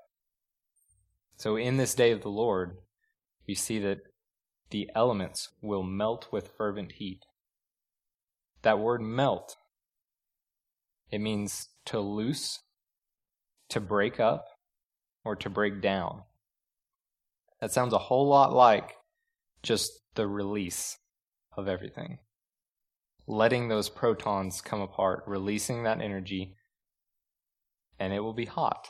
So 1.38 1.56
in 1.56 1.78
this 1.78 1.94
day 1.94 2.12
of 2.12 2.22
the 2.22 2.30
Lord, 2.30 2.78
we 3.48 3.54
see 3.54 3.78
that 3.80 4.00
the 4.72 4.90
elements 4.96 5.50
will 5.62 5.84
melt 5.84 6.28
with 6.32 6.54
fervent 6.58 6.94
heat. 6.94 7.20
That 8.64 8.80
word 8.80 9.02
melt, 9.02 9.56
it 11.12 11.20
means 11.20 11.70
to 11.86 12.00
loose, 12.00 12.60
to 13.70 13.80
break 13.80 14.20
up, 14.20 14.46
or 15.24 15.36
to 15.36 15.50
break 15.50 15.82
down. 15.82 16.24
That 17.62 17.72
sounds 17.72 17.94
a 17.94 18.00
whole 18.00 18.28
lot 18.28 18.54
like 18.54 18.96
just 19.62 19.92
the 20.16 20.28
release 20.28 20.98
of 21.56 21.68
everything. 21.68 22.18
Letting 23.28 23.68
those 23.68 23.90
protons 23.90 24.62
come 24.62 24.82
apart, 24.82 25.24
releasing 25.28 25.84
that 25.84 26.02
energy 26.02 26.56
and 28.00 28.14
it 28.14 28.20
will 28.20 28.34
be 28.34 28.46
hot. 28.46 28.90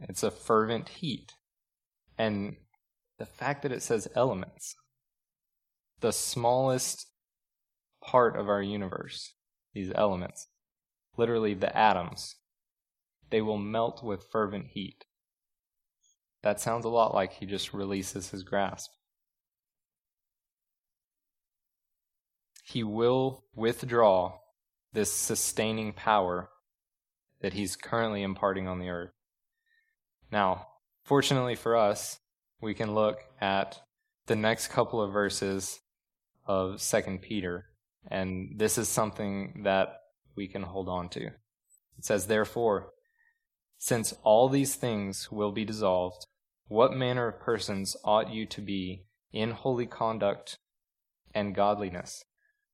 It's 0.00 0.22
a 0.22 0.30
fervent 0.30 0.88
heat. 0.88 1.32
And 2.18 2.56
the 3.18 3.26
fact 3.26 3.62
that 3.62 3.72
it 3.72 3.82
says 3.82 4.08
elements, 4.14 4.74
the 6.00 6.12
smallest 6.12 7.06
part 8.02 8.36
of 8.36 8.48
our 8.48 8.62
universe, 8.62 9.34
these 9.72 9.92
elements, 9.94 10.48
literally 11.16 11.54
the 11.54 11.76
atoms, 11.76 12.36
they 13.30 13.40
will 13.40 13.58
melt 13.58 14.02
with 14.02 14.26
fervent 14.30 14.66
heat. 14.72 15.04
That 16.42 16.60
sounds 16.60 16.84
a 16.84 16.90
lot 16.90 17.14
like 17.14 17.34
he 17.34 17.46
just 17.46 17.72
releases 17.72 18.30
his 18.30 18.42
grasp. 18.42 18.90
he 22.64 22.82
will 22.82 23.44
withdraw 23.54 24.38
this 24.92 25.12
sustaining 25.12 25.92
power 25.92 26.48
that 27.44 27.52
he's 27.52 27.76
currently 27.76 28.22
imparting 28.22 28.66
on 28.66 28.78
the 28.78 28.88
earth. 28.88 29.10
Now, 30.32 30.66
fortunately 31.04 31.54
for 31.54 31.76
us, 31.76 32.18
we 32.62 32.72
can 32.72 32.94
look 32.94 33.18
at 33.38 33.82
the 34.24 34.34
next 34.34 34.68
couple 34.68 34.98
of 35.02 35.12
verses 35.12 35.78
of 36.46 36.80
2 36.80 37.18
Peter, 37.20 37.66
and 38.10 38.54
this 38.56 38.78
is 38.78 38.88
something 38.88 39.60
that 39.64 39.88
we 40.34 40.48
can 40.48 40.62
hold 40.62 40.88
on 40.88 41.10
to. 41.10 41.26
It 41.26 41.34
says, 42.06 42.28
Therefore, 42.28 42.92
since 43.76 44.14
all 44.22 44.48
these 44.48 44.74
things 44.74 45.30
will 45.30 45.52
be 45.52 45.66
dissolved, 45.66 46.24
what 46.68 46.96
manner 46.96 47.28
of 47.28 47.40
persons 47.40 47.94
ought 48.06 48.32
you 48.32 48.46
to 48.46 48.62
be 48.62 49.04
in 49.34 49.50
holy 49.50 49.84
conduct 49.84 50.56
and 51.34 51.54
godliness, 51.54 52.24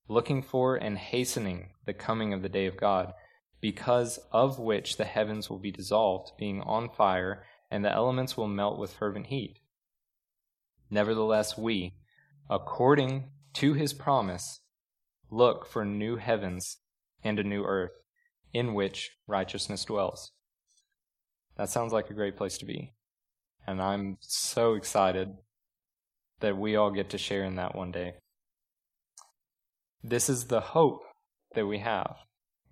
looking 0.06 0.44
for 0.44 0.76
and 0.76 0.96
hastening 0.96 1.70
the 1.86 1.92
coming 1.92 2.32
of 2.32 2.42
the 2.42 2.48
day 2.48 2.66
of 2.66 2.76
God, 2.76 3.14
because 3.60 4.18
of 4.32 4.58
which 4.58 4.96
the 4.96 5.04
heavens 5.04 5.50
will 5.50 5.58
be 5.58 5.70
dissolved, 5.70 6.32
being 6.38 6.62
on 6.62 6.88
fire, 6.88 7.44
and 7.70 7.84
the 7.84 7.92
elements 7.92 8.36
will 8.36 8.48
melt 8.48 8.78
with 8.78 8.92
fervent 8.92 9.26
heat? 9.26 9.58
Nevertheless, 10.90 11.56
we, 11.56 11.94
according 12.48 13.30
to 13.54 13.74
his 13.74 13.92
promise, 13.92 14.60
look 15.30 15.66
for 15.66 15.84
new 15.84 16.16
heavens 16.16 16.78
and 17.22 17.38
a 17.38 17.44
new 17.44 17.64
earth, 17.64 17.92
in 18.52 18.74
which 18.74 19.10
righteousness 19.26 19.84
dwells. 19.84 20.32
That 21.56 21.68
sounds 21.68 21.92
like 21.92 22.10
a 22.10 22.14
great 22.14 22.36
place 22.36 22.58
to 22.58 22.64
be. 22.64 22.94
And 23.66 23.80
I'm 23.80 24.16
so 24.20 24.74
excited 24.74 25.36
that 26.40 26.56
we 26.56 26.74
all 26.74 26.90
get 26.90 27.10
to 27.10 27.18
share 27.18 27.44
in 27.44 27.56
that 27.56 27.76
one 27.76 27.92
day. 27.92 28.14
This 30.02 30.30
is 30.30 30.46
the 30.46 30.60
hope 30.60 31.02
that 31.54 31.66
we 31.66 31.78
have. 31.78 32.16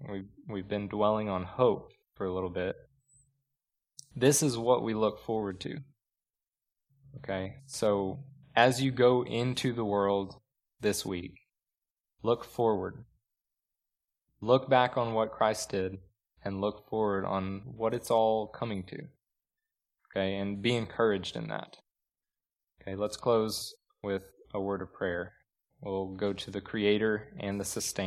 We've, 0.06 0.28
we've 0.48 0.68
been 0.68 0.88
dwelling 0.88 1.28
on 1.28 1.44
hope 1.44 1.92
for 2.14 2.26
a 2.26 2.32
little 2.32 2.50
bit. 2.50 2.76
This 4.14 4.42
is 4.42 4.56
what 4.56 4.82
we 4.82 4.94
look 4.94 5.24
forward 5.24 5.60
to. 5.60 5.78
Okay? 7.16 7.56
So, 7.66 8.20
as 8.54 8.82
you 8.82 8.90
go 8.90 9.24
into 9.24 9.72
the 9.72 9.84
world 9.84 10.34
this 10.80 11.04
week, 11.06 11.34
look 12.22 12.44
forward. 12.44 13.04
Look 14.40 14.68
back 14.68 14.96
on 14.96 15.14
what 15.14 15.32
Christ 15.32 15.70
did 15.70 15.98
and 16.44 16.60
look 16.60 16.88
forward 16.88 17.24
on 17.24 17.62
what 17.64 17.94
it's 17.94 18.10
all 18.10 18.46
coming 18.46 18.84
to. 18.84 18.98
Okay? 20.10 20.36
And 20.36 20.62
be 20.62 20.74
encouraged 20.74 21.36
in 21.36 21.48
that. 21.48 21.76
Okay, 22.80 22.96
let's 22.96 23.16
close 23.16 23.74
with 24.02 24.22
a 24.54 24.60
word 24.60 24.80
of 24.80 24.92
prayer. 24.92 25.34
We'll 25.80 26.14
go 26.14 26.32
to 26.32 26.50
the 26.50 26.60
Creator 26.60 27.34
and 27.38 27.60
the 27.60 27.64
Sustainer. 27.64 28.06